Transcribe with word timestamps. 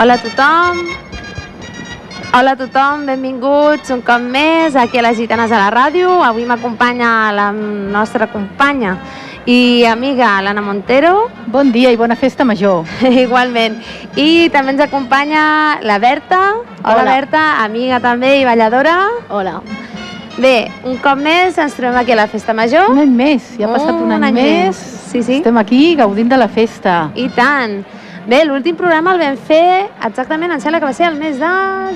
Hola 0.00 0.14
a 0.14 0.18
tothom. 0.18 0.78
Hola 2.32 2.52
a 2.52 2.56
tothom, 2.56 3.02
benvinguts 3.04 3.90
un 3.92 4.00
cop 4.00 4.22
més 4.24 4.72
aquí 4.72 4.96
a 4.96 5.02
les 5.04 5.18
Gitanes 5.18 5.52
a 5.52 5.58
la 5.60 5.66
ràdio. 5.74 6.14
Avui 6.24 6.46
m'acompanya 6.48 7.10
la 7.36 7.50
nostra 7.52 8.30
companya 8.32 8.94
i 9.44 9.84
amiga 9.84 10.30
l'Anna 10.40 10.64
Montero, 10.64 11.28
Bon 11.52 11.68
dia 11.68 11.92
i 11.92 12.00
bona 12.00 12.16
festa 12.16 12.48
major. 12.48 12.88
igualment. 13.26 13.76
I 14.16 14.48
també 14.48 14.72
ens 14.72 14.86
acompanya 14.86 15.44
la 15.84 16.00
Berta. 16.00 16.40
Hola, 16.80 17.02
Hola. 17.02 17.04
Berta, 17.12 17.44
amiga 17.66 18.00
també 18.00 18.38
i 18.40 18.48
balladora. 18.48 18.96
Hola. 19.28 19.58
Bé, 20.40 20.70
un 20.88 20.96
cop 21.04 21.20
més 21.20 21.60
ens 21.60 21.76
trobem 21.76 22.00
aquí 22.00 22.16
a 22.16 22.22
la 22.22 22.30
Festa 22.32 22.56
Major. 22.56 22.88
Un 22.88 23.04
any 23.04 23.12
més, 23.12 23.52
ja 23.60 23.68
ha 23.68 23.74
passat 23.76 24.00
un, 24.00 24.16
any, 24.16 24.32
més. 24.32 24.80
Sí, 25.10 25.20
sí. 25.20 25.42
Estem 25.42 25.60
aquí 25.60 25.90
gaudint 26.00 26.32
de 26.32 26.40
la 26.40 26.48
festa. 26.48 27.10
I 27.20 27.28
tant. 27.36 27.82
Bé, 28.28 28.42
l'últim 28.44 28.76
programa 28.76 29.14
el 29.14 29.22
vam 29.22 29.36
fer 29.48 29.88
exactament, 30.04 30.52
em 30.52 30.60
sembla 30.60 30.80
que 30.82 30.88
va 30.90 30.96
ser 30.96 31.06
el 31.08 31.16
mes 31.16 31.38
de 31.40 31.52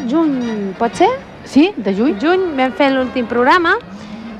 juny, 0.08 0.72
pot 0.78 0.96
ser? 0.96 1.10
Sí, 1.44 1.66
de 1.76 1.92
juny? 1.92 2.14
Juny 2.22 2.46
vam 2.56 2.72
fer 2.78 2.88
l'últim 2.94 3.28
programa 3.28 3.74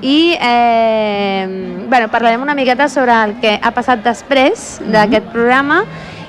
i 0.01 0.33
eh, 0.33 1.45
bueno, 1.91 2.09
parlarem 2.09 2.41
una 2.41 2.57
miqueta 2.57 2.89
sobre 2.89 3.13
el 3.13 3.37
que 3.43 3.59
ha 3.61 3.75
passat 3.77 4.01
després 4.05 4.81
d'aquest 4.81 5.29
programa 5.35 5.83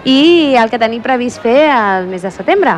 i 0.03 0.55
el 0.59 0.69
que 0.69 0.79
tenim 0.79 1.03
previst 1.03 1.39
fer 1.43 1.69
al 1.71 2.11
mes 2.11 2.27
de 2.27 2.35
setembre. 2.35 2.75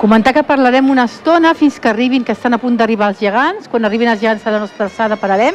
Comentar 0.00 0.34
que 0.34 0.42
parlarem 0.42 0.90
una 0.90 1.06
estona 1.06 1.54
fins 1.54 1.78
que 1.78 1.92
arribin, 1.94 2.24
que 2.24 2.34
estan 2.34 2.56
a 2.56 2.58
punt 2.58 2.76
d'arribar 2.76 3.12
els 3.12 3.20
gegants. 3.22 3.68
Quan 3.68 3.86
arribin 3.86 4.10
els 4.10 4.20
gegants 4.20 4.46
a 4.46 4.54
la 4.54 4.62
nostra 4.62 4.88
alçada 4.88 5.18
pararem, 5.20 5.54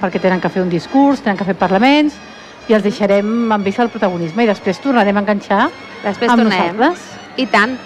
perquè 0.00 0.18
tenen 0.18 0.42
que 0.42 0.50
fer 0.50 0.64
un 0.64 0.72
discurs, 0.72 1.22
tenen 1.22 1.38
que 1.38 1.46
fer 1.46 1.54
parlaments, 1.54 2.16
i 2.68 2.74
els 2.74 2.82
deixarem 2.82 3.52
amb 3.52 3.66
ells 3.66 3.78
el 3.78 3.90
protagonisme 3.92 4.44
i 4.44 4.48
després 4.50 4.80
tornarem 4.82 5.16
a 5.16 5.22
enganxar 5.22 5.68
Després 6.04 6.30
amb 6.30 6.42
tornem. 6.42 6.58
nosaltres. 6.76 7.04
I 7.36 7.46
tant. 7.52 7.76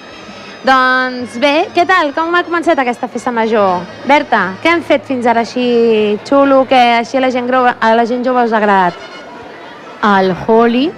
Doncs 0.64 1.38
bé, 1.40 1.68
què 1.74 1.86
tal? 1.88 2.12
Com 2.12 2.34
ha 2.36 2.42
començat 2.44 2.78
aquesta 2.78 3.08
festa 3.08 3.32
major? 3.32 3.80
Berta, 4.08 4.54
què 4.62 4.68
han 4.68 4.82
fet 4.84 5.06
fins 5.08 5.26
ara 5.26 5.40
així 5.40 6.18
xulo, 6.28 6.66
que 6.68 6.80
així 6.98 7.16
a 7.16 7.22
la 7.24 7.30
gent, 7.32 7.46
grova, 7.48 7.76
a 7.80 7.94
la 7.96 8.04
gent 8.04 8.24
jove 8.24 8.44
us 8.44 8.52
ha 8.52 8.58
agradat? 8.58 8.94
El 10.04 10.34
Holi 10.46 10.90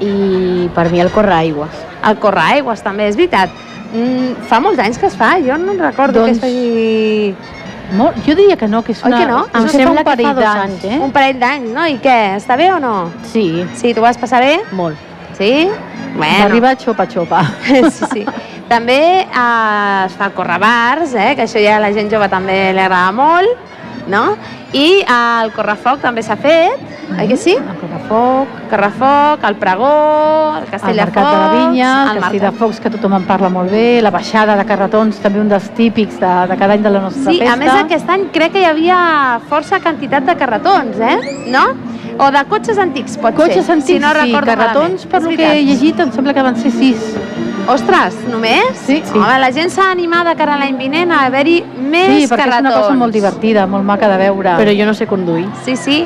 i 0.00 0.70
per 0.74 0.88
mi 0.90 1.00
el 1.00 1.10
Correaigües. 1.12 1.76
El 2.08 2.16
Correaigües 2.20 2.82
també, 2.82 3.08
és 3.08 3.16
veritat. 3.16 3.52
Mm, 3.92 4.46
fa 4.48 4.58
molts 4.60 4.80
anys 4.82 4.98
que 4.98 5.06
es 5.06 5.14
fa, 5.16 5.36
jo 5.44 5.56
no 5.60 5.76
recordo 5.78 6.24
Doncs- 6.24 6.40
que 6.40 6.48
es 6.48 7.36
faci... 7.36 7.36
Molt, 7.94 8.16
jo 8.26 8.34
diria 8.34 8.56
que 8.56 8.66
no, 8.68 8.82
que 8.82 8.92
és 8.92 9.02
Oi 9.04 9.10
una... 9.12 9.18
que 9.20 9.26
no? 9.30 9.40
Em 9.54 9.62
Em 9.62 9.68
sembla 9.68 9.90
un 9.90 9.96
que 9.98 10.04
fa 10.04 10.10
parell 10.10 10.34
dos 10.34 10.44
anys. 10.64 10.84
eh? 10.84 10.98
Un 11.04 11.12
parell 11.14 11.38
d'anys, 11.40 11.70
no? 11.76 11.86
I 11.86 11.98
què? 12.02 12.16
Està 12.40 12.56
bé 12.58 12.70
o 12.74 12.78
no? 12.82 12.94
Sí, 13.30 13.64
Sí, 13.78 13.92
tu 13.94 14.00
vas 14.02 14.18
passar 14.18 14.40
bé? 14.42 14.56
molt. 14.72 14.96
Sí? 15.38 15.68
Va 16.18 16.28
arribar 16.44 16.76
xopa-xopa. 16.78 17.40
sí, 17.90 18.06
sí. 18.12 18.24
També 18.68 18.98
eh, 19.22 20.04
es 20.06 20.12
fa 20.18 20.30
correbars, 20.34 21.14
eh, 21.14 21.34
que 21.36 21.42
això 21.46 21.60
ja 21.62 21.76
a 21.76 21.80
la 21.82 21.92
gent 21.92 22.10
jove 22.10 22.28
també 22.32 22.72
li 22.72 22.80
agrada 22.80 23.10
molt, 23.12 23.48
no? 24.08 24.36
I 24.72 25.00
eh, 25.02 25.42
el 25.44 25.52
correfoc 25.54 26.00
també 26.02 26.22
s'ha 26.22 26.36
fet, 26.36 26.80
oi 27.18 27.28
que 27.28 27.36
sí? 27.36 27.54
El 27.54 27.76
Correfoc, 27.80 28.48
Correfoc, 28.70 29.44
el 29.48 29.56
pregó, 29.60 29.90
el 30.58 30.64
el 30.64 30.70
castell 30.70 30.96
de 30.96 31.04
Mercat 31.04 31.24
de 31.26 31.36
la 31.38 31.48
Focs, 31.48 31.68
Vinya, 31.68 31.92
el 32.10 32.16
el 32.16 32.22
Castell 32.22 32.40
de. 32.40 32.50
Focs, 32.58 32.80
que 32.80 32.90
tothom 32.90 33.14
en 33.20 33.24
parla 33.28 33.48
molt 33.48 33.70
bé, 33.70 34.00
la 34.02 34.10
baixada 34.10 34.56
de 34.56 34.64
carretons, 34.66 35.18
també 35.22 35.40
un 35.40 35.48
dels 35.48 35.68
típics 35.76 36.18
de, 36.20 36.32
de 36.50 36.56
cada 36.56 36.74
any 36.74 36.82
de 36.82 36.90
la 36.90 37.00
nostra 37.06 37.30
Sí, 37.30 37.38
festa. 37.38 37.52
a 37.52 37.56
més 37.56 37.72
aquest 37.74 38.08
any 38.10 38.28
crec 38.34 38.52
que 38.52 38.62
hi 38.64 38.68
havia 38.70 39.40
força 39.48 39.80
quantitat 39.80 40.24
de 40.26 40.36
carretons, 40.36 40.98
eh? 40.98 41.18
No? 41.54 41.66
O 42.18 42.30
de 42.30 42.44
cotxes 42.46 42.78
antics, 42.78 43.16
pot 43.18 43.34
Cotxes 43.34 43.64
ser, 43.66 43.72
antics, 43.74 43.86
si 43.88 43.98
no 43.98 44.10
sí, 44.14 44.32
carretons, 44.32 45.06
malament. 45.06 45.08
per 45.10 45.22
lo 45.22 45.30
que 45.36 45.52
he 45.52 45.64
llegit, 45.64 45.98
em 46.00 46.12
sembla 46.14 46.32
que 46.34 46.42
van 46.46 46.56
ser 46.56 46.70
sis. 46.70 47.14
Ostres, 47.66 48.14
només? 48.28 48.76
Sí, 48.84 48.98
sí. 49.06 49.16
Home, 49.16 49.38
la 49.40 49.48
gent 49.54 49.70
s'ha 49.72 49.86
animat 49.94 50.26
de 50.28 50.34
cara 50.36 50.54
a 50.54 50.60
l'any 50.60 50.76
vinent 50.76 51.10
a 51.14 51.22
haver-hi 51.24 51.62
més 51.80 52.10
Sí, 52.10 52.26
perquè 52.28 52.44
carretons. 52.44 52.66
és 52.68 52.74
una 52.74 52.80
cosa 52.82 52.94
molt 53.00 53.12
divertida, 53.16 53.66
molt 53.66 53.84
maca 53.88 54.08
de 54.12 54.18
veure. 54.20 54.56
Però 54.60 54.74
jo 54.78 54.84
no 54.84 54.92
sé 54.94 55.06
conduir. 55.06 55.46
Sí, 55.64 55.76
sí. 55.76 56.02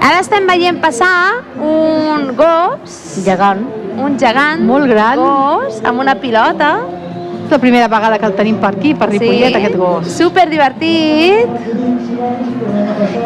Ara 0.00 0.20
estem 0.24 0.46
veient 0.48 0.80
passar 0.80 1.42
un 1.60 2.32
gos, 2.36 2.96
Gegant. 3.24 3.60
un 3.98 4.16
gegant 4.18 4.64
Molt 4.64 4.86
gran. 4.88 5.18
gos 5.20 5.82
amb 5.84 6.00
una 6.00 6.14
pilota. 6.14 6.78
És 7.52 7.58
la 7.58 7.60
primera 7.60 7.86
vegada 7.86 8.16
que 8.18 8.24
el 8.24 8.32
tenim 8.32 8.54
per 8.62 8.70
aquí, 8.72 8.94
per 8.96 9.10
Ripollet, 9.10 9.52
aquest 9.58 9.74
gos. 9.76 10.06
Super 10.16 10.46
divertit. 10.48 11.50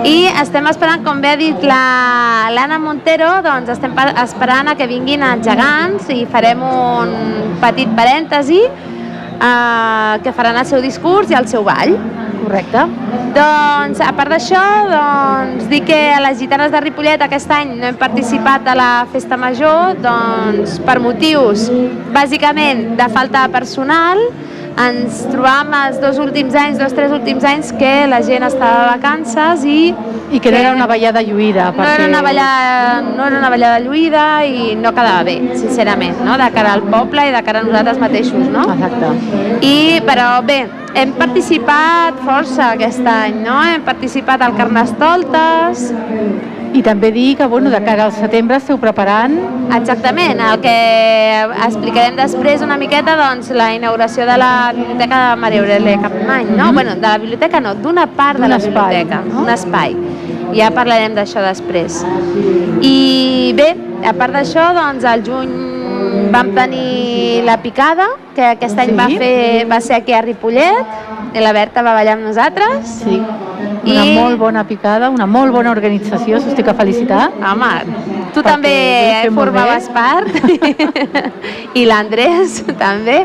I 0.02 0.14
estem 0.42 0.66
esperant, 0.66 1.04
com 1.06 1.20
bé 1.22 1.28
ha 1.30 1.36
dit 1.38 1.62
la- 1.62 2.48
l'Anna 2.50 2.80
Montero, 2.82 3.28
doncs 3.44 3.68
estem 3.76 3.94
esperant 4.24 4.66
a 4.66 4.74
que 4.74 4.88
vinguin 4.90 5.22
els 5.22 5.46
gegants 5.46 6.10
i 6.10 6.26
farem 6.26 6.58
un 6.60 7.14
petit 7.60 7.86
parèntesi 7.94 8.58
eh, 8.66 10.18
que 10.24 10.32
faran 10.32 10.56
el 10.56 10.66
seu 10.66 10.82
discurs 10.82 11.30
i 11.30 11.34
el 11.38 11.46
seu 11.46 11.62
ball. 11.62 11.94
Correcte. 12.46 12.86
Doncs, 13.34 14.00
a 14.00 14.12
part 14.14 14.30
d'això, 14.30 14.62
doncs, 14.92 15.66
dir 15.68 15.82
que 15.84 15.98
a 16.14 16.20
les 16.22 16.38
gitanes 16.38 16.70
de 16.70 16.80
Ripollet 16.84 17.22
aquest 17.26 17.50
any 17.50 17.74
no 17.80 17.90
hem 17.90 17.98
participat 17.98 18.68
a 18.70 18.76
la 18.78 18.90
festa 19.12 19.36
major, 19.40 19.98
doncs, 20.04 20.78
per 20.86 21.00
motius, 21.02 21.66
bàsicament, 22.14 22.92
de 23.00 23.08
falta 23.12 23.42
de 23.44 23.54
personal, 23.56 24.22
ens 24.76 25.22
trobàvem 25.32 25.74
els 25.80 25.98
dos 26.02 26.20
últims 26.22 26.54
anys, 26.60 26.78
dos, 26.78 26.94
tres 26.94 27.12
últims 27.16 27.44
anys, 27.48 27.72
que 27.80 27.92
la 28.06 28.22
gent 28.22 28.44
estava 28.46 28.84
de 28.84 28.88
vacances 28.94 29.66
i 29.66 29.80
I 30.26 30.40
que 30.42 30.50
no 30.50 30.58
era 30.58 30.72
una 30.74 30.86
ballada 30.90 31.22
lluïda. 31.22 31.72
no 31.76 31.84
era 31.86 32.06
una 32.06 32.20
ballada, 32.22 33.00
no 33.00 33.26
era 33.26 33.38
una 33.38 33.50
ballada 33.50 33.78
lluïda 33.80 34.24
i 34.44 34.74
no 34.74 34.90
quedava 34.92 35.22
bé, 35.22 35.36
sincerament, 35.54 36.18
no? 36.26 36.36
de 36.36 36.50
cara 36.54 36.72
al 36.74 36.82
poble 36.82 37.28
i 37.28 37.32
de 37.32 37.42
cara 37.46 37.60
a 37.60 37.68
nosaltres 37.68 37.98
mateixos. 38.02 38.48
No? 38.50 38.66
Exacte. 38.74 39.12
I, 39.62 40.02
però 40.06 40.42
bé, 40.42 40.64
hem 40.96 41.12
participat 41.18 42.20
força 42.24 42.72
aquest 42.72 43.06
any, 43.06 43.42
no? 43.44 43.56
Hem 43.68 43.84
participat 43.86 44.42
al 44.42 44.56
Carnestoltes, 44.56 45.90
I 46.76 46.82
també 46.84 47.08
dir 47.12 47.36
que, 47.38 47.46
bueno, 47.48 47.70
de 47.72 47.78
cara 47.80 48.04
al 48.04 48.12
setembre 48.12 48.58
esteu 48.60 48.76
preparant 48.76 49.32
exactament, 49.72 50.40
el 50.44 50.58
que 50.60 50.74
explicarem 51.64 52.18
després 52.18 52.60
una 52.66 52.76
miqueta, 52.76 53.14
doncs, 53.16 53.48
la 53.56 53.70
inauguració 53.72 54.26
de 54.28 54.36
la 54.42 54.50
Biblioteca 54.76 55.20
de 55.22 55.40
Maria 55.40 55.62
Aurelia 55.62 56.00
Capmany, 56.02 56.50
no? 56.50 56.66
Mhm. 56.66 56.74
Bueno, 56.74 56.94
de 56.96 57.06
la 57.06 57.18
biblioteca 57.18 57.60
no, 57.60 57.74
d'una 57.74 58.06
part 58.06 58.40
de 58.40 58.48
la 58.48 58.56
espai, 58.56 58.72
biblioteca, 58.72 59.22
no? 59.24 59.42
un 59.42 59.48
espai. 59.48 59.96
Ja 60.54 60.70
parlarem 60.70 61.14
d'això 61.14 61.40
després. 61.42 62.04
I 62.82 63.54
bé, 63.56 63.70
a 64.04 64.12
part 64.12 64.34
d'això, 64.34 64.74
doncs, 64.76 65.04
al 65.04 65.24
juny 65.24 65.65
vam 66.32 66.54
tenir 66.54 67.42
la 67.44 67.58
picada, 67.62 68.08
que 68.34 68.44
aquest 68.44 68.78
any 68.78 68.90
Sí. 68.90 68.96
va, 68.96 69.08
fer, 69.08 69.66
va 69.70 69.80
ser 69.80 69.96
aquí 69.96 70.12
a 70.12 70.22
Ripollet, 70.22 70.86
i 71.34 71.40
la 71.40 71.52
Berta 71.52 71.82
va 71.82 71.94
ballar 71.94 72.14
amb 72.18 72.24
nosaltres. 72.24 72.86
Sí. 73.04 73.22
Una 73.86 74.04
I- 74.04 74.14
molt 74.18 74.38
bona 74.38 74.64
picada, 74.66 75.10
una 75.10 75.26
molt 75.26 75.52
bona 75.54 75.70
organització, 75.70 76.40
s'ho 76.40 76.50
estic 76.50 76.68
a 76.68 76.74
felicitar. 76.74 77.30
Home, 77.38 77.72
tu 78.34 78.40
Perquè 78.42 78.50
també 78.50 78.74
molt 79.30 79.38
formaves 79.38 79.88
part, 79.94 80.28
i 81.80 81.84
l'Andrés 81.86 82.60
també, 82.78 83.20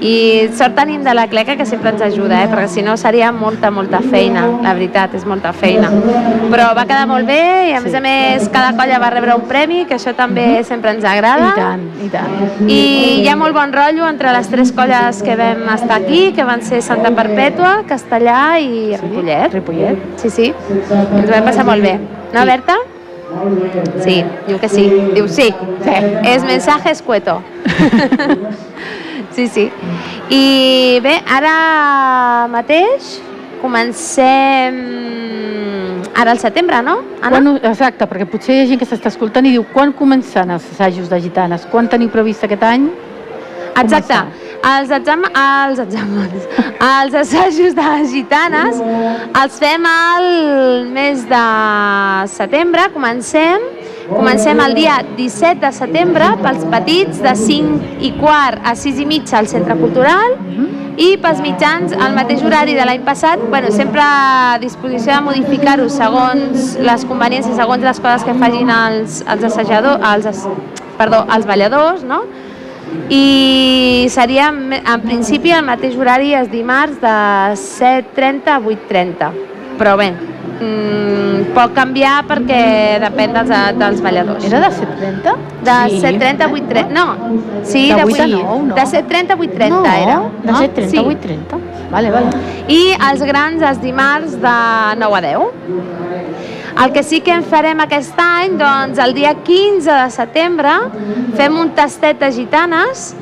i 0.00 0.46
sort 0.54 0.74
tenim 0.76 1.02
de 1.04 1.12
la 1.16 1.24
Cleca 1.26 1.56
que 1.56 1.64
sempre 1.66 1.90
ens 1.90 2.02
ajuda, 2.04 2.42
eh? 2.44 2.48
perquè 2.52 2.68
si 2.68 2.82
no 2.84 2.96
seria 3.00 3.30
molta, 3.32 3.70
molta 3.72 4.00
feina, 4.04 4.44
la 4.62 4.74
veritat, 4.76 5.14
és 5.18 5.24
molta 5.26 5.52
feina. 5.56 5.88
Però 6.52 6.68
va 6.76 6.84
quedar 6.86 7.06
molt 7.10 7.26
bé 7.26 7.40
i 7.70 7.74
a 7.74 7.80
més 7.80 7.90
Sí. 7.92 7.96
a 7.96 8.00
més 8.04 8.48
cada 8.52 8.74
colla 8.76 8.98
va 9.00 9.08
rebre 9.10 9.34
un 9.34 9.46
premi, 9.48 9.84
que 9.88 9.96
això 9.96 10.12
també 10.14 10.62
sempre 10.68 10.90
ens 10.92 11.04
agrada. 11.04 11.48
I 11.48 11.58
tant, 11.58 11.84
i 12.04 12.08
tant. 12.12 12.68
I 12.70 12.80
hi 13.24 13.28
ha 13.28 13.36
molt 13.40 13.54
bon 13.56 13.72
rotllo 13.72 14.06
entre 14.08 14.32
les 14.36 14.48
tres 14.52 14.70
colles 14.72 15.22
que 15.24 15.34
vam 15.36 15.64
estar 15.74 15.96
aquí, 16.02 16.32
que 16.36 16.44
van 16.44 16.62
ser 16.62 16.82
Santa 16.82 17.10
Perpètua, 17.16 17.82
Castellà 17.88 18.58
i 18.60 18.96
Ripollet. 19.00 19.52
Ripollet. 19.54 19.95
Sí, 20.20 20.30
sí, 20.30 20.52
ens 20.70 20.90
ho 20.92 21.32
vam 21.32 21.48
passar 21.48 21.64
molt 21.68 21.84
bé. 21.84 21.96
No. 22.34 22.44
Berta? 22.48 22.76
Sí, 24.04 24.20
diu 24.46 24.58
que 24.62 24.68
sí. 24.70 24.86
Diu 25.14 25.28
sí. 25.28 25.48
Sí. 25.84 25.96
És 26.30 26.44
mensaje 26.46 26.90
escueto. 26.90 27.40
sí, 29.36 29.48
sí. 29.48 29.70
I 30.30 31.00
bé, 31.04 31.18
ara 31.26 32.46
mateix 32.52 33.16
comencem 33.62 34.78
ara 36.16 36.32
al 36.32 36.38
setembre, 36.38 36.80
no? 36.82 37.00
Anna? 37.20 37.36
Quan, 37.36 37.50
exacte, 37.68 38.06
perquè 38.08 38.26
potser 38.30 38.56
hi 38.56 38.62
ha 38.62 38.68
gent 38.70 38.80
que 38.80 38.88
s'està 38.88 39.10
escoltant 39.12 39.46
i 39.46 39.52
diu 39.56 39.66
quan 39.74 39.92
començan 39.96 40.50
els 40.54 40.64
assajos 40.72 41.10
de 41.12 41.20
gitanes? 41.20 41.66
Quan 41.72 41.90
teniu 41.92 42.08
previst 42.12 42.46
aquest 42.46 42.64
any? 42.64 42.88
Exacte. 43.82 44.20
Els, 44.66 44.90
exam 44.90 45.22
els 45.28 45.80
exàmens, 45.82 46.46
els 46.82 47.16
assajos 47.20 47.74
de 47.76 47.84
les 47.86 48.08
gitanes 48.10 48.80
els 48.80 49.58
fem 49.62 49.84
al 49.86 50.24
mes 50.90 51.22
de 51.28 51.42
setembre, 52.32 52.88
comencem, 52.94 53.62
comencem 54.08 54.62
el 54.64 54.74
dia 54.74 54.96
17 55.18 55.60
de 55.62 55.70
setembre 55.76 56.32
pels 56.42 56.64
petits 56.72 57.20
de 57.22 57.36
5 57.42 58.00
i 58.08 58.10
quart 58.18 58.64
a 58.66 58.74
6 58.78 59.04
i 59.04 59.06
mitja 59.12 59.38
al 59.42 59.50
Centre 59.52 59.76
Cultural 59.78 60.34
i 60.96 61.12
pels 61.20 61.42
mitjans 61.44 61.92
al 61.92 62.16
mateix 62.16 62.42
horari 62.42 62.74
de 62.74 62.84
l'any 62.88 63.04
passat, 63.04 63.42
bueno, 63.52 63.70
sempre 63.70 64.00
a 64.02 64.56
disposició 64.62 65.12
de 65.12 65.20
modificar-ho 65.28 65.90
segons 65.92 66.72
les 66.80 67.04
conveniències, 67.04 67.54
segons 67.60 67.84
les 67.84 68.00
coses 68.00 68.24
que 68.24 68.34
facin 68.40 68.72
els, 68.72 69.20
els 69.28 69.46
assajadors, 69.50 70.00
els, 70.14 70.46
perdó, 70.96 71.22
els 71.36 71.46
balladors, 71.46 72.02
no? 72.08 72.24
I 73.10 74.06
seria 74.10 74.48
en 74.52 75.00
principi 75.04 75.50
el 75.54 75.64
mateix 75.66 75.96
horari 75.98 76.34
és 76.38 76.48
dimarts 76.52 77.00
de 77.02 77.16
7.30 77.62 78.54
a 78.54 78.60
8.30 78.60 79.30
però 79.76 79.96
bé 80.00 80.10
mm, 80.12 81.52
pot 81.56 81.74
canviar 81.76 82.20
perquè 82.28 82.60
depèn 83.02 83.34
dels, 83.36 83.50
dels 83.80 84.00
balladors 84.04 84.46
Era 84.48 84.60
de 84.64 84.70
730? 84.76 85.36
de 85.66 85.76
Sí. 85.90 86.00
7.30 86.04 86.46
a 86.46 86.48
8.30 86.48 86.88
no, 86.96 87.06
sí, 87.64 87.88
De 87.90 87.96
de, 87.96 88.04
8 88.04 88.22
a 88.22 88.26
8 88.26 88.36
9, 88.36 88.62
no? 88.68 88.74
de 88.74 88.82
7.30 88.82 89.30
a 89.30 89.36
8.30 89.36 89.68
no, 89.68 89.84
era 89.84 90.18
De 90.42 90.52
7.30 90.52 90.88
Sí. 90.90 90.96
a 90.98 91.02
8.30. 91.02 91.60
Vale, 91.90 92.10
vale. 92.10 92.30
i 92.68 92.80
els 93.10 93.22
grans 93.22 93.62
els 93.62 93.80
dimarts 93.82 94.40
de 94.42 94.56
9 94.98 95.16
a 95.16 95.20
10. 95.20 96.05
El 96.84 96.92
que 96.92 97.02
sí 97.02 97.20
que 97.24 97.32
en 97.32 97.42
farem 97.44 97.80
aquest 97.80 98.18
any, 98.20 98.56
doncs 98.60 98.98
el 99.00 99.14
dia 99.16 99.32
15 99.34 99.86
de 99.90 100.10
setembre 100.12 100.74
fem 101.38 101.56
un 101.56 101.70
tastet 101.76 102.18
de 102.20 102.28
gitanes 102.32 103.14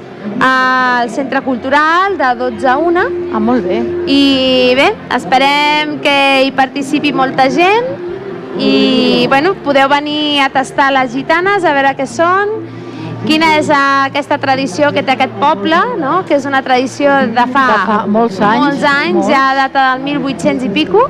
al 0.43 1.11
Centre 1.13 1.41
Cultural 1.45 2.17
de 2.19 2.31
12 2.41 2.67
a 2.67 2.77
1 2.79 3.05
Ah, 3.35 3.39
molt 3.41 3.63
bé. 3.67 3.79
i 4.11 4.75
bé, 4.75 4.89
esperem 5.15 5.99
que 6.03 6.17
hi 6.47 6.51
participi 6.57 7.13
molta 7.13 7.49
gent 7.51 7.87
i 8.59 9.27
bueno, 9.29 9.55
podeu 9.63 9.89
venir 9.89 10.41
a 10.41 10.49
tastar 10.49 10.91
les 10.93 11.13
gitanes, 11.13 11.65
a 11.65 11.73
veure 11.75 11.95
què 11.99 12.07
són, 12.07 12.49
quina 13.27 13.57
és 13.59 13.71
aquesta 13.71 14.39
tradició 14.39 14.93
que 14.93 15.03
té 15.03 15.13
aquest 15.13 15.33
poble, 15.41 15.77
no? 15.99 16.25
que 16.27 16.35
és 16.37 16.45
una 16.47 16.63
tradició 16.63 17.11
de 17.35 17.47
fa, 17.53 17.67
De 17.67 17.79
fa 17.87 17.99
molts 18.07 18.41
anys, 18.41 18.65
molts 18.65 18.85
anys 18.85 19.15
molts. 19.15 19.29
ja 19.31 19.45
data 19.55 19.93
del 19.93 20.03
1800 20.05 20.65
i 20.65 20.69
pico. 20.69 21.09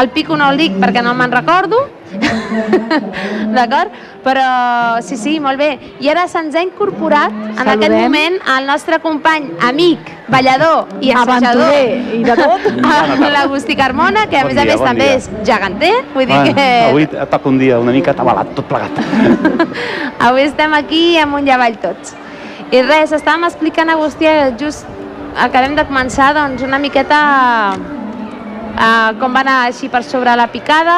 El 0.00 0.08
pico 0.10 0.36
no 0.36 0.46
el 0.50 0.56
dic 0.56 0.72
perquè 0.80 1.02
no 1.04 1.12
me'n 1.14 1.32
recordo, 1.32 1.76
d'acord? 3.56 3.90
Però 4.22 5.00
sí, 5.02 5.16
sí, 5.18 5.38
molt 5.42 5.58
bé. 5.58 5.70
I 6.00 6.08
ara 6.12 6.26
se'ns 6.30 6.54
ha 6.54 6.62
incorporat 6.62 7.32
en 7.32 7.56
Saludem. 7.56 7.72
aquest 7.72 7.94
moment 7.96 8.36
el 8.56 8.66
nostre 8.68 8.98
company, 9.02 9.48
amic, 9.66 10.12
ballador 10.30 10.86
i 11.00 11.10
assajador, 11.10 11.72
Aventurer 11.72 12.20
i 12.20 12.22
de 12.24 12.36
tot. 12.38 12.66
l'Agustí 13.34 13.76
Carmona, 13.76 14.26
que 14.30 14.38
a 14.38 14.44
Bon 14.46 14.52
més 14.52 14.60
a 14.62 14.64
dia, 14.64 14.72
més 14.76 14.80
bon 14.80 14.88
també 14.92 15.08
dia. 15.08 15.16
és 15.18 15.30
geganter, 15.48 15.92
vull 16.14 16.26
dir 16.26 16.36
Bueno, 16.38 16.54
que 16.54 16.68
avui 16.88 17.06
toca 17.06 17.48
un 17.48 17.58
dia 17.58 17.80
una 17.82 17.92
mica 17.92 18.12
atabalat, 18.14 18.54
tot 18.54 18.68
plegat. 18.70 19.02
avui 20.28 20.42
estem 20.46 20.74
aquí 20.78 21.18
amunt 21.18 21.48
i 21.48 21.54
avall 21.54 21.76
tots. 21.82 22.14
I 22.72 22.80
res, 22.86 23.12
estàvem 23.12 23.44
explicant, 23.50 23.90
Agustí, 23.92 24.28
just 24.60 24.86
acabem 25.36 25.74
de 25.74 25.84
començar 25.88 26.32
doncs, 26.36 26.62
una 26.62 26.78
miqueta 26.78 27.74
uh, 28.74 29.12
com 29.20 29.34
va 29.34 29.42
anar 29.44 29.58
així 29.66 29.90
per 29.92 30.02
sobre 30.06 30.34
la 30.38 30.48
picada, 30.52 30.96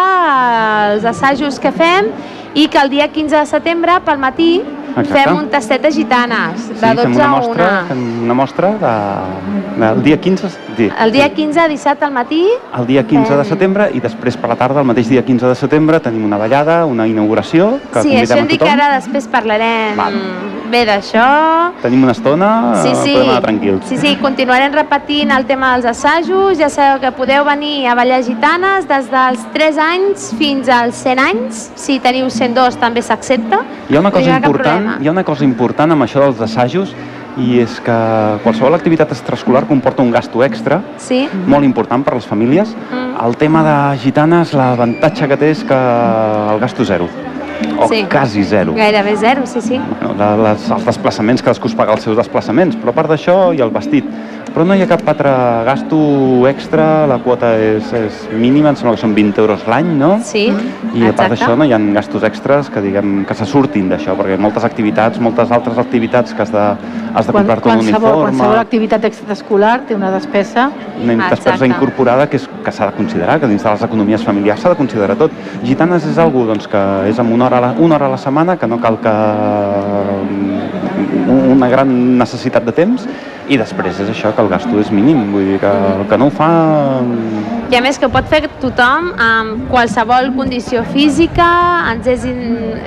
els 0.94 1.04
assajos 1.08 1.58
que 1.60 1.72
fem 1.74 2.10
i 2.54 2.68
que 2.70 2.78
el 2.78 2.90
dia 2.92 3.08
15 3.10 3.36
de 3.36 3.46
setembre, 3.50 3.98
pel 4.06 4.20
matí, 4.22 4.52
Exacte. 4.96 5.22
fem 5.24 5.36
un 5.36 5.48
tastet 5.50 5.82
de 5.82 5.90
gitanes, 5.92 6.68
de 6.68 6.74
Sí, 6.74 6.80
12 6.94 7.02
fem 7.02 7.14
una 7.16 7.24
a 7.24 7.32
1. 7.34 7.36
mostra, 7.46 7.84
fem 7.88 8.22
una 8.24 8.34
mostra 8.34 8.68
de, 8.84 9.84
del 9.86 10.02
dia 10.02 10.20
15, 10.20 10.48
sí, 10.76 10.90
El 11.00 11.12
dia 11.12 11.28
15, 11.32 11.68
dissabte 11.68 12.04
al 12.04 12.12
matí, 12.12 12.46
el 12.78 12.86
dia 12.86 13.06
15 13.06 13.32
de 13.36 13.42
fem- 13.42 13.48
setembre 13.48 13.90
i 13.94 14.00
després 14.00 14.36
per 14.36 14.48
la 14.50 14.56
tarda, 14.56 14.80
el 14.80 14.86
mateix 14.86 15.08
dia 15.08 15.24
15 15.24 15.46
de 15.46 15.54
setembre, 15.54 16.00
tenim 16.00 16.24
una 16.24 16.36
ballada, 16.36 16.84
una 16.86 17.06
inauguració, 17.06 17.78
que 17.92 18.02
sí, 18.02 18.14
això 18.16 18.34
a 18.38 18.42
dit 18.46 18.50
que 18.50 18.58
tothom. 18.58 18.74
ara 18.80 18.94
després 18.96 19.26
parlarem 19.28 19.96
Val. 19.96 20.14
bé 20.70 20.84
d'això. 20.86 21.72
Tenim 21.82 22.02
una 22.02 22.12
estona, 22.12 22.74
Sí, 22.82 22.88
sí. 23.02 23.12
podem 23.14 23.30
anar 23.30 23.42
tranquils. 23.42 23.84
Sí, 23.86 23.96
sí, 23.98 24.16
continuarem 24.16 24.72
repetint 24.72 25.30
el 25.30 25.44
tema 25.46 25.74
dels 25.74 25.84
assajos. 25.86 26.56
Ja 26.58 26.68
sabeu 26.68 27.00
que 27.00 27.12
podeu 27.12 27.44
venir 27.44 27.86
a 27.86 27.94
ballar 27.94 28.22
gitanes 28.24 28.88
des 28.88 29.10
dels 29.10 29.44
3 29.52 29.78
anys 29.78 30.34
fins 30.38 30.68
als 30.68 30.94
100 30.96 31.18
anys. 31.18 31.70
Si 31.74 31.98
teniu 32.00 32.30
102 32.30 32.76
també 32.76 33.02
s'accepta. 33.02 33.60
Hi 33.90 33.96
ha 33.96 34.00
una 34.00 34.10
cosa 34.10 34.40
cap 34.40 34.50
important, 34.84 35.02
hi 35.04 35.08
ha 35.08 35.12
una 35.12 35.24
cosa 35.24 35.44
important 35.44 35.92
amb 35.92 36.02
això 36.04 36.20
dels 36.24 36.40
assajos 36.40 36.94
i 37.38 37.58
és 37.58 37.80
que 37.82 37.94
qualsevol 38.44 38.74
activitat 38.76 39.10
extraescolar 39.10 39.64
comporta 39.66 40.02
un 40.02 40.10
gasto 40.12 40.44
extra 40.44 40.80
Sí? 40.98 41.28
molt 41.46 41.64
important 41.64 42.04
per 42.04 42.12
a 42.14 42.16
les 42.16 42.26
famílies. 42.26 42.74
Mm. 42.90 43.26
El 43.26 43.36
tema 43.36 43.62
de 43.64 43.98
gitanes, 43.98 44.52
l'avantatge 44.54 45.28
que 45.28 45.36
té 45.36 45.50
és 45.50 45.64
que 45.64 45.74
el 45.74 46.60
gasto 46.60 46.82
és 46.82 46.88
zero, 46.88 47.08
o 47.78 47.88
Sí. 47.88 48.04
quasi 48.10 48.44
zero. 48.44 48.74
Gairebé 48.74 49.16
zero, 49.16 49.46
sí, 49.46 49.60
sí. 49.60 49.80
Bueno, 50.00 50.42
les, 50.42 50.70
els 50.70 50.84
desplaçaments, 50.84 51.42
cadascú 51.42 51.66
es 51.68 51.74
paga 51.74 51.92
els 51.94 52.02
seus 52.02 52.16
desplaçaments, 52.16 52.76
però 52.76 52.90
a 52.90 52.92
part 52.92 53.10
d'això 53.10 53.54
i 53.54 53.60
el 53.60 53.70
vestit. 53.70 54.04
Però 54.54 54.62
no 54.62 54.76
hi 54.78 54.84
ha 54.84 54.86
cap 54.86 55.00
altre 55.10 55.30
gasto 55.66 55.96
extra, 56.46 56.84
la 57.10 57.16
quota 57.18 57.48
és, 57.58 57.88
és 57.98 58.18
mínima, 58.38 58.70
em 58.70 58.76
sembla 58.78 58.92
que 58.94 59.00
són 59.02 59.14
20 59.16 59.40
euros 59.42 59.64
l'any, 59.66 59.88
no? 59.98 60.12
Sí, 60.22 60.44
I 60.46 60.52
a 60.52 61.10
part 61.10 61.24
exacte. 61.24 61.26
d'això 61.32 61.56
no 61.58 61.66
hi 61.66 61.74
ha 61.74 61.80
gastos 61.96 62.22
extras 62.28 62.70
que 62.70 62.82
diguem 62.84 63.24
que 63.26 63.34
se 63.34 63.48
surtin 63.50 63.88
d'això, 63.90 64.14
perquè 64.14 64.36
moltes 64.38 64.62
activitats, 64.68 65.18
moltes 65.18 65.50
altres 65.50 65.80
activitats 65.82 66.36
que 66.38 66.46
has 66.46 66.54
de, 66.54 66.68
has 67.18 67.26
de 67.26 67.34
comprar-te 67.34 67.72
un 67.72 67.82
uniforme, 67.82 68.14
qualsevol 68.28 68.62
activitat 68.62 69.10
extraescolar 69.10 69.74
té 69.88 69.98
una 69.98 70.14
despesa. 70.14 70.70
una 71.02 71.32
despesa 71.34 71.56
Exacte. 71.56 71.72
incorporada 71.74 72.30
que, 72.30 72.38
és, 72.38 72.46
que 72.46 72.78
s'ha 72.78 72.92
de 72.92 72.96
considerar, 73.00 73.40
que 73.40 73.50
dins 73.50 73.62
de 73.62 73.74
les 73.74 73.82
economies 73.90 74.22
familiars 74.22 74.62
s'ha 74.62 74.70
de 74.76 74.78
considerar 74.78 75.18
tot. 75.18 75.34
Gitanes 75.66 76.06
és 76.06 76.18
algo 76.22 76.46
doncs, 76.46 76.70
que 76.70 76.86
és 77.10 77.18
amb 77.18 77.34
una 77.34 77.50
hora, 77.50 77.58
a 77.58 77.66
la, 77.66 77.74
una 77.74 77.98
hora 77.98 78.06
a 78.06 78.14
la 78.14 78.22
setmana, 78.22 78.54
que 78.56 78.70
no 78.70 78.78
cal 78.78 79.02
que 79.02 79.18
una 81.28 81.68
gran 81.72 81.90
necessitat 82.18 82.64
de 82.66 82.74
temps, 82.76 83.08
i 83.48 83.58
després 83.60 84.00
és 84.00 84.10
això, 84.12 84.32
que 84.34 84.42
el 84.44 84.52
gasto 84.52 84.80
és 84.80 84.90
mínim, 84.94 85.30
vull 85.32 85.52
dir 85.54 85.60
que 85.62 85.74
el 85.98 86.08
que 86.08 86.20
no 86.20 86.30
ho 86.30 86.34
fa... 86.34 86.50
I 87.72 87.76
a 87.76 87.80
més 87.82 87.96
que 87.98 88.06
ho 88.06 88.10
pot 88.12 88.26
fer 88.30 88.42
tothom 88.62 89.06
amb 89.18 89.64
qualsevol 89.70 90.28
condició 90.36 90.82
física, 90.92 91.46
ens 91.90 92.06
és, 92.12 92.26
in, 92.28 92.42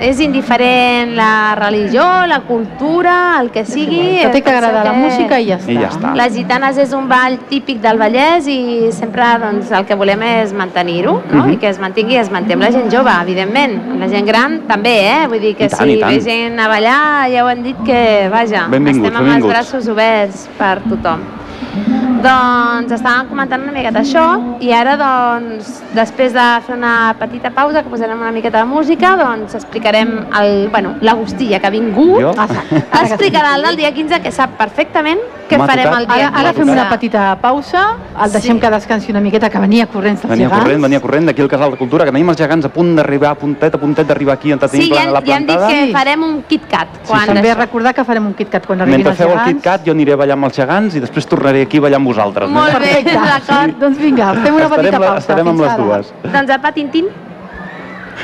és 0.05 0.19
indiferent 0.23 1.15
la 1.17 1.55
religió, 1.59 2.03
la 2.29 2.39
cultura, 2.47 3.15
el 3.41 3.49
que 3.51 3.65
sigui. 3.67 4.21
Que 4.21 4.29
té 4.35 4.41
que 4.45 4.53
agradar 4.53 4.85
la 4.85 4.93
música 4.95 5.39
i 5.41 5.49
ja 5.49 5.57
està. 5.57 5.73
I 5.73 5.79
ja 5.81 5.89
està. 5.91 6.13
Les 6.19 6.35
gitanes 6.37 6.77
és 6.79 6.93
un 6.95 7.09
ball 7.09 7.39
típic 7.49 7.81
del 7.83 7.99
Vallès 7.99 8.47
i 8.53 8.91
sempre 8.95 9.27
doncs, 9.41 9.73
el 9.75 9.87
que 9.89 9.97
volem 9.99 10.23
és 10.29 10.53
mantenir-ho 10.55 11.17
no? 11.17 11.41
Mhm. 11.43 11.57
i 11.57 11.59
que 11.63 11.73
es 11.73 11.81
mantingui 11.83 12.15
i 12.15 12.21
es 12.21 12.31
manté 12.31 12.53
amb 12.55 12.63
la 12.67 12.71
gent 12.71 12.87
jove, 12.93 13.11
evidentment. 13.25 13.75
La 13.99 14.07
gent 14.07 14.29
gran 14.29 14.61
també, 14.69 14.95
eh? 15.09 15.27
Vull 15.27 15.41
dir 15.41 15.55
que 15.57 15.65
I 15.65 15.73
tant, 15.73 15.83
si 15.89 15.97
ve 16.03 16.21
gent 16.21 16.59
a 16.59 16.69
ballar 16.71 17.27
ja 17.33 17.43
ho 17.43 17.49
hem 17.49 17.65
dit 17.65 17.81
que, 17.83 18.29
vaja, 18.31 18.67
Benvinguts, 18.69 19.03
estem 19.03 19.17
amb 19.17 19.25
benvinguts. 19.25 19.43
els 19.43 19.73
braços 19.73 19.91
oberts 19.91 20.47
per 20.57 20.77
tothom. 20.87 21.25
Doncs 22.27 22.91
estàvem 22.91 23.29
comentant 23.29 23.61
una 23.63 23.71
miqueta 23.71 24.01
això 24.03 24.23
i 24.59 24.73
ara 24.75 24.97
doncs 24.99 25.69
després 25.95 26.33
de 26.35 26.45
fer 26.65 26.75
una 26.75 27.13
petita 27.19 27.51
pausa 27.55 27.83
que 27.85 27.89
posarem 27.93 28.19
una 28.19 28.33
miqueta 28.35 28.59
de 28.65 28.67
música 28.67 29.13
doncs 29.19 29.55
explicarem 29.55 30.11
el, 30.41 30.67
bueno, 30.73 30.95
l'Agustí 31.07 31.47
ja 31.53 31.61
que 31.63 31.67
ha 31.69 31.73
vingut 31.73 32.19
Jo? 32.19 32.33
explicarà 33.05 33.55
el 33.55 33.63
del 33.69 33.77
dia 33.79 33.93
15 33.95 34.19
que 34.25 34.31
sap 34.35 34.57
perfectament 34.59 35.21
què 35.47 35.55
farem 35.61 35.85
tocat. 35.87 35.99
el 36.01 36.07
dia 36.11 36.27
Ara, 36.27 36.39
ara 36.41 36.49
15. 36.51 36.57
fem 36.59 36.69
una 36.73 36.89
petita 36.89 37.21
pausa, 37.39 37.81
el 38.25 38.31
deixem 38.33 38.57
Sí. 38.57 38.61
que 38.61 38.69
descansi 38.73 39.11
una 39.13 39.21
miqueta, 39.21 39.49
que 39.49 39.59
venia 39.63 39.85
corrents 39.87 40.21
dels 40.21 40.29
Venia 40.33 40.49
gegants. 40.49 40.63
corrent, 40.65 40.81
venia 40.83 40.99
corrent 40.99 41.25
d'aquí 41.29 41.41
al 41.41 41.47
Casal 41.47 41.71
de 41.71 41.77
Cultura, 41.77 42.03
que 42.03 42.11
tenim 42.11 42.27
els 42.33 42.37
gegants 42.37 42.65
a 42.65 42.69
punt 42.69 42.89
d'arribar, 42.97 43.29
a 43.31 43.35
puntet, 43.35 43.73
a 43.73 43.77
puntet 43.79 44.05
d'arribar 44.07 44.33
aquí, 44.33 44.51
on 44.51 44.59
tenim 44.59 44.81
Sí, 44.83 44.89
ja, 44.91 45.05
la 45.09 45.21
ja 45.23 45.35
hem 45.37 45.45
dit 45.45 45.55
plantada. 45.55 45.67
que 45.69 45.85
Sí. 45.85 45.91
farem 45.93 46.23
un 46.23 46.43
KitKat. 46.49 46.87
Quan 47.07 47.25
També 47.27 47.41
d'això. 47.47 47.57
recordar 47.61 47.93
que 47.95 48.03
farem 48.03 48.25
un 48.27 48.33
KitKat 48.33 48.65
quan 48.67 48.81
arribin 48.81 48.97
Mentre 48.97 49.11
els 49.11 49.17
feu 49.19 49.29
el 49.29 49.37
gegants. 49.37 49.53
KitKat, 49.53 49.85
jo 49.85 49.91
aniré 49.93 50.11
a 50.11 50.15
ballar 50.17 50.33
amb 50.33 50.43
els 50.45 50.55
gegants 50.57 50.95
i 50.95 50.99
després 50.99 51.25
tornaré 51.27 51.61
aquí 51.61 51.77
a 51.77 51.81
ballar 51.81 51.95
amb 51.95 52.07
vosaltres. 52.07 52.16
Molt 52.49 52.73
no? 52.73 52.79
bé, 52.79 53.03
d'acord. 53.03 53.77
Doncs 53.79 53.97
vinga, 54.01 54.33
fem 54.33 54.55
una 54.55 54.63
estarem, 54.65 54.83
petita 54.85 54.99
la- 54.99 55.05
pausa. 55.07 55.19
estarem 55.19 55.47
amb 55.53 55.61
les 55.61 55.77
dues. 55.77 56.13
Doncs 56.33 56.49
apa, 56.57 56.71
Tintín. 56.71 57.05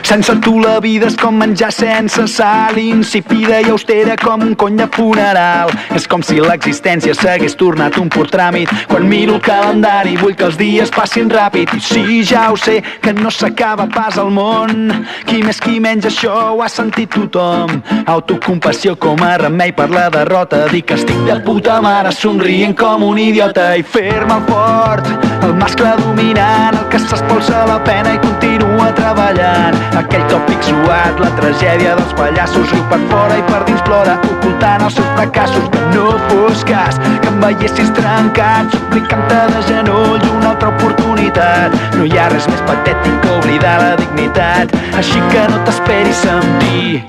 Sense 0.01 0.33
tu 0.41 0.57
la 0.59 0.79
vida 0.83 1.07
és 1.07 1.15
com 1.19 1.37
menjar 1.37 1.71
sense 1.73 2.25
sal, 2.31 2.77
insípida 2.81 3.61
i 3.61 3.69
austera 3.69 4.15
com 4.19 4.41
un 4.41 4.55
cony 4.55 4.77
de 4.81 4.87
funeral. 4.95 5.71
És 5.95 6.07
com 6.09 6.23
si 6.25 6.39
l'existència 6.41 7.13
s'hagués 7.17 7.55
tornat 7.59 7.97
un 8.01 8.09
pur 8.09 8.25
tràmit. 8.31 8.71
Quan 8.89 9.07
miro 9.09 9.37
el 9.37 9.43
calendari 9.45 10.17
vull 10.19 10.35
que 10.39 10.47
els 10.49 10.57
dies 10.59 10.91
passin 10.93 11.29
ràpid. 11.31 11.75
I 11.77 11.81
sí, 11.83 12.23
ja 12.27 12.49
ho 12.51 12.57
sé, 12.57 12.79
que 13.01 13.13
no 13.13 13.31
s'acaba 13.31 13.87
pas 13.93 14.17
al 14.17 14.31
món. 14.33 14.89
Qui 15.29 15.43
més 15.45 15.61
qui 15.61 15.79
menys 15.83 16.09
això 16.09 16.33
ho 16.53 16.63
ha 16.63 16.69
sentit 16.71 17.13
tothom. 17.13 17.81
Autocompassió 18.07 18.95
com 18.97 19.21
a 19.23 19.35
remei 19.41 19.73
per 19.75 19.89
la 19.93 20.09
derrota. 20.13 20.65
Dir 20.71 20.83
que 20.87 20.97
estic 20.99 21.19
de 21.27 21.39
puta 21.45 21.79
mare 21.83 22.11
somrient 22.15 22.75
com 22.79 23.05
un 23.05 23.21
idiota 23.21 23.73
i 23.77 23.83
fer-me 23.83 24.39
el 24.39 24.47
fort. 24.49 25.09
El 25.43 25.57
mascle 25.59 25.95
dominant, 25.99 26.77
el 26.79 26.87
que 26.91 27.01
s'espolsa 27.03 27.65
la 27.67 27.81
pena 27.83 28.15
i 28.15 28.21
continua 28.23 28.93
treballant. 28.95 29.82
Aquell 29.99 30.25
tòpic 30.31 30.63
suat, 30.65 31.19
la 31.21 31.29
tragèdia 31.37 31.95
dels 31.99 32.13
pallassos, 32.17 32.71
riu 32.71 32.83
per 32.91 32.99
fora 33.11 33.37
i 33.37 33.45
per 33.49 33.61
dins 33.67 33.83
plora, 33.87 34.17
ocultant 34.31 34.85
els 34.87 34.97
seus 34.97 35.09
fracassos. 35.17 35.69
No 35.93 36.09
fos 36.29 36.65
cas 36.69 36.99
que 37.03 37.31
em 37.31 37.39
veiessis 37.43 37.93
trencat, 37.97 38.73
suplicant-te 38.73 39.41
de 39.53 39.63
genoll 39.69 40.27
una 40.33 40.53
altra 40.53 40.73
oportunitat. 40.73 41.77
No 41.97 42.09
hi 42.09 42.17
ha 42.17 42.29
res 42.33 42.49
més 42.51 42.63
patètic 42.69 43.17
que 43.23 43.39
oblidar 43.39 43.79
la 43.83 43.95
dignitat, 44.01 44.77
així 44.97 45.21
que 45.33 45.47
no 45.51 45.63
t'esperis 45.67 46.25
dir 46.63 47.03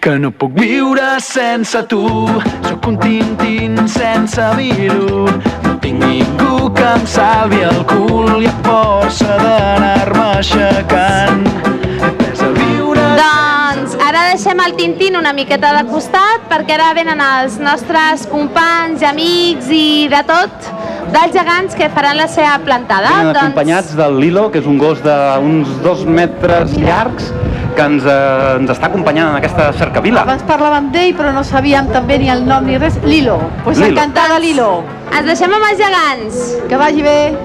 que 0.00 0.18
no 0.18 0.30
puc 0.30 0.52
viure 0.56 1.08
sense 1.24 1.82
tu. 1.88 2.04
Sóc 2.68 2.86
un 2.88 2.98
tintín 3.00 3.76
sense 3.88 4.50
vir-ho. 4.56 5.26
No 5.64 5.76
tinc 5.82 6.04
ningú 6.04 6.70
que 6.76 6.86
em 6.94 7.06
salvi 7.06 7.62
el 7.68 7.82
cul 7.90 8.40
i 8.44 8.48
a 8.48 8.56
força 8.64 9.36
d'anar-me 9.44 10.09
Tintín 14.80 15.14
una 15.14 15.34
miqueta 15.36 15.74
de 15.76 15.82
costat 15.90 16.46
perquè 16.48 16.72
ara 16.78 16.86
venen 16.96 17.18
els 17.20 17.58
nostres 17.60 18.22
companys, 18.30 19.02
amics 19.04 19.68
i 19.76 20.06
de 20.08 20.22
tot 20.24 20.70
dels 21.12 21.34
gegants 21.34 21.76
que 21.76 21.90
faran 21.92 22.16
la 22.16 22.24
seva 22.32 22.54
plantada. 22.64 23.10
Venen 23.18 23.36
acompanyats 23.42 23.92
del 23.98 24.16
Lilo, 24.22 24.46
que 24.48 24.62
és 24.64 24.70
un 24.70 24.80
gos 24.80 25.04
d'uns 25.04 25.68
dos 25.84 26.06
metres 26.08 26.72
llargs, 26.80 27.28
que 27.76 27.84
ens, 27.90 28.08
eh, 28.08 28.56
ens 28.56 28.72
està 28.72 28.88
acompanyant 28.88 29.34
en 29.34 29.36
aquesta 29.42 29.68
cercavila. 29.76 30.24
Abans 30.24 30.48
parlàvem 30.48 30.88
d'ell, 30.96 31.12
però 31.12 31.36
no 31.36 31.44
sabíem 31.44 31.92
també 31.92 32.16
ni 32.24 32.32
el 32.32 32.46
nom 32.48 32.64
ni 32.64 32.80
res. 32.80 32.96
Lilo. 33.04 33.36
Doncs 33.36 33.64
pues 33.68 33.78
Lilo. 33.84 33.90
encantada, 33.92 34.38
Lilo. 34.40 34.82
Ens 35.12 35.26
deixem 35.28 35.60
amb 35.60 35.72
els 35.74 35.84
gegants. 35.84 36.44
Que 36.72 36.76
vagi 36.80 37.02
bé. 37.02 37.36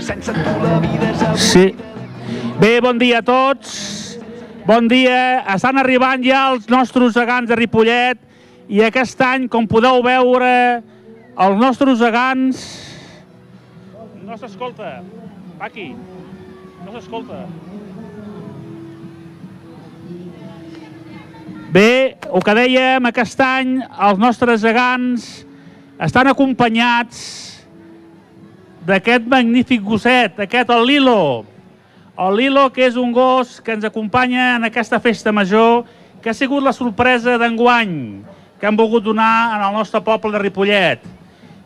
Sense 0.00 0.32
tu 0.36 0.66
la 0.68 0.78
vida 0.84 1.14
és 1.14 1.22
el 1.22 1.38
Sí. 1.38 1.89
Bé, 2.60 2.78
bon 2.84 2.98
dia 3.00 3.22
a 3.22 3.24
tots. 3.24 4.18
Bon 4.66 4.84
dia. 4.84 5.40
Estan 5.48 5.78
arribant 5.80 6.20
ja 6.20 6.42
els 6.52 6.66
nostres 6.68 7.14
gegants 7.16 7.48
de 7.48 7.56
Ripollet 7.56 8.18
i 8.68 8.82
aquest 8.84 9.22
any, 9.24 9.46
com 9.48 9.64
podeu 9.64 10.02
veure, 10.04 10.82
els 11.40 11.56
nostres 11.56 11.96
gegants... 12.02 12.60
No 14.28 14.36
s'escolta. 14.36 14.98
Paqui, 15.56 15.86
no 16.84 16.92
s'escolta. 16.92 17.46
Bé, 21.72 22.18
el 22.28 22.44
que 22.44 22.56
dèiem, 22.60 23.08
aquest 23.08 23.40
any 23.40 23.78
els 23.80 24.20
nostres 24.20 24.60
gegants 24.60 25.30
estan 25.96 26.28
acompanyats 26.28 27.24
d'aquest 28.84 29.24
magnífic 29.32 29.80
gosset, 29.88 30.44
aquest 30.44 30.76
el 30.76 30.84
Lilo. 30.92 31.22
El 32.20 32.36
Lilo, 32.36 32.66
que 32.68 32.84
és 32.84 32.98
un 33.00 33.14
gos 33.16 33.62
que 33.64 33.72
ens 33.72 33.84
acompanya 33.88 34.58
en 34.58 34.66
aquesta 34.68 34.98
festa 35.00 35.32
major, 35.32 35.86
que 36.20 36.28
ha 36.28 36.36
sigut 36.36 36.60
la 36.60 36.74
sorpresa 36.76 37.38
d'enguany 37.40 37.94
que 38.60 38.68
han 38.68 38.76
volgut 38.76 39.06
donar 39.06 39.56
en 39.56 39.62
el 39.64 39.72
nostre 39.72 40.02
poble 40.04 40.34
de 40.34 40.42
Ripollet. 40.42 41.06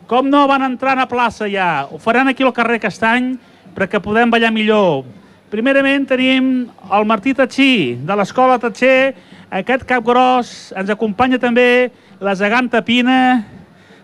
Com 0.07 0.29
no 0.31 0.45
van 0.47 0.63
entrar 0.63 0.93
a 0.95 1.09
plaça 1.11 1.49
ja? 1.51 1.89
Ho 1.91 1.99
faran 1.99 2.31
aquí 2.31 2.45
al 2.47 2.53
carrer 2.55 2.77
aquest 2.79 3.03
any 3.03 3.33
perquè 3.75 3.99
podem 3.99 4.31
ballar 4.31 4.53
millor. 4.55 5.03
Primerament 5.51 6.07
tenim 6.07 6.47
el 6.87 7.09
Martí 7.09 7.35
Tatxí, 7.35 7.99
de 8.07 8.15
l'Escola 8.15 8.55
Tatxer, 8.55 9.11
aquest 9.59 9.83
cap 9.83 10.07
gros. 10.07 10.71
Ens 10.71 10.93
acompanya 10.93 11.35
també 11.35 11.91
la 12.23 12.37
geganta 12.39 12.79
Pina, 12.79 13.43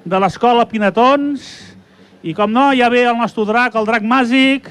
de 0.03 0.19
l'Escola 0.19 0.67
Pinatons, 0.67 1.47
i 2.27 2.35
com 2.35 2.51
no, 2.51 2.73
ja 2.75 2.91
ve 2.91 3.07
el 3.07 3.15
nostre 3.15 3.47
drac, 3.47 3.79
el 3.79 3.87
drac 3.87 4.03
màgic, 4.03 4.67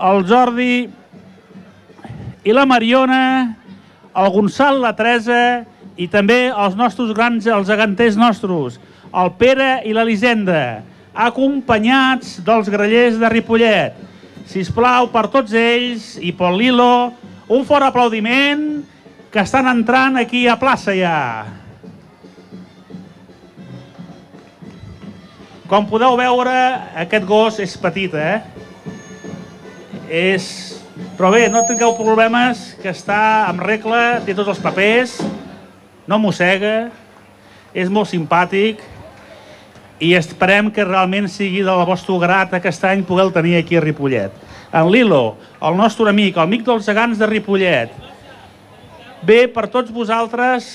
el 0.00 0.24
Jordi 0.24 1.01
i 2.44 2.54
la 2.54 2.64
Mariona, 2.66 3.54
el 4.12 4.30
Gonçal, 4.34 4.80
la 4.82 4.94
Teresa 4.98 5.64
i 5.96 6.08
també 6.10 6.48
els 6.50 6.74
nostres 6.78 7.12
grans, 7.14 7.46
els 7.46 7.68
geganters 7.68 8.16
nostres, 8.18 8.78
el 9.12 9.30
Pere 9.38 9.82
i 9.86 9.92
l'Elisenda, 9.94 10.82
acompanyats 11.12 12.40
dels 12.44 12.70
grellers 12.72 13.18
de 13.20 13.30
Ripollet. 13.30 13.98
Si 14.48 14.64
us 14.64 14.72
plau, 14.74 15.08
per 15.12 15.28
tots 15.30 15.54
ells 15.54 16.16
i 16.18 16.32
pel 16.34 16.58
Lilo, 16.58 17.12
un 17.52 17.66
fort 17.68 17.86
aplaudiment 17.86 18.82
que 19.32 19.40
estan 19.40 19.68
entrant 19.70 20.18
aquí 20.20 20.46
a 20.48 20.58
plaça 20.60 20.96
ja. 20.96 21.46
Com 25.70 25.86
podeu 25.88 26.18
veure, 26.18 26.58
aquest 27.00 27.24
gos 27.28 27.62
és 27.62 27.78
petit, 27.80 28.12
eh? 28.12 28.42
És... 30.10 30.81
Però 30.92 31.30
bé, 31.32 31.46
no 31.48 31.62
tingueu 31.64 31.94
problemes, 31.96 32.74
que 32.82 32.90
està 32.92 33.48
amb 33.48 33.62
regla, 33.64 34.20
té 34.26 34.34
tots 34.36 34.50
els 34.52 34.60
papers, 34.60 35.14
no 36.04 36.18
mossega, 36.20 36.90
és 37.72 37.88
molt 37.88 38.10
simpàtic 38.10 38.82
i 40.02 40.10
esperem 40.18 40.68
que 40.74 40.84
realment 40.84 41.30
sigui 41.32 41.62
del 41.64 41.84
vostre 41.88 42.18
grat 42.20 42.52
aquest 42.58 42.84
any 42.84 43.04
poder 43.08 43.30
tenir 43.32 43.54
aquí 43.56 43.78
a 43.78 43.84
Ripollet. 43.84 44.34
En 44.72 44.90
Lilo, 44.92 45.38
el 45.62 45.78
nostre 45.78 46.10
amic, 46.10 46.36
el 46.36 46.44
amic 46.44 46.66
dels 46.66 46.84
gegants 46.84 47.20
de 47.20 47.28
Ripollet. 47.30 47.94
Bé, 49.24 49.46
per 49.48 49.68
tots 49.72 49.92
vosaltres, 49.94 50.68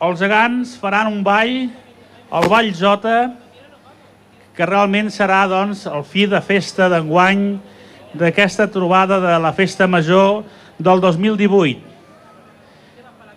els 0.00 0.22
gegants 0.22 0.76
faran 0.80 1.10
un 1.12 1.20
ball, 1.26 1.66
el 2.32 2.48
Ball 2.48 2.72
Jota, 2.72 3.32
que 4.56 4.68
realment 4.68 5.10
serà 5.12 5.42
doncs, 5.50 5.84
el 5.90 6.04
fi 6.08 6.24
de 6.30 6.40
festa 6.44 6.88
d'enguany 6.92 7.44
d'aquesta 8.14 8.68
trobada 8.70 9.20
de 9.20 9.38
la 9.40 9.52
Festa 9.56 9.86
Major 9.86 10.42
del 10.78 11.00
2018. 11.00 11.90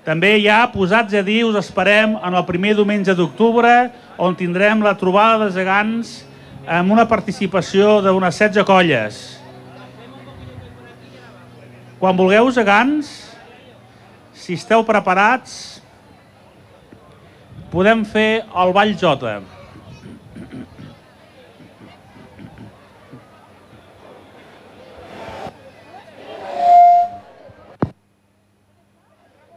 També 0.05 0.35
ja 0.43 0.59
posats 0.69 1.15
a 1.17 1.23
dir, 1.25 1.41
us 1.47 1.57
esperem 1.57 2.13
en 2.19 2.35
el 2.37 2.45
primer 2.45 2.75
diumenge 2.77 3.15
d'octubre, 3.17 3.71
on 4.21 4.35
tindrem 4.37 4.83
la 4.85 4.93
trobada 4.99 5.47
de 5.47 5.55
gegants 5.55 6.19
amb 6.69 6.93
una 6.93 7.07
participació 7.09 8.01
d'unes 8.05 8.37
16 8.37 8.67
colles. 8.67 9.23
Quan 11.97 12.17
vulgueu 12.17 12.51
gegants, 12.53 13.09
si 14.37 14.53
esteu 14.53 14.85
preparats, 14.85 15.81
podem 17.73 18.05
fer 18.05 18.45
el 18.45 18.73
Ball 18.75 18.93
Jota. 18.99 19.39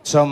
Som, 0.09 0.31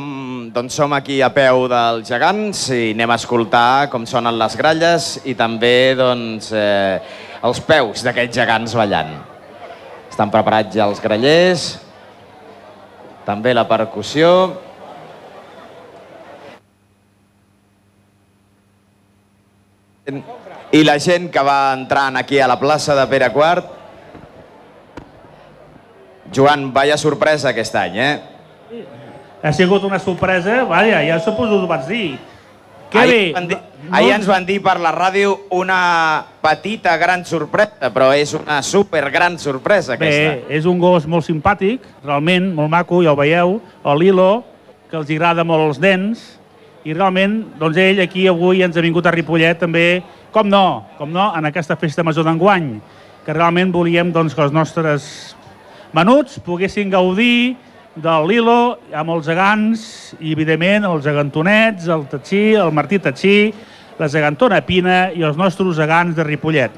doncs 0.54 0.73
som 0.73 0.92
aquí 0.97 1.18
a 1.21 1.28
peu 1.28 1.66
dels 1.68 2.09
gegants 2.09 2.62
i 2.73 2.95
anem 2.95 3.11
a 3.12 3.16
escoltar 3.21 3.90
com 3.92 4.06
sonen 4.09 4.38
les 4.40 4.54
gralles 4.56 5.09
i 5.28 5.35
també 5.37 5.92
doncs, 5.99 6.47
eh, 6.56 6.97
els 7.45 7.59
peus 7.61 8.00
d'aquests 8.06 8.38
gegants 8.38 8.73
ballant. 8.78 9.11
Estan 10.09 10.30
preparats 10.33 10.73
ja 10.73 10.87
els 10.88 11.02
grallers, 11.04 11.66
també 13.26 13.52
la 13.52 13.66
percussió. 13.68 14.30
I 20.73 20.80
la 20.88 20.95
gent 20.97 21.28
que 21.35 21.45
va 21.45 21.75
entrant 21.75 22.16
aquí 22.16 22.40
a 22.40 22.49
la 22.49 22.56
plaça 22.56 22.97
de 22.97 23.04
Pere 23.12 23.28
Quart. 23.35 23.68
Joan, 26.33 26.71
vaya 26.73 26.97
sorpresa 26.97 27.52
aquest 27.52 27.76
any, 27.83 28.00
eh? 28.00 28.16
Ha 29.47 29.53
sigut 29.55 29.85
una 29.87 29.99
sorpresa, 30.03 30.65
vaja, 30.67 31.05
ja 31.07 31.21
suposo 31.23 31.61
que 31.61 31.65
ho 31.65 31.69
vaig 31.71 31.85
dir. 31.87 32.19
Que 32.91 32.99
ahir, 32.99 33.12
bé, 33.12 33.33
van 33.35 33.47
dir, 33.49 33.57
no- 33.85 33.97
ahir 33.97 34.12
ens 34.17 34.26
van 34.26 34.47
dir 34.47 34.57
per 34.62 34.76
la 34.83 34.91
ràdio 34.95 35.37
una 35.55 36.25
petita 36.43 36.97
gran 36.99 37.25
sorpresa, 37.26 37.93
però 37.95 38.12
és 38.15 38.33
una 38.35 38.61
super 38.62 39.05
gran 39.11 39.38
sorpresa 39.38 39.95
aquesta. 39.95 40.33
Bé, 40.35 40.45
és 40.59 40.67
un 40.67 40.79
gos 40.83 41.07
molt 41.07 41.26
simpàtic, 41.26 41.87
realment, 42.05 42.53
molt 42.55 42.71
maco, 42.71 43.03
ja 43.03 43.12
ho 43.12 43.19
veieu, 43.19 43.61
el 43.85 43.99
Lilo, 44.03 44.45
que 44.91 44.97
els 44.99 45.11
agrada 45.11 45.45
molt 45.47 45.69
els 45.69 45.81
dents, 45.83 46.26
i 46.87 46.95
realment, 46.95 47.41
doncs 47.59 47.76
ell 47.83 48.00
aquí 48.03 48.26
avui 48.31 48.62
ens 48.62 48.76
ha 48.76 48.83
vingut 48.83 49.07
a 49.07 49.11
Ripollet 49.15 49.59
també, 49.59 50.03
com 50.31 50.47
no, 50.49 50.87
com 50.99 51.11
no, 51.11 51.33
en 51.37 51.45
aquesta 51.50 51.76
festa 51.76 52.03
major 52.07 52.26
d'enguany, 52.26 52.81
que 53.26 53.35
realment 53.35 53.73
volíem 53.75 54.12
doncs, 54.15 54.35
que 54.35 54.43
els 54.43 54.55
nostres 54.55 55.35
menuts 55.93 56.38
poguessin 56.47 56.91
gaudir 56.91 57.57
del 57.97 58.26
Lilo 58.29 58.76
amb 58.93 59.15
els 59.15 59.25
gegants 59.29 59.83
i, 60.19 60.35
evidentment, 60.35 60.85
els 60.85 61.05
gegantonets, 61.07 61.88
el 61.88 62.05
Tatxí, 62.11 62.43
el 62.61 62.73
Martí 62.76 62.99
Tatxí, 63.00 63.38
la 63.97 64.09
gegantona 64.12 64.61
Pina 64.67 65.07
i 65.17 65.25
els 65.25 65.38
nostres 65.41 65.79
gegants 65.79 66.17
de 66.17 66.26
Ripollet. 66.26 66.75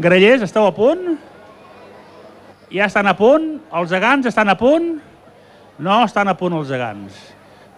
Grellers, 0.00 0.46
esteu 0.46 0.64
a 0.66 0.72
punt? 0.74 1.18
Ja 2.72 2.88
estan 2.88 3.06
a 3.06 3.14
punt? 3.18 3.50
Els 3.68 3.92
gegants 3.92 4.30
estan 4.30 4.48
a 4.48 4.56
punt? 4.58 4.94
No 5.84 6.00
estan 6.06 6.32
a 6.32 6.36
punt 6.38 6.56
els 6.56 6.72
gegants. 6.72 7.20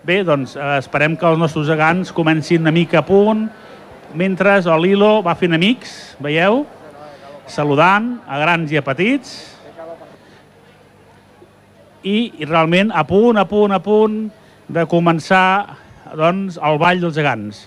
Bé, 0.07 0.21
doncs 0.23 0.55
eh, 0.55 0.77
esperem 0.79 1.17
que 1.19 1.27
els 1.27 1.41
nostres 1.41 1.67
gegants 1.67 2.15
comencin 2.15 2.63
una 2.63 2.73
mica 2.73 3.01
a 3.03 3.07
punt, 3.07 3.49
mentre 4.15 4.61
el 4.63 4.83
Lilo 4.85 5.19
va 5.27 5.35
fent 5.35 5.57
amics, 5.59 6.15
veieu? 6.23 6.63
Saludant 7.51 8.21
a 8.27 8.39
grans 8.39 8.71
i 8.71 8.79
a 8.79 8.87
petits. 8.87 9.56
I, 12.07 12.19
i 12.39 12.47
realment 12.47 12.93
a 12.95 13.03
punt, 13.07 13.39
a 13.41 13.47
punt, 13.51 13.75
a 13.75 13.81
punt 13.83 14.19
de 14.71 14.85
començar 14.91 15.77
doncs, 16.15 16.61
el 16.63 16.79
ball 16.79 17.03
dels 17.03 17.17
gegants. 17.19 17.65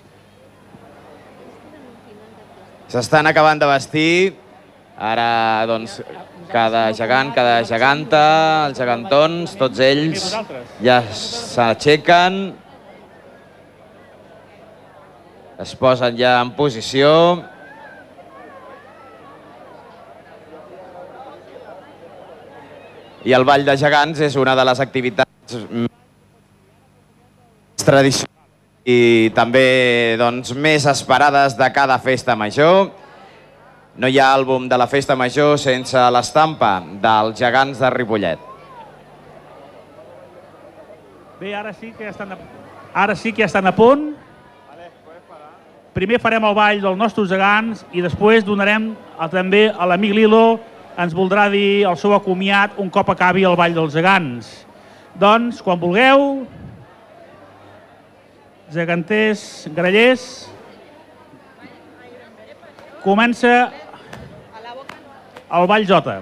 S'estan 2.89 3.27
acabant 3.29 3.59
de 3.61 3.67
vestir. 3.69 4.13
Ara, 4.99 5.63
doncs, 5.69 5.99
cada 6.51 6.89
gegant, 6.91 7.29
cada 7.31 7.59
geganta, 7.63 8.23
els 8.67 8.79
gegantons, 8.81 9.53
tots 9.59 9.79
ells 9.79 10.25
ja 10.83 10.97
s'aixequen. 11.13 12.41
Es 15.59 15.75
posen 15.79 16.17
ja 16.19 16.39
en 16.41 16.51
posició. 16.57 17.11
I 23.27 23.33
el 23.35 23.43
Ball 23.43 23.65
de 23.67 23.75
Gegants 23.75 24.21
és 24.23 24.35
una 24.39 24.55
de 24.55 24.63
les 24.63 24.79
activitats 24.79 25.55
tradicionals 27.83 28.29
i 28.89 29.29
també 29.35 30.15
doncs, 30.19 30.53
més 30.55 30.85
esperades 30.87 31.57
de 31.59 31.67
cada 31.75 31.97
festa 31.99 32.35
major. 32.39 32.89
No 33.99 34.07
hi 34.07 34.19
ha 34.19 34.29
àlbum 34.37 34.69
de 34.71 34.77
la 34.79 34.87
festa 34.87 35.17
major 35.19 35.57
sense 35.59 36.05
l'estampa 36.15 36.77
dels 37.03 37.35
gegants 37.37 37.81
de 37.83 37.89
Ripollet. 37.91 38.39
Bé, 41.39 41.53
ara 41.55 41.73
sí 41.73 41.91
que 41.91 42.07
ja 42.07 42.15
estan 42.15 42.33
a, 42.33 42.39
ara 42.93 43.15
sí 43.15 43.33
que 43.33 43.43
ja 43.43 43.51
estan 43.51 43.67
a 43.67 43.75
punt. 43.75 44.13
Primer 45.93 46.19
farem 46.23 46.45
el 46.47 46.55
ball 46.55 46.79
dels 46.79 46.97
nostres 46.97 47.27
gegants 47.27 47.83
i 47.91 48.03
després 48.05 48.47
donarem 48.47 48.93
a, 49.17 49.27
també 49.27 49.67
a 49.67 49.87
l'amic 49.89 50.15
Lilo 50.15 50.59
ens 50.99 51.15
voldrà 51.15 51.47
dir 51.51 51.85
el 51.87 51.95
seu 51.99 52.13
acomiat 52.15 52.75
un 52.81 52.89
cop 52.91 53.09
acabi 53.13 53.45
el 53.47 53.55
ball 53.59 53.75
dels 53.75 53.93
gegants. 53.95 54.49
Doncs, 55.19 55.61
quan 55.63 55.79
vulgueu, 55.79 56.45
geganters, 58.73 59.43
grallers, 59.75 60.25
comença 63.03 63.53
el 65.49 65.71
ball 65.71 65.87
Jota. 65.87 66.19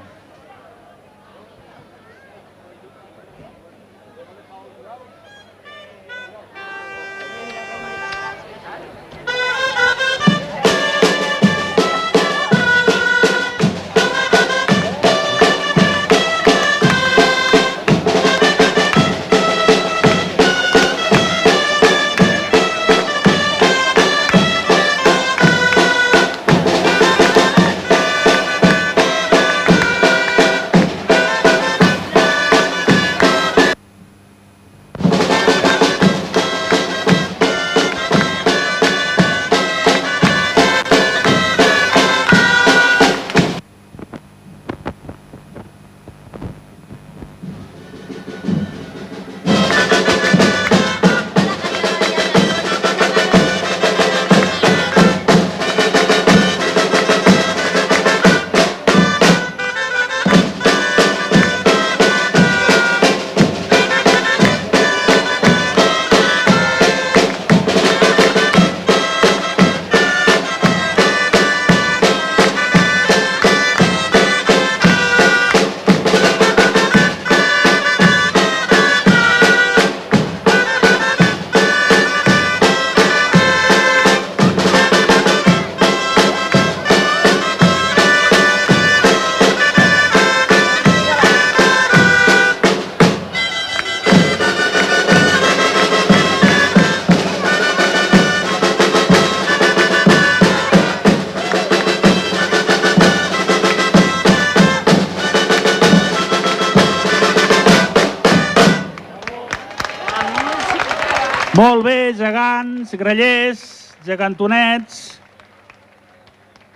Grallers, 112.98 113.62
gegantonets. 114.06 115.16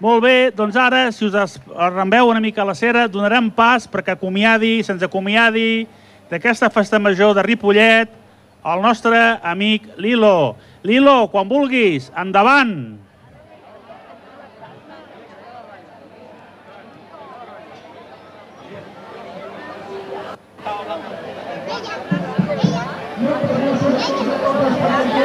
Molt 0.01 0.23
bé, 0.23 0.36
doncs 0.55 0.77
ara, 0.79 1.03
si 1.13 1.27
us 1.27 1.60
arrambeu 1.75 2.31
una 2.31 2.41
mica 2.41 2.63
a 2.63 2.65
la 2.65 2.77
cera, 2.77 3.05
donarem 3.12 3.51
pas 3.53 3.86
perquè 3.89 4.15
acomiadi, 4.15 4.79
se'ns 4.81 5.03
acomiadi 5.05 5.86
d'aquesta 6.31 6.71
festa 6.73 6.97
major 6.97 7.36
de 7.38 7.45
Ripollet 7.45 8.17
el 8.65 8.81
nostre 8.81 9.19
amic 9.43 9.86
Lilo. 9.97 10.55
Lilo, 10.84 11.29
quan 11.29 11.49
vulguis, 11.49 12.10
endavant! 12.17 13.01
Mira 23.21 25.20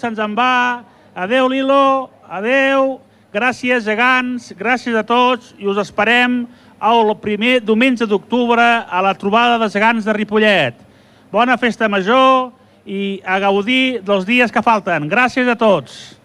se'ns 0.00 0.18
en 0.20 0.34
va. 0.36 0.82
Adeu, 1.14 1.48
Lilo, 1.52 2.10
adeu. 2.28 2.98
Gràcies, 3.30 3.84
gegants, 3.86 4.50
gràcies 4.58 4.96
a 4.98 5.04
tots 5.06 5.52
i 5.60 5.68
us 5.70 5.78
esperem 5.78 6.40
el 6.80 7.12
primer 7.22 7.60
diumenge 7.62 8.08
d'octubre 8.08 8.64
a 8.82 9.02
la 9.04 9.12
trobada 9.14 9.58
de 9.60 9.68
gegants 9.70 10.08
de 10.08 10.14
Ripollet. 10.16 10.80
Bona 11.30 11.54
festa 11.60 11.86
major 11.88 12.50
i 12.82 13.20
a 13.22 13.38
gaudir 13.38 14.00
dels 14.02 14.26
dies 14.26 14.50
que 14.50 14.64
falten. 14.66 15.06
Gràcies 15.06 15.46
a 15.46 15.54
tots. 15.54 16.19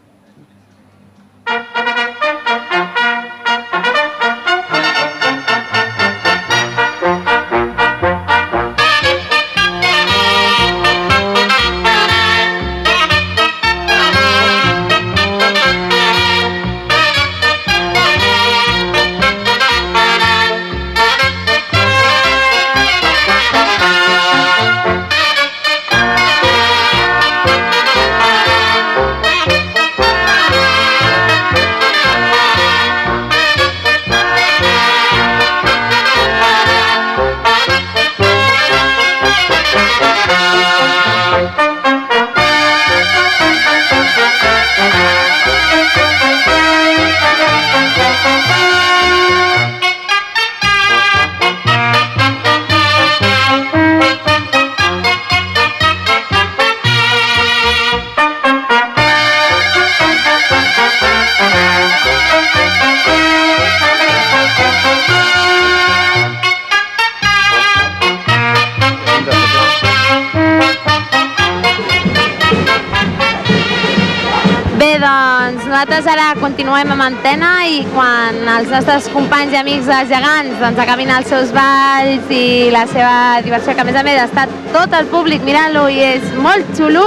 Nostres 78.86 79.08
companys 79.13 79.50
i 79.54 79.58
amics 79.58 79.88
dels 79.89 80.10
gegants 80.12 80.60
doncs, 80.62 80.78
acabin 80.78 81.10
els 81.10 81.26
seus 81.32 81.50
balls 81.56 82.28
i 82.30 82.69
la 82.74 82.84
seva 82.86 83.41
diversió, 83.41 83.74
que 83.74 83.82
a 83.82 83.86
més 83.88 83.95
a 83.98 84.04
més 84.06 84.19
està 84.21 84.43
tot 84.74 84.93
el 84.93 85.08
públic 85.10 85.41
mirant-lo 85.41 85.88
i 85.89 85.98
és 86.06 86.28
molt 86.38 86.69
xulo 86.78 87.06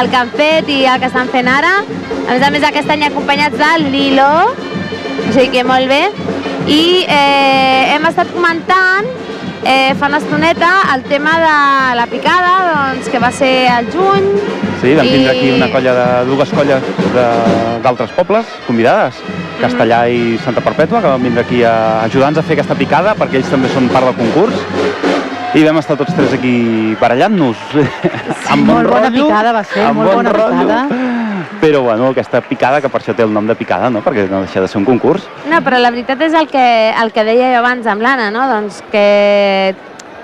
el 0.00 0.10
que 0.12 0.18
han 0.20 0.32
fet 0.36 0.68
i 0.68 0.82
el 0.84 1.00
que 1.00 1.08
estan 1.08 1.30
fent 1.32 1.48
ara. 1.48 1.78
A 2.28 2.34
més 2.34 2.44
a 2.44 2.50
més 2.52 2.66
aquest 2.68 2.90
any 2.92 3.06
acompanyats 3.08 3.56
del 3.56 3.86
Lilo, 3.94 4.26
o 4.50 5.32
sigui 5.32 5.48
que 5.54 5.64
molt 5.64 5.88
bé. 5.88 6.02
I 6.68 6.82
eh, 7.08 7.94
hem 7.94 8.04
estat 8.10 8.28
comentant 8.34 9.08
eh, 9.64 9.94
fa 9.96 10.10
una 10.12 10.20
estoneta 10.20 10.74
el 10.94 11.06
tema 11.08 11.38
de 11.40 11.56
la 12.02 12.06
picada, 12.10 12.52
doncs, 12.68 13.08
que 13.08 13.18
va 13.22 13.32
ser 13.32 13.54
al 13.72 13.88
juny, 13.96 14.28
Sí, 14.84 14.90
vam 14.92 15.06
tindre 15.08 15.32
I- 15.32 15.38
aquí 15.38 15.50
una 15.56 15.70
colla 15.72 15.94
de 15.96 16.06
dues 16.28 16.50
colles 16.52 16.82
de- 17.14 17.80
d'altres 17.84 18.10
pobles 18.12 18.44
convidades, 18.66 19.16
Castellà 19.60 20.04
i 20.10 20.36
Santa 20.44 20.62
Perpètua, 20.64 21.00
que 21.02 21.12
van 21.12 21.22
vindre 21.22 21.44
aquí 21.44 21.62
a 21.64 22.04
ajudar-nos 22.04 22.42
a 22.42 22.46
fer 22.46 22.58
aquesta 22.58 22.76
picada, 22.78 23.14
perquè 23.18 23.40
ells 23.40 23.52
també 23.52 23.70
són 23.72 23.88
part 23.92 24.10
del 24.10 24.16
concurs. 24.18 24.56
I 25.54 25.62
vam 25.62 25.78
estar 25.78 25.94
tots 25.94 26.14
tres 26.16 26.32
aquí 26.34 26.96
barallant-nos. 27.00 27.60
amb 28.52 28.66
molt 28.66 28.88
bon 28.88 28.90
bona 28.90 29.06
rotllo, 29.06 29.28
picada 29.28 29.52
va 29.54 29.62
ser, 29.62 29.86
molt 29.94 30.10
bon 30.10 30.20
bona 30.22 30.34
rotllo. 30.34 30.66
picada. 30.66 31.12
Però, 31.62 31.80
bueno, 31.86 32.10
aquesta 32.10 32.40
picada, 32.44 32.80
que 32.82 32.90
per 32.92 33.00
això 33.00 33.14
té 33.16 33.22
el 33.24 33.32
nom 33.32 33.46
de 33.46 33.54
picada, 33.56 33.88
no? 33.88 34.02
perquè 34.04 34.26
no 34.28 34.42
deixa 34.42 34.60
de 34.60 34.68
ser 34.68 34.80
un 34.82 34.88
concurs. 34.88 35.24
No, 35.48 35.62
però 35.64 35.78
la 35.80 35.94
veritat 35.94 36.20
és 36.26 36.34
el 36.36 36.50
que, 36.50 36.66
el 36.90 37.14
que 37.14 37.24
deia 37.24 37.54
jo 37.54 37.62
abans 37.62 37.86
amb 37.88 38.04
l'Anna, 38.04 38.30
no? 38.34 38.48
doncs 38.50 38.82
que 38.92 39.74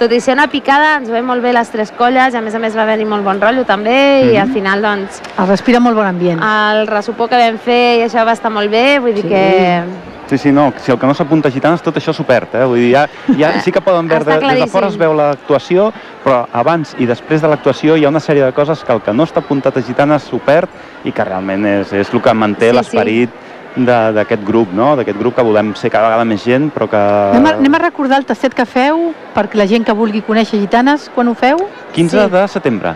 tot 0.01 0.13
i 0.17 0.21
ser 0.25 0.33
una 0.33 0.47
picada 0.49 0.95
ens 0.97 1.11
ve 1.13 1.21
molt 1.23 1.43
bé 1.45 1.53
les 1.53 1.69
tres 1.71 1.91
colles, 1.93 2.33
i 2.33 2.39
a 2.39 2.41
més 2.41 2.55
a 2.57 2.59
més 2.63 2.77
va 2.77 2.83
haver-hi 2.87 3.05
molt 3.09 3.23
bon 3.27 3.41
rotllo 3.41 3.67
també, 3.69 4.23
i 4.25 4.33
Mhm. 4.33 4.41
al 4.43 4.53
final 4.55 4.83
doncs 4.83 5.21
Es 5.21 5.49
respira 5.49 5.79
molt 5.81 5.95
bon 5.97 6.07
ambient. 6.07 6.41
el 6.43 6.87
ressupó 6.87 7.29
que 7.29 7.37
vam 7.37 7.59
fer 7.59 7.99
i 7.99 8.03
això 8.09 8.25
va 8.25 8.33
estar 8.33 8.51
molt 8.51 8.71
bé, 8.71 8.99
vull 8.99 9.13
dir 9.15 9.23
Sí. 9.23 9.29
que... 9.29 9.83
Sí, 10.31 10.39
sí, 10.39 10.53
no, 10.53 10.73
si 10.79 10.93
el 10.93 10.99
que 10.99 11.07
no 11.09 11.13
s'apunta 11.13 11.49
a 11.49 11.51
gitanes, 11.51 11.83
tot 11.83 11.97
això 11.97 12.13
s'ho 12.15 12.23
perd, 12.23 12.55
eh? 12.55 12.65
Vull 12.65 12.79
dir, 12.79 12.93
ja, 12.93 13.09
ja 13.37 13.61
sí 13.65 13.73
que 13.73 13.81
poden 13.81 14.07
veure, 14.07 14.25
de, 14.25 14.39
des 14.39 14.61
de 14.61 14.67
fora 14.69 14.87
es 14.87 14.97
veu 14.97 15.13
l'actuació, 15.13 15.93
però 16.25 16.47
abans 16.53 16.95
i 16.99 17.05
després 17.07 17.43
de 17.43 17.49
l'actuació 17.49 17.97
hi 17.97 18.05
ha 18.05 18.09
una 18.09 18.21
sèrie 18.21 18.45
de 18.45 18.53
coses 18.53 18.85
que 18.85 18.93
el 18.93 19.01
que 19.03 19.13
no 19.13 19.25
està 19.25 19.39
apuntat 19.41 19.77
a 19.77 19.83
gitanes 19.83 20.23
s'ho 20.23 20.39
perd 20.39 20.69
i 21.05 21.11
que 21.13 21.25
realment 21.25 21.67
és, 21.67 21.93
és 21.93 22.15
el 22.15 22.23
que 22.23 22.33
manté 22.33 22.67
Sí, 22.67 22.71
sí. 22.71 22.77
l'esperit 22.77 23.29
de- 23.31 23.50
d'aquest 23.77 24.43
grup, 24.45 24.73
no? 24.75 24.97
D'aquest 24.99 25.19
grup 25.19 25.37
que 25.37 25.43
volem 25.47 25.75
ser 25.79 25.91
cada 25.91 26.09
vegada 26.09 26.25
més 26.25 26.43
gent, 26.45 26.71
però 26.75 26.89
que... 26.91 27.01
Anem 27.37 27.47
a, 27.47 27.55
anem 27.61 27.75
a 27.75 27.83
recordar 27.85 28.19
el 28.19 28.27
tastet 28.27 28.55
que 28.55 28.67
feu 28.67 29.13
perquè 29.35 29.61
la 29.61 29.67
gent 29.71 29.85
que 29.87 29.93
vulgui 29.95 30.23
conèixer 30.27 30.59
gitanes, 30.61 31.11
quan 31.15 31.29
ho 31.29 31.35
feu? 31.35 31.59
15 31.95 32.11
Sí. 32.25 32.31
de 32.31 32.47
setembre. 32.49 32.95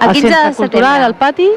El 0.00 0.08
Al 0.08 0.14
15 0.14 0.28
de 0.28 0.54
Cultural, 0.54 0.56
setembre. 0.56 1.04
al 1.04 1.14
pati? 1.14 1.50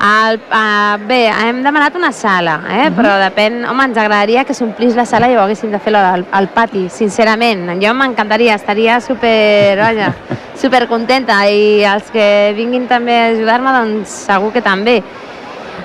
El, 0.00 0.38
uh, 0.48 0.96
bé, 1.06 1.26
hem 1.28 1.58
demanat 1.62 1.94
una 1.94 2.08
sala, 2.10 2.62
eh? 2.70 2.88
Mhm. 2.88 2.94
però 2.96 3.18
depèn... 3.20 3.66
Home, 3.68 3.84
ens 3.84 3.98
agradaria 3.98 4.46
que 4.48 4.54
s'omplís 4.54 4.96
la 4.96 5.04
sala 5.04 5.28
i 5.28 5.36
ho 5.36 5.40
haguéssim 5.42 5.70
de 5.70 5.78
fer 5.78 5.92
al, 5.94 6.24
al 6.32 6.48
pati, 6.48 6.86
sincerament. 6.88 7.66
Jo 7.82 7.92
m'encantaria, 7.92 8.54
estaria 8.54 8.98
super, 9.04 9.76
vaja, 9.76 10.14
super 10.56 10.86
contenta 10.88 11.42
i 11.50 11.84
els 11.84 12.08
que 12.10 12.54
vinguin 12.56 12.86
també 12.88 13.18
a 13.18 13.26
ajudar-me, 13.34 13.74
doncs 13.76 14.08
segur 14.30 14.54
que 14.54 14.62
també. 14.64 15.02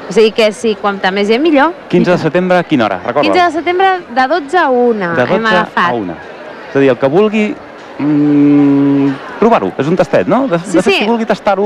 O 0.07 0.13
sigui 0.13 0.31
que 0.31 0.51
sí, 0.53 0.75
quanta 0.79 1.09
més 1.11 1.27
gent 1.27 1.41
millor. 1.41 1.73
15 1.89 2.11
de 2.11 2.17
setembre, 2.21 2.63
quina 2.69 2.85
hora? 2.85 2.99
Recorda. 3.05 3.25
15 3.31 3.45
de 3.45 3.51
setembre 3.51 3.87
de 4.13 4.27
12 4.27 4.57
a 4.57 4.69
1 4.69 4.99
de 5.15 5.21
12 5.25 5.33
hem 5.39 5.45
agafat. 5.51 5.89
a 5.89 5.93
1. 5.93 6.15
És 6.69 6.75
a 6.75 6.79
dir, 6.83 6.89
el 6.93 6.97
que 7.01 7.07
vulgui 7.09 7.45
mm, 7.99 9.09
provar-ho, 9.39 9.71
és 9.77 9.87
un 9.89 9.95
tastet, 9.97 10.27
no? 10.27 10.45
De, 10.47 10.59
Sí, 10.59 10.77
de 10.77 10.81
fet, 10.83 10.93
sí. 10.93 10.99
qui 10.99 11.07
vulgui 11.09 11.25
tastar-ho 11.25 11.65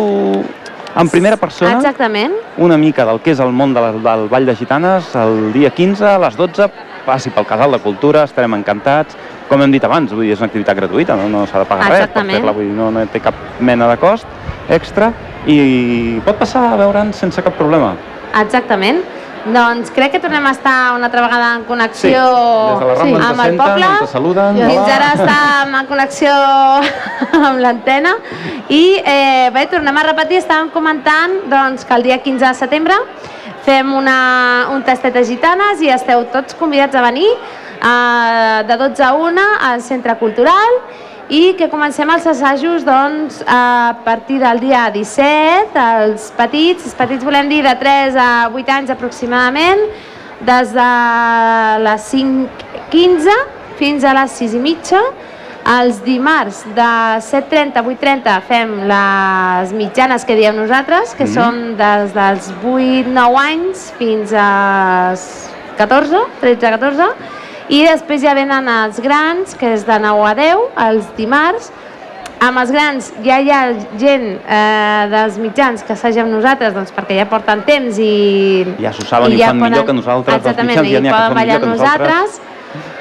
en 0.95 1.09
primera 1.09 1.37
persona, 1.37 1.75
Exactament. 1.77 2.33
una 2.57 2.77
mica 2.77 3.05
del 3.05 3.19
que 3.21 3.31
és 3.31 3.39
el 3.39 3.51
món 3.51 3.73
de 3.73 3.81
la, 3.81 3.91
del 3.91 4.27
Ball 4.29 4.45
de 4.45 4.55
Gitanes, 4.55 5.13
el 5.15 5.51
dia 5.53 5.69
15 5.69 6.05
a 6.05 6.17
les 6.19 6.35
12, 6.35 6.69
passi 7.05 7.29
pel 7.29 7.45
Casal 7.45 7.71
de 7.71 7.79
Cultura, 7.79 8.23
estarem 8.23 8.53
encantats. 8.57 9.15
Com 9.49 9.61
hem 9.63 9.71
dit 9.71 9.83
abans, 9.83 10.11
vull 10.13 10.25
dir, 10.27 10.33
és 10.33 10.39
una 10.39 10.45
activitat 10.47 10.77
gratuïta, 10.77 11.15
no, 11.17 11.27
no 11.29 11.45
s'ha 11.47 11.59
de 11.59 11.65
pagar 11.65 11.87
res 11.87 11.89
per 11.89 12.03
Exactament. 12.03 12.37
fer-la, 12.37 12.51
vull 12.53 12.67
dir, 12.67 12.75
no, 12.77 12.91
no 12.91 13.05
té 13.09 13.19
cap 13.19 13.33
mena 13.59 13.87
de 13.89 13.97
cost 13.97 14.27
extra 14.69 15.11
i 15.47 16.19
pot 16.25 16.37
passar 16.37 16.67
a 16.73 16.77
veure'ns 16.77 17.15
sense 17.17 17.41
cap 17.41 17.55
problema. 17.57 17.95
Exactament. 18.41 19.01
Doncs 19.45 19.87
crec 19.95 20.11
que 20.11 20.19
tornem 20.19 20.45
a 20.45 20.51
estar 20.51 20.93
una 20.97 21.05
altra 21.07 21.21
vegada 21.23 21.53
en 21.55 21.61
Sí, 21.61 21.67
connexió 21.67 22.23
des 22.79 22.99
de 22.99 23.23
amb 23.23 23.39
el 23.45 23.55
poble. 23.55 23.85
ens 24.01 24.09
saluden. 24.11 24.57
Fins 24.57 24.91
ara 24.91 25.13
estàvem 25.15 25.75
en 25.79 25.87
connexió 25.87 26.33
amb 27.47 27.59
l'antena 27.63 28.15
i 28.67 28.99
eh, 28.99 29.49
bé, 29.55 29.65
tornem 29.71 29.95
a 29.97 30.03
repetir, 30.03 30.41
estàvem 30.43 30.69
comentant 30.75 31.37
doncs, 31.49 31.85
que 31.85 31.93
el 31.95 32.03
dia 32.03 32.17
15 32.21 32.45
de 32.45 32.53
setembre 32.53 32.99
fem 33.63 33.93
una, 33.95 34.67
un 34.73 34.83
tastet 34.83 35.13
de 35.13 35.23
gitanes 35.23 35.81
i 35.81 35.89
esteu 35.93 36.25
tots 36.33 36.53
convidats 36.59 36.95
a 36.95 37.01
venir 37.07 37.29
eh, 37.31 38.63
de 38.67 38.77
12 38.77 39.03
a 39.03 39.13
1 39.13 39.47
al 39.71 39.81
Centre 39.81 40.17
Cultural 40.19 40.81
i 41.29 41.53
que 41.53 41.67
comencem 41.69 42.09
els 42.09 42.25
assajos 42.25 42.83
doncs, 42.85 43.43
a 43.45 43.93
partir 44.05 44.39
del 44.41 44.59
dia 44.63 44.87
17, 44.89 45.77
els 46.03 46.29
petits, 46.37 46.87
els 46.89 46.95
petits 46.97 47.23
volem 47.25 47.49
dir 47.51 47.61
de 47.65 47.73
3 47.77 48.17
a 48.17 48.29
8 48.49 48.71
anys 48.79 48.89
aproximadament, 48.95 49.83
des 50.41 50.71
de 50.73 50.89
les 51.85 52.07
5.15 52.13 53.35
fins 53.77 54.03
a 54.07 54.13
les 54.17 54.37
6 54.41 54.55
i 54.57 54.63
mitja. 54.63 55.01
Els 55.69 55.99
dimarts 56.01 56.63
de 56.73 56.89
7.30 57.21 57.77
a 57.77 57.83
8.30 57.85 58.37
fem 58.47 58.71
les 58.89 59.73
mitjanes 59.75 60.25
que 60.25 60.33
diem 60.39 60.55
nosaltres, 60.57 61.13
que 61.13 61.25
Mhm. 61.27 61.33
són 61.33 61.77
des 61.77 62.13
dels 62.15 62.49
8-9 62.63 63.37
anys 63.37 63.91
fins 63.99 64.33
als 64.33 65.49
14, 65.77 66.23
13-14, 66.41 67.11
i 67.69 67.83
després 67.85 68.23
ja 68.25 68.33
venen 68.37 68.67
els 68.73 68.97
grans, 69.03 69.53
que 69.57 69.75
és 69.75 69.85
de 69.85 69.99
9 70.01 70.25
a 70.25 70.33
10, 70.37 70.65
els 70.87 71.13
dimarts. 71.17 71.69
Amb 72.39 72.61
els 72.61 72.69
grans 72.71 73.09
ja 73.25 73.37
hi 73.43 73.49
ha 73.51 73.63
gent 73.99 74.25
eh, 74.39 75.07
dels 75.11 75.35
mitjans 75.43 75.81
que 75.83 75.91
assaja 75.91 76.23
amb 76.23 76.31
nosaltres 76.31 76.71
doncs, 76.73 76.93
perquè 76.95 77.17
ja 77.17 77.25
porten 77.27 77.65
temps 77.67 77.99
i... 77.99 78.13
Ja 78.79 78.93
s'ho 78.95 79.03
saben 79.05 79.35
i 79.35 79.41
ho 79.41 79.49
fan 79.49 79.59
millor 79.59 79.83
que 79.85 79.95
nosaltres, 79.97 80.39
Exactament, 80.39 80.71
mitjans, 80.71 80.87
ja 80.93 81.01
i 81.01 81.03
n'hi 81.03 81.11
ha 81.11 81.17
que 81.17 81.25
poden 81.25 81.41
millor 81.41 81.59
que 81.65 81.73
nosaltres. 81.73 82.39
nosaltres. 82.39 82.55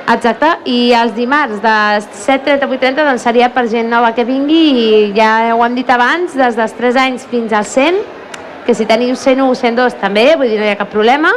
Exacte, 0.09 0.50
i 0.72 0.78
els 0.96 1.12
dimarts 1.12 1.59
de 1.61 1.76
7.30 2.24 2.64
a 2.64 2.68
8.30 2.72 3.09
doncs 3.11 3.24
seria 3.28 3.50
per 3.52 3.66
gent 3.68 3.90
nova 3.92 4.14
que 4.16 4.24
vingui 4.24 4.62
i 4.72 4.87
ja 5.16 5.33
ho 5.52 5.61
hem 5.66 5.76
dit 5.76 5.90
abans, 5.92 6.33
des 6.33 6.57
dels 6.57 6.76
3 6.78 7.00
anys 7.04 7.26
fins 7.28 7.52
als 7.52 7.74
100, 7.76 7.98
que 8.64 8.74
si 8.74 8.88
teniu 8.88 9.14
101 9.14 9.44
o 9.44 9.54
102 9.54 9.98
també, 10.00 10.31
vull 10.40 10.48
dir, 10.48 10.59
no 10.61 10.64
hi 10.64 10.72
ha 10.72 10.78
cap 10.81 10.90
problema, 10.92 11.35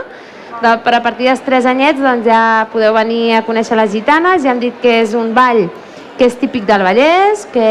de, 0.62 0.76
per 0.86 0.94
a 0.96 1.02
partir 1.04 1.28
dels 1.30 1.42
3 1.46 1.66
anyets 1.72 2.02
doncs 2.02 2.26
ja 2.28 2.68
podeu 2.72 2.94
venir 2.94 3.36
a 3.38 3.44
conèixer 3.48 3.78
les 3.80 3.92
gitanes, 3.94 4.44
ja 4.44 4.52
hem 4.54 4.60
dit 4.62 4.76
que 4.82 5.00
és 5.02 5.16
un 5.18 5.34
ball 5.34 5.66
que 6.18 6.28
és 6.28 6.36
típic 6.38 6.68
del 6.70 6.84
Vallès, 6.86 7.48
que 7.54 7.66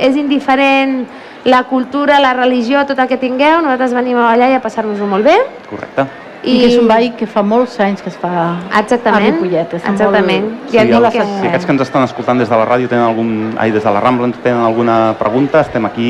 és 0.00 0.16
indiferent 0.16 1.04
la 1.44 1.62
cultura, 1.68 2.18
la 2.20 2.32
religió, 2.36 2.82
tot 2.88 2.98
el 3.00 3.08
que 3.08 3.16
tingueu, 3.20 3.60
nosaltres 3.60 3.92
venim 3.96 4.16
a 4.20 4.30
ballar 4.32 4.50
i 4.52 4.56
a 4.56 4.60
passar-nos-ho 4.64 5.06
molt 5.08 5.24
bé. 5.24 5.36
Correcte. 5.68 6.06
I... 6.42 6.54
I 6.54 6.60
que 6.62 6.68
és 6.70 6.76
un 6.80 6.86
ball 6.88 7.06
que 7.18 7.26
fa 7.28 7.42
molts 7.44 7.74
anys 7.84 8.00
que 8.00 8.08
es 8.08 8.16
fa 8.16 8.30
Exactament, 8.78 9.26
a 9.26 9.34
Ripollet. 9.34 9.74
Està 9.76 9.90
exactament. 9.92 10.46
Molt... 10.48 10.70
Sí, 10.70 10.78
Ja 10.78 10.84
els, 10.86 11.10
que- 11.12 11.26
si 11.28 11.48
aquests 11.50 11.66
que 11.68 11.74
ens 11.76 11.82
estan 11.84 12.06
escoltant 12.08 12.40
des 12.40 12.48
de 12.48 12.56
la 12.56 12.64
ràdio 12.64 12.88
tenen 12.88 13.04
algun... 13.04 13.32
Ai, 13.60 13.68
des 13.74 13.84
de 13.84 13.92
la 13.92 14.00
Rambla 14.00 14.30
tenen 14.42 14.64
alguna 14.64 14.98
pregunta, 15.20 15.60
estem 15.60 15.84
aquí 15.84 16.08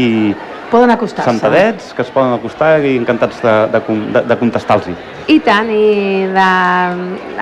Poden 0.70 0.90
acostar-se. 0.90 1.30
sentadets, 1.30 1.92
que 1.94 2.02
es 2.02 2.10
poden 2.14 2.32
acostar 2.32 2.84
i 2.84 2.96
encantats 2.96 3.40
de, 3.42 3.54
de, 3.72 3.80
de, 4.14 4.20
de 4.28 4.36
contestar-los. 4.38 4.86
I 5.26 5.38
tant, 5.40 5.68
i 5.70 6.26
de... 6.30 6.44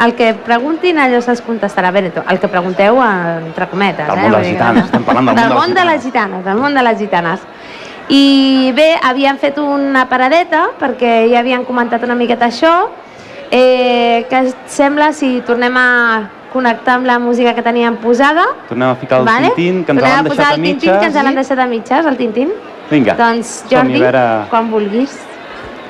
el 0.05 0.15
que 0.17 0.33
preguntin 0.47 0.99
allò 0.99 1.21
se'ls 1.21 1.43
contestarà. 1.45 1.91
Bé, 1.93 2.07
el 2.09 2.39
que 2.41 2.49
pregunteu 2.49 2.97
entre 3.03 3.67
cometes. 3.69 4.07
Del 4.09 4.17
eh? 4.17 4.23
món 4.23 4.33
de 4.33 4.39
les 4.39 4.47
que- 4.47 4.53
gitanes, 4.55 4.85
estem 4.89 5.05
parlant 5.05 5.29
del 5.29 5.53
món 5.53 5.75
de 5.75 5.75
les 5.75 5.85
de 5.85 5.85
les 5.93 6.03
gitanes, 6.05 6.45
del 6.45 6.57
món 6.57 6.75
de 6.75 6.83
les 6.83 6.99
gitanes. 6.99 7.41
I 8.09 8.73
bé, 8.75 8.95
havíem 9.05 9.37
fet 9.37 9.59
una 9.61 10.07
paradeta 10.09 10.71
perquè 10.81 11.29
ja 11.29 11.41
havien 11.43 11.65
comentat 11.69 12.03
una 12.09 12.15
miqueta 12.17 12.49
això. 12.49 12.89
Eh, 13.51 14.25
què 14.29 14.41
et 14.49 14.57
sembla 14.73 15.13
si 15.13 15.41
tornem 15.45 15.77
a 15.77 15.89
connectar 16.53 16.95
amb 16.97 17.07
la 17.07 17.19
música 17.19 17.53
que 17.55 17.63
teníem 17.63 17.97
posada? 18.01 18.45
Tornem 18.69 18.89
a 18.89 18.95
ficar 18.97 19.21
el 19.21 19.27
vale? 19.29 19.51
Tintín, 19.53 19.85
que 19.85 19.93
ens 19.93 20.01
Tornem 20.01 20.17
l'han 20.17 20.25
a 20.25 20.29
posar 20.29 20.37
deixat 20.37 20.51
a 20.51 20.55
el 20.57 20.63
Tintín, 20.63 20.75
mitges. 20.75 20.99
que 20.99 21.07
ens 21.07 21.15
l'han 21.23 21.35
deixat 21.35 21.59
a 21.59 21.67
mitges, 21.67 22.07
el 22.07 22.17
Tintín. 22.17 22.53
Vinga, 22.91 23.15
Doncs 23.19 23.65
Jordi, 23.71 23.99
veure- 24.01 24.47
quan 24.51 24.71
vulguis. 24.71 25.19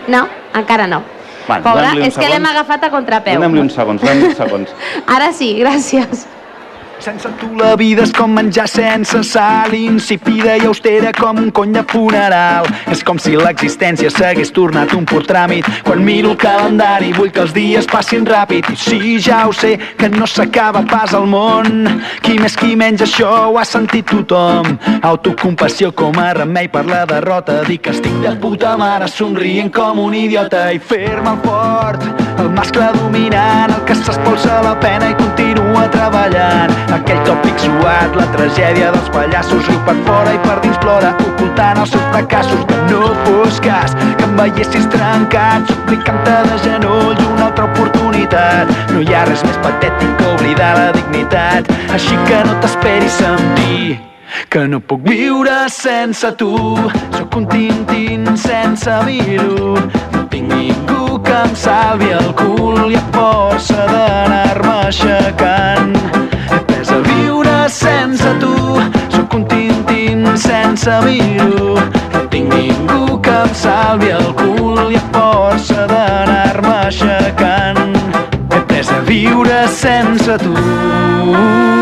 No, 0.09 0.27
encara 0.55 0.87
no. 0.87 1.03
Bueno, 1.47 1.63
Pobre, 1.65 2.05
és 2.07 2.17
que 2.19 2.29
l'hem 2.29 2.45
agafat 2.45 2.85
a 2.85 2.91
contrapeu. 2.91 3.35
Donem-li 3.39 3.61
uns 3.61 3.75
segons, 3.75 4.03
donem-li 4.03 4.27
uns 4.33 4.37
segons. 4.37 4.75
Ara 5.17 5.31
sí, 5.33 5.55
gràcies. 5.61 6.27
Sense 6.99 7.29
tu 7.39 7.47
la 7.55 7.77
vida 7.79 8.03
és 8.03 8.11
com 8.11 8.33
menjar 8.35 8.65
sense 8.67 9.21
sal, 9.23 9.71
insípida 9.75 10.57
i 10.59 10.65
austera 10.67 11.13
com 11.15 11.39
un 11.39 11.53
cony 11.55 11.77
de 11.77 11.85
funeral. 11.87 12.67
És 12.91 13.05
com 13.07 13.21
si 13.23 13.37
l'existència 13.39 14.11
s'hagués 14.11 14.51
tornat 14.55 14.93
un 14.99 15.07
pur 15.07 15.23
tràmit. 15.29 15.69
Quan 15.87 16.03
miro 16.03 16.33
el 16.35 16.41
calendari 16.43 17.13
vull 17.15 17.31
que 17.31 17.45
els 17.45 17.55
dies 17.55 17.87
passin 17.87 18.27
ràpid. 18.27 18.67
I 18.75 18.77
sí, 18.83 18.99
ja 19.23 19.45
ho 19.47 19.55
sé, 19.55 19.77
que 19.99 20.11
no 20.11 20.27
s'acaba 20.27 20.83
pas 20.91 21.15
al 21.15 21.29
món. 21.31 21.87
Qui 22.25 22.35
més 22.43 22.59
qui 22.59 22.75
menys 22.75 23.07
això 23.07 23.31
ho 23.47 23.61
ha 23.63 23.67
sentit 23.69 24.11
tothom. 24.11 24.75
Autocompassió 25.07 25.93
com 25.95 26.19
a 26.19 26.33
remei 26.41 26.67
per 26.73 26.83
la 26.91 27.05
derrota. 27.07 27.61
Dic 27.69 27.87
que 27.87 27.95
estic 27.95 28.19
de 28.27 28.35
puta 28.43 28.75
mare 28.81 29.07
somrient 29.07 29.71
com 29.71 30.03
un 30.03 30.19
idiota 30.19 30.67
i 30.75 30.83
fer-me 30.83 31.37
el 31.37 31.41
fort. 31.47 32.27
El 32.39 32.51
mascle 32.55 32.91
dominant, 32.95 33.73
el 33.75 33.87
que 33.87 33.97
s'espolsa 33.99 34.61
la 34.67 34.75
pena 34.83 35.11
i 35.11 35.19
continua 35.19 35.89
treballant. 35.95 36.88
Aquell 36.94 37.20
tòpic 37.27 37.59
suat, 37.61 38.16
la 38.16 38.27
tragèdia 38.33 38.90
dels 38.94 39.11
pallassos, 39.12 39.66
riu 39.68 39.79
per 39.87 39.96
fora 40.07 40.33
i 40.33 40.40
per 40.46 40.57
dins 40.64 40.79
plora, 40.83 41.12
ocultant 41.27 41.83
els 41.83 41.92
seus 41.92 42.07
fracassos. 42.14 42.64
No 42.88 43.12
fos 43.27 43.61
cas, 43.64 43.94
que 44.16 44.27
em 44.27 44.35
veiessis 44.40 44.88
trencat, 44.94 45.68
suplicant-te 45.72 46.37
de 46.48 46.59
genolls 46.64 47.24
una 47.29 47.48
altra 47.51 47.68
oportunitat. 47.70 48.72
No 48.94 49.05
hi 49.05 49.14
ha 49.14 49.24
res 49.29 49.44
més 49.44 49.61
patètic 49.64 50.14
que 50.20 50.35
oblidar 50.35 50.74
la 50.81 50.90
dignitat, 50.96 51.72
així 51.92 52.16
que 52.29 52.44
no 52.48 52.59
t'esperis 52.64 53.22
amb 53.29 53.59
dir 53.62 53.98
que 54.48 54.66
no 54.68 54.81
puc 54.81 55.03
viure 55.05 55.57
sense 55.72 56.31
tu. 56.40 56.53
Sóc 57.16 57.37
un 57.37 57.48
tintín 57.48 58.29
sense 58.37 59.01
mir-ho. 59.09 59.74
No 60.14 60.24
tinc 60.33 60.53
ningú 60.53 61.18
que 61.24 61.37
em 61.44 61.57
salvi 61.57 62.12
el 62.16 62.33
cul 62.38 62.58
sense 70.79 71.05
mir-ho. 71.05 71.75
No 72.12 72.21
tinc 72.31 72.55
ningú 72.55 73.21
que 73.21 73.31
em 73.31 73.55
salvi 73.55 74.11
el 74.14 74.31
cul 74.38 74.93
i 74.93 75.01
a 75.01 75.03
força 75.17 75.87
d'anar-me 75.91 76.75
aixecant. 76.85 77.99
He 78.53 78.62
pres 78.71 78.93
a 78.95 79.03
viure 79.11 79.67
sense 79.83 80.38
tu. 80.45 81.78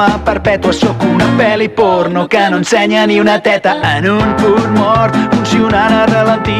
Calma 0.00 0.18
perpètua, 0.24 0.72
sóc 0.72 1.02
una 1.04 1.26
pel·li 1.36 1.68
porno 1.76 2.26
que 2.28 2.40
no 2.50 2.60
ensenya 2.60 3.06
ni 3.06 3.18
una 3.20 3.38
teta 3.40 3.74
en 3.96 4.08
un 4.08 4.34
punt 4.40 4.70
mort, 4.72 5.16
funcionant 5.34 5.92
a 5.92 6.06
ralentí, 6.08 6.56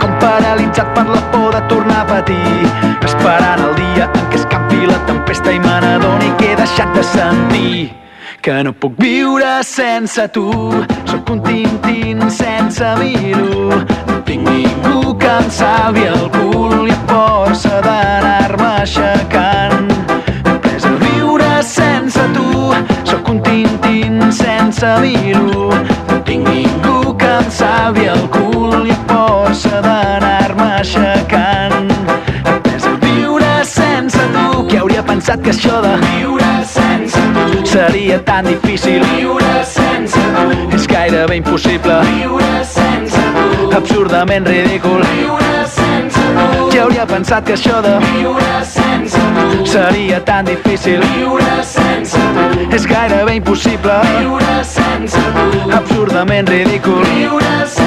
com 0.00 0.10
paralitzat 0.18 0.90
per 0.94 1.06
la 1.06 1.20
por 1.30 1.54
de 1.54 1.62
tornar 1.68 2.00
a 2.02 2.06
patir, 2.06 2.66
esperant 3.04 3.62
el 3.68 3.74
dia 3.78 4.08
en 4.08 4.26
què 4.32 4.40
escampi 4.40 4.86
la 4.88 4.98
tempesta 5.06 5.52
i 5.52 5.60
me 5.62 5.76
n'adoni 5.84 6.32
que 6.40 6.52
he 6.52 6.56
deixat 6.58 6.90
de 6.96 7.04
sentir 7.06 7.92
que 8.42 8.58
no 8.66 8.72
puc 8.72 8.98
viure 8.98 9.62
sense 9.62 10.26
tu. 10.34 10.50
Sóc 11.06 11.30
un 11.30 11.42
tintín 11.46 12.26
sense 12.30 12.88
mir-ho. 12.98 13.70
No 14.08 14.18
tinc 14.26 14.48
ningú 14.48 15.14
que 15.14 15.30
em 15.30 15.50
salvi 15.50 16.08
el 16.10 16.26
cul 16.34 16.90
i 16.90 16.96
a 16.96 17.00
força 17.06 17.78
d'anar-me 17.86 18.74
aixecant. 18.82 19.91
Sense 21.76 22.26
tu. 22.36 22.48
Sóc 23.10 23.28
un 23.32 23.40
tintín 23.48 24.20
sense 24.32 24.92
mir-ho. 25.04 25.70
No 26.10 26.20
tinc 26.28 26.48
ningú 26.48 27.16
que 27.16 27.32
em 27.40 27.50
salvi 27.50 28.06
el 28.12 28.26
cul 28.36 28.88
i 28.92 28.98
força 29.08 29.80
d'anar-me 29.86 30.68
aixecant. 30.82 31.92
He 32.44 32.58
pres 32.66 32.88
a 32.90 32.96
viure 33.06 33.54
sense 33.64 34.30
tu. 34.36 34.66
Qui 34.68 34.82
hauria 34.82 35.02
pensat 35.06 35.42
que 35.44 35.54
això 35.56 35.80
de 35.84 35.96
viure 36.06 36.52
sense 36.64 37.18
tu 37.34 37.66
seria 37.66 38.18
tan 38.24 38.44
difícil 38.44 39.02
viure 39.14 39.64
sense 39.64 40.20
tu 40.36 40.76
és 40.76 40.86
gairebé 40.86 41.36
impossible 41.40 41.98
viure 42.08 42.64
sense 42.74 43.24
tu 43.38 43.72
absurdament 43.76 44.46
ridícul 44.46 45.02
viure 45.14 45.66
sense 45.78 46.28
tu 46.38 46.68
qui 46.70 46.78
hauria 46.84 47.06
pensat 47.06 47.44
que 47.46 47.58
això 47.58 47.82
de 47.84 47.98
viure 48.06 48.54
sense 48.62 48.78
tu 48.78 48.81
seria 49.64 50.20
tan 50.24 50.44
difícil. 50.44 51.00
Viure 51.14 51.62
sense 51.62 52.18
tu. 52.18 52.74
És 52.74 52.86
gairebé 52.86 53.36
impossible. 53.36 54.00
Viure 54.18 54.58
sense 54.64 55.18
tu. 55.36 55.70
Absurdament 55.76 56.48
ridícul. 56.48 57.02
Viure 57.14 57.54
sense 57.66 57.81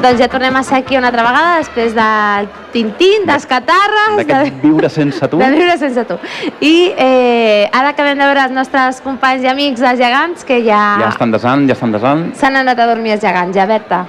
Doncs 0.00 0.16
ja 0.20 0.28
tornem 0.32 0.54
a 0.56 0.62
ser 0.64 0.78
aquí 0.80 0.96
una 0.96 1.10
altra 1.10 1.22
vegada 1.26 1.56
després 1.58 1.92
del 1.96 2.48
Tintín, 2.72 3.26
dels 3.28 3.44
catarres... 3.50 4.16
D'aquest 4.22 4.62
viure 4.62 4.88
sense 4.88 5.28
tu. 5.28 5.40
De 5.42 5.50
viure 5.52 5.76
sense 5.80 6.04
tu. 6.08 6.16
I 6.64 6.74
eh, 6.96 7.68
ara 7.72 7.92
acabem 7.92 8.16
de 8.16 8.24
veure 8.24 8.46
els 8.48 8.54
nostres 8.56 9.02
companys 9.04 9.44
i 9.44 9.50
amics 9.52 9.82
dels 9.84 10.00
gegants 10.00 10.46
que 10.48 10.62
ja, 10.64 10.80
Ja 11.02 11.10
estan 11.12 11.34
desant, 11.34 11.66
ja 11.68 11.76
estan 11.76 11.92
desant, 11.92 12.30
s'han 12.40 12.56
anat 12.62 12.80
a 12.80 12.86
dormir 12.94 13.12
els 13.18 13.24
gegants. 13.24 13.52
Ja, 13.56 13.66
Berta, 13.68 14.04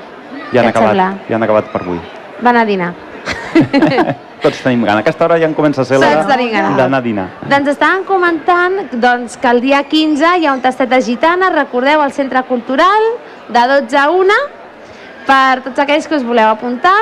ja 0.54 0.62
han 0.64 0.70
et 0.72 0.80
sembla? 0.80 1.10
acabat, 1.12 1.28
ja 1.30 1.36
han 1.40 1.48
acabat 1.50 1.72
per 1.74 1.82
avui. 1.84 2.00
van 2.42 2.58
a 2.62 2.66
dinar. 2.66 2.94
Tots 4.42 4.64
tenim 4.64 4.82
gana. 4.88 5.04
Aquesta 5.04 5.28
hora 5.28 5.36
ja 5.38 5.46
en 5.46 5.54
comença 5.54 5.84
a 5.84 5.86
ser 5.86 6.00
l'hora 6.02 6.24
d'anar 6.26 6.98
a 6.98 7.04
dinar. 7.06 7.28
Doncs 7.52 7.76
estàvem 7.76 8.08
comentant 8.08 8.80
doncs, 8.94 9.36
que 9.38 9.52
el 9.52 9.60
dia 9.62 9.84
15 9.86 10.32
hi 10.40 10.48
ha 10.48 10.56
un 10.56 10.64
tastet 10.64 10.90
de 10.90 11.02
gitanes, 11.06 11.54
recordeu, 11.54 12.02
al 12.02 12.16
Centre 12.16 12.42
Cultural, 12.50 13.06
de 13.54 13.68
12 13.76 14.00
a 14.02 14.08
1, 14.10 14.40
per 15.28 15.62
tots 15.66 15.80
aquells 15.84 16.08
que 16.08 16.16
us 16.20 16.24
voleu 16.26 16.50
apuntar. 16.50 16.96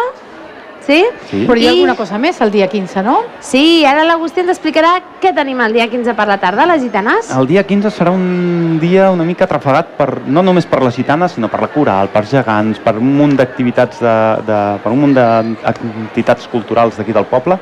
Sí? 0.89 1.03
Sí. 1.29 1.43
Però 1.45 1.53
hi 1.60 1.67
ha 1.67 1.69
I- 1.69 1.75
alguna 1.75 1.93
cosa 1.93 2.17
més 2.17 2.39
el 2.41 2.49
dia 2.49 2.65
15, 2.67 3.03
no? 3.05 3.19
Sí, 3.45 3.84
ara 3.86 4.01
l'Agustí 4.08 4.39
ens 4.41 4.49
explicarà 4.49 4.95
què 5.21 5.34
tenim 5.36 5.60
el 5.62 5.73
dia 5.75 5.86
15 5.91 6.15
per 6.17 6.25
la 6.27 6.39
tarda, 6.41 6.65
les 6.65 6.82
gitanes. 6.82 7.29
El 7.36 7.45
dia 7.45 7.62
15 7.67 7.91
serà 7.93 8.10
un 8.15 8.79
dia 8.82 9.12
una 9.12 9.23
mica 9.27 9.45
atrafegat 9.45 9.91
per, 9.99 10.21
no 10.25 10.41
només 10.41 10.65
per 10.65 10.82
les 10.82 10.95
gitanes, 10.95 11.36
sinó 11.38 11.47
per 11.51 11.62
la 11.62 11.67
coral, 11.69 12.10
per 12.10 12.23
gegants, 12.25 12.79
per 12.82 12.95
un 12.97 13.12
munt 13.19 13.36
d'activitats, 13.38 13.99
de, 14.01 14.15
de, 14.47 14.60
per 14.82 14.91
un 14.95 15.03
munt 15.03 15.13
d'entitats 15.19 16.47
culturals 16.49 16.97
d'aquí 16.97 17.13
del 17.13 17.27
poble, 17.29 17.60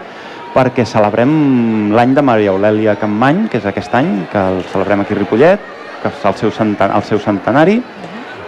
perquè 0.56 0.86
celebrem 0.88 1.92
l'any 1.98 2.16
de 2.16 2.24
Maria 2.26 2.54
Eulèlia 2.54 2.96
Campmany, 3.02 3.48
que 3.52 3.60
és 3.60 3.66
aquest 3.68 3.94
any, 3.98 4.14
que 4.32 4.40
el 4.54 4.64
celebrem 4.72 5.04
aquí 5.04 5.14
a 5.14 5.20
Ripollet, 5.20 5.60
que 6.02 6.10
és 6.14 6.26
el 6.30 6.36
seu, 6.40 6.52
centen, 6.54 6.92
el 6.96 7.04
seu 7.04 7.20
centenari, 7.20 7.82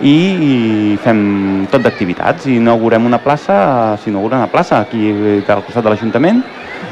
i, 0.02 0.98
fem 1.04 1.68
tot 1.72 1.84
d'activitats. 1.84 2.48
I 2.48 2.58
inaugurem 2.60 3.06
una 3.06 3.20
plaça, 3.24 3.98
s'inaugura 4.04 4.40
una 4.40 4.52
plaça 4.52 4.80
aquí 4.84 5.12
al 5.48 5.64
costat 5.66 5.84
de 5.84 5.90
l'Ajuntament, 5.94 6.44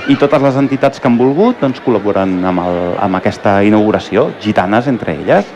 i 0.08 0.16
totes 0.16 0.42
les 0.44 0.58
entitats 0.60 1.00
que 1.00 1.08
han 1.10 1.18
volgut 1.20 1.60
doncs, 1.62 1.80
col·laboren 1.84 2.38
amb, 2.48 2.64
el, 2.64 2.82
amb 3.04 3.20
aquesta 3.20 3.62
inauguració, 3.68 4.30
gitanes 4.44 4.88
entre 4.88 5.16
elles, 5.16 5.48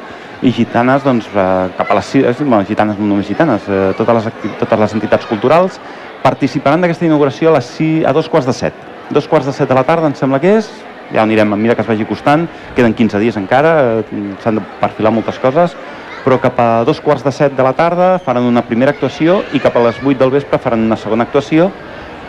i 0.42 0.52
gitanes, 0.52 1.04
doncs, 1.06 1.28
eh, 1.36 1.48
cap 1.78 1.92
a 1.92 1.96
les... 2.00 2.16
eh, 2.16 2.34
Bueno, 2.40 2.64
gitanes, 2.66 2.98
no 3.00 3.06
només 3.06 3.28
gitanes, 3.28 3.68
eh, 3.70 3.92
totes, 3.98 4.16
les, 4.16 4.56
totes 4.60 4.80
les 4.80 4.96
entitats 4.98 5.28
culturals 5.30 5.78
participaran 6.24 6.82
d'aquesta 6.82 7.06
inauguració 7.06 7.52
a, 7.52 7.60
les 7.60 7.68
6, 7.78 8.06
a 8.10 8.14
dos 8.14 8.30
quarts 8.30 8.50
de 8.50 8.56
set. 8.58 8.74
Dos 9.12 9.28
quarts 9.28 9.46
de 9.46 9.54
set 9.54 9.70
de 9.70 9.76
la 9.78 9.84
tarda, 9.84 10.10
em 10.10 10.16
sembla 10.18 10.40
que 10.42 10.56
és, 10.58 10.70
ja 11.12 11.24
anirem 11.24 11.54
a 11.54 11.60
mesura 11.60 11.76
que 11.76 11.84
es 11.84 11.90
vagi 11.92 12.08
costant, 12.08 12.48
queden 12.76 12.96
15 12.98 13.20
dies 13.20 13.38
encara, 13.38 14.02
eh, 14.02 14.36
s'han 14.44 14.60
de 14.60 14.66
perfilar 14.82 15.14
moltes 15.14 15.40
coses, 15.40 15.76
però 16.24 16.38
cap 16.42 16.60
a 16.62 16.70
dos 16.86 17.02
quarts 17.02 17.24
de 17.26 17.32
set 17.34 17.56
de 17.58 17.64
la 17.66 17.74
tarda 17.74 18.18
faran 18.24 18.46
una 18.46 18.64
primera 18.66 18.94
actuació 18.94 19.42
i 19.54 19.62
cap 19.64 19.76
a 19.76 19.86
les 19.88 19.98
8 20.04 20.18
del 20.20 20.34
vespre 20.34 20.60
faran 20.62 20.86
una 20.86 20.98
segona 20.98 21.26
actuació 21.28 21.72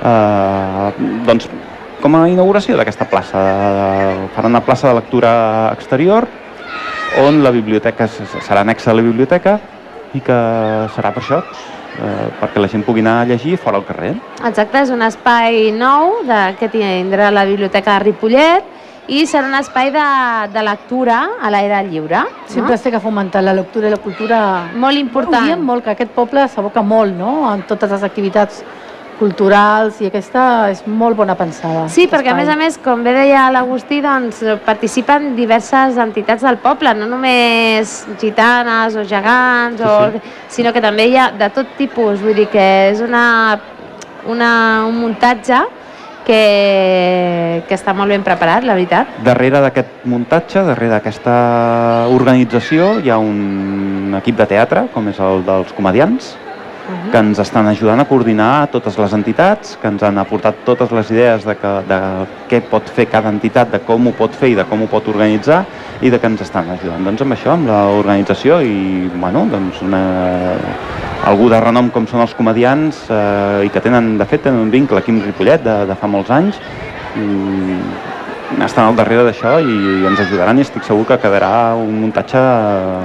eh, 0.03 0.89
doncs, 1.29 1.49
com 2.03 2.17
a 2.19 2.25
inauguració 2.29 2.77
d'aquesta 2.77 3.07
plaça. 3.11 3.43
Faran 4.35 4.51
una 4.51 4.65
plaça 4.67 4.89
de 4.89 4.97
lectura 4.99 5.35
exterior 5.77 6.27
on 7.23 7.43
la 7.45 7.53
biblioteca 7.55 8.09
serà 8.09 8.63
anexa 8.63 8.91
a 8.91 8.97
la 8.97 9.05
biblioteca 9.05 9.59
i 10.17 10.21
que 10.21 10.39
serà 10.93 11.13
per 11.13 11.23
això, 11.23 11.39
eh, 11.97 12.29
perquè 12.41 12.61
la 12.61 12.69
gent 12.69 12.85
pugui 12.85 13.05
anar 13.05 13.21
a 13.23 13.29
llegir 13.29 13.57
fora 13.61 13.79
al 13.81 13.87
carrer. 13.89 14.13
Exacte, 14.45 14.83
és 14.83 14.93
un 14.93 15.05
espai 15.07 15.71
nou 15.77 16.23
de, 16.29 16.41
que 16.61 16.69
tindrà 16.73 17.31
la 17.33 17.47
Biblioteca 17.49 17.99
de 17.99 18.05
Ripollet 18.09 18.82
i 19.09 19.25
serà 19.27 19.49
un 19.49 19.57
espai 19.59 19.91
de, 19.91 20.05
de 20.53 20.63
lectura 20.63 21.19
a 21.43 21.51
l'aire 21.51 21.81
lliure. 21.89 22.23
Sempre 22.47 22.77
es 22.77 22.85
té 22.85 22.93
que 22.95 23.01
fomentar 23.03 23.43
la 23.43 23.55
lectura 23.57 23.89
i 23.89 23.91
la 23.91 23.99
cultura. 23.99 24.39
Molt 24.79 24.99
important. 25.01 25.43
Ho 25.43 25.51
diem 25.51 25.67
molt, 25.67 25.83
que 25.85 25.97
aquest 25.97 26.15
poble 26.15 26.47
s'aboca 26.49 26.85
molt, 26.87 27.17
no?, 27.19 27.43
en 27.51 27.67
totes 27.67 27.91
les 27.91 28.07
activitats 28.07 28.63
culturals 29.19 30.01
i 30.03 30.09
aquesta 30.09 30.45
és 30.73 30.81
molt 30.87 31.17
bona 31.19 31.37
pensada. 31.39 31.85
Sí, 31.93 32.09
perquè 32.11 32.33
a 32.33 32.37
més 32.39 32.49
a 32.51 32.57
més, 32.59 32.79
com 32.83 33.05
bé 33.05 33.13
deia 33.15 33.45
l'Agustí, 33.55 34.01
doncs 34.03 34.41
participen 34.67 35.33
diverses 35.37 35.99
entitats 36.03 36.43
del 36.43 36.59
poble, 36.63 36.95
no 36.99 37.07
només 37.11 37.93
gitanes 38.23 38.97
o 38.99 39.05
gegants, 39.07 39.83
Sí, 39.83 39.87
o, 39.87 40.11
sí. 40.17 40.33
sinó 40.57 40.73
que 40.73 40.83
també 40.83 41.07
hi 41.11 41.17
ha 41.21 41.31
de 41.39 41.51
tot 41.55 41.77
tipus, 41.79 42.23
vull 42.23 42.35
dir 42.35 42.49
que 42.51 42.67
és 42.91 43.05
una, 43.05 43.61
una, 44.27 44.51
un 44.89 44.99
muntatge 44.99 45.61
que, 46.27 47.63
que 47.69 47.79
està 47.79 47.95
molt 47.97 48.13
ben 48.15 48.25
preparat, 48.27 48.67
la 48.67 48.77
veritat. 48.79 49.19
Darrere 49.27 49.63
d'aquest 49.65 50.07
muntatge, 50.09 50.63
darrere 50.67 50.97
d'aquesta 50.97 51.35
organització, 52.13 52.95
hi 53.03 53.11
ha 53.11 53.19
un 53.19 54.17
equip 54.21 54.39
de 54.41 54.49
teatre, 54.55 54.87
com 54.95 55.11
és 55.13 55.21
el 55.23 55.45
dels 55.49 55.75
comedians, 55.77 56.35
que 57.13 57.21
ens 57.21 57.39
estan 57.39 57.69
ajudant 57.71 58.01
a 58.03 58.07
coordinar 58.09 58.67
totes 58.73 58.97
les 58.99 59.13
entitats, 59.15 59.77
que 59.81 59.91
ens 59.91 60.03
han 60.03 60.19
aportat 60.19 60.65
totes 60.67 60.91
les 60.93 61.11
idees 61.15 61.47
de, 61.47 61.55
que, 61.59 61.73
de 61.89 61.99
què 62.51 62.63
pot 62.71 62.89
fer 62.97 63.07
cada 63.13 63.31
entitat, 63.33 63.71
de 63.73 63.83
com 63.87 64.09
ho 64.09 64.15
pot 64.19 64.35
fer 64.35 64.53
i 64.53 64.59
de 64.59 64.67
com 64.69 64.83
ho 64.83 64.91
pot 64.91 65.09
organitzar 65.13 65.63
i 66.03 66.11
de 66.11 66.19
que 66.19 66.31
ens 66.33 66.43
estan 66.43 66.71
ajudant 66.75 67.07
doncs, 67.07 67.23
amb 67.23 67.37
això, 67.37 67.55
amb 67.55 67.71
l'organització 67.71 68.61
i 68.67 69.09
bueno, 69.15 69.47
doncs 69.53 69.83
una, 69.87 70.03
algú 71.29 71.49
de 71.51 71.61
renom 71.63 71.91
com 71.95 72.07
són 72.11 72.25
els 72.25 72.35
comedians 72.35 73.05
eh, 73.11 73.67
i 73.67 73.71
que 73.73 73.83
tenen, 73.85 74.17
de 74.19 74.27
fet, 74.29 74.45
tenen 74.47 74.63
un 74.65 74.73
vincle 74.73 74.99
aquí 74.99 75.15
amb 75.15 75.25
Ripollet 75.27 75.63
de, 75.63 75.77
de 75.91 75.99
fa 75.99 76.11
molts 76.11 76.33
anys 76.35 76.59
i 77.17 77.29
estan 78.63 78.91
al 78.91 78.99
darrere 78.99 79.25
d'això 79.27 79.57
i 79.63 80.05
ens 80.09 80.21
ajudaran 80.27 80.59
i 80.59 80.67
estic 80.67 80.85
segur 80.87 81.07
que 81.09 81.19
quedarà 81.23 81.73
un 81.79 81.95
muntatge 82.03 82.43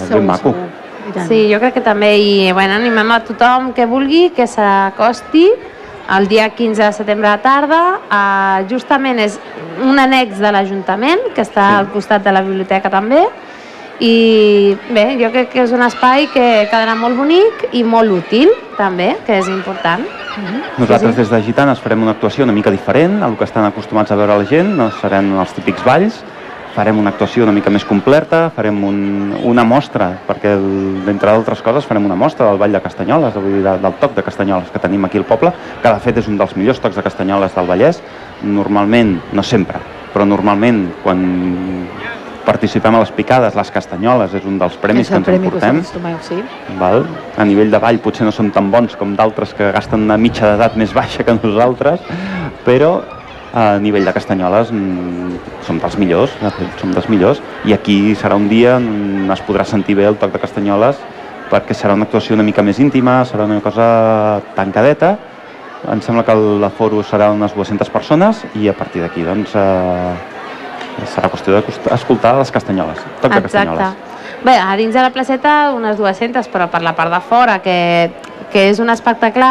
ben 0.09 0.27
maco. 0.27 0.53
Sí, 1.27 1.45
jo 1.47 1.59
crec 1.61 1.77
que 1.77 1.83
també, 1.85 2.11
i 2.19 2.51
bueno, 2.51 2.75
animem 2.75 3.13
a 3.15 3.21
tothom 3.23 3.71
que 3.75 3.87
vulgui 3.87 4.27
que 4.35 4.47
s'acosti 4.49 5.45
el 6.17 6.27
dia 6.27 6.49
15 6.49 6.83
de 6.83 6.91
setembre 6.95 7.29
a 7.31 7.37
tarda. 7.43 7.81
Uh, 8.07 8.67
justament 8.69 9.19
és 9.23 9.37
un 9.83 9.99
annex 9.99 10.39
de 10.41 10.51
l'Ajuntament, 10.51 11.29
que 11.35 11.43
està 11.43 11.77
al 11.79 11.91
costat 11.93 12.23
de 12.25 12.33
la 12.35 12.43
biblioteca 12.43 12.91
també, 12.91 13.23
i 13.99 14.75
bé, 14.93 15.17
jo 15.21 15.31
crec 15.33 15.49
que 15.53 15.63
és 15.63 15.71
un 15.73 15.81
espai 15.81 16.27
que 16.33 16.45
quedarà 16.69 16.95
molt 16.99 17.17
bonic 17.17 17.67
i 17.73 17.83
molt 17.83 18.11
útil 18.19 18.51
també, 18.77 19.15
que 19.25 19.39
és 19.39 19.47
important. 19.49 20.03
Nosaltres 20.77 21.15
des 21.17 21.29
de 21.33 21.39
Gitanes 21.41 21.79
farem 21.81 22.03
una 22.05 22.11
actuació 22.13 22.43
una 22.45 22.53
mica 22.53 22.69
diferent 22.69 23.23
a 23.23 23.27
el 23.27 23.37
que 23.37 23.43
estan 23.47 23.65
acostumats 23.65 24.11
a 24.11 24.15
veure 24.19 24.37
la 24.37 24.45
gent, 24.45 24.75
no 24.77 24.91
seran 25.01 25.31
els 25.39 25.53
típics 25.57 25.81
balls, 25.83 26.19
farem 26.75 26.99
una 27.01 27.09
actuació 27.09 27.41
una 27.41 27.51
mica 27.55 27.71
més 27.73 27.83
completa, 27.89 28.51
farem 28.53 28.83
un, 28.85 28.99
una 29.49 29.63
mostra, 29.65 30.11
perquè 30.27 30.51
d'entre 31.07 31.31
d'altres 31.31 31.63
coses 31.65 31.87
farem 31.89 32.05
una 32.05 32.13
mostra 32.15 32.45
del 32.51 32.59
ball 32.61 32.71
de 32.77 32.81
Castanyoles, 32.83 33.33
vull 33.33 33.49
dir, 33.55 33.63
de- 33.65 33.79
del 33.81 33.95
toc 33.97 34.13
de 34.13 34.21
Castanyoles 34.21 34.69
que 34.69 34.77
tenim 34.83 35.05
aquí 35.09 35.17
al 35.17 35.25
poble, 35.25 35.49
que 35.81 35.89
de 35.89 35.99
fet 36.05 36.19
és 36.21 36.27
un 36.29 36.37
dels 36.37 36.53
millors 36.55 36.77
tocs 36.79 36.95
de 36.95 37.01
Castanyoles 37.01 37.55
del 37.55 37.65
Vallès. 37.65 38.03
Normalment, 38.43 39.15
no 39.33 39.41
sempre, 39.41 39.81
però 40.13 40.27
normalment 40.29 40.91
quan 41.01 41.25
participem 42.47 42.95
a 42.95 43.01
les 43.03 43.11
picades, 43.11 43.55
les 43.59 43.71
castanyoles 43.75 44.33
és 44.39 44.47
un 44.47 44.55
dels 44.61 44.77
premis 44.79 45.11
que 45.11 45.19
ens 45.19 45.27
premi 45.27 45.51
que 45.51 45.59
us 45.59 45.67
emportem. 45.67 46.21
sí. 46.23 46.39
Val? 46.79 47.03
A 47.35 47.45
nivell 47.45 47.73
de 47.73 47.81
ball 47.83 47.99
potser 48.03 48.25
no 48.27 48.31
som 48.31 48.51
tan 48.55 48.71
bons 48.71 48.95
com 48.95 49.15
d'altres 49.19 49.53
que 49.57 49.71
gasten 49.75 50.07
una 50.07 50.17
mitja 50.17 50.53
d'edat 50.53 50.79
més 50.79 50.95
baixa 50.95 51.27
que 51.27 51.35
nosaltres, 51.35 52.01
però 52.65 53.01
a 53.57 53.77
nivell 53.81 54.05
de 54.05 54.13
castanyoles 54.13 54.71
mm, 54.71 55.37
som 55.67 55.79
dels 55.83 55.97
millors, 55.99 56.33
som 56.79 56.91
dels 56.95 57.07
millors, 57.11 57.41
i 57.65 57.75
aquí 57.75 58.15
serà 58.15 58.39
un 58.39 58.47
dia 58.51 58.77
on 58.77 59.31
es 59.33 59.43
podrà 59.43 59.65
sentir 59.67 59.97
bé 59.99 60.07
el 60.07 60.19
toc 60.21 60.31
de 60.35 60.39
castanyoles 60.39 60.99
perquè 61.51 61.75
serà 61.75 61.95
una 61.95 62.07
actuació 62.07 62.35
una 62.35 62.45
mica 62.47 62.63
més 62.63 62.79
íntima, 62.83 63.21
serà 63.25 63.47
una 63.47 63.61
cosa 63.63 64.41
tancadeta, 64.55 65.15
em 65.91 66.01
sembla 66.03 66.25
que 66.27 66.35
l'aforo 66.63 67.03
serà 67.05 67.29
unes 67.31 67.53
200 67.55 67.91
persones 67.93 68.43
i 68.59 68.67
a 68.67 68.75
partir 68.75 69.03
d'aquí 69.03 69.23
doncs 69.23 69.53
eh, 69.55 70.36
serà 71.05 71.29
qüestió 71.29 71.61
d'escoltar 71.61 72.35
les 72.39 72.51
castanyoles, 72.51 73.01
toc 73.21 73.33
de 73.33 73.41
castanyoles. 73.45 74.05
Bé, 74.43 74.53
a 74.57 74.75
dins 74.77 74.93
de 74.93 75.01
la 75.01 75.11
placeta 75.13 75.71
unes 75.75 75.97
200, 75.97 76.49
però 76.53 76.67
per 76.71 76.81
la 76.85 76.93
part 76.97 77.13
de 77.13 77.21
fora, 77.25 77.57
que, 77.63 77.77
que 78.53 78.67
és 78.71 78.79
un 78.79 78.89
espectacle, 78.93 79.49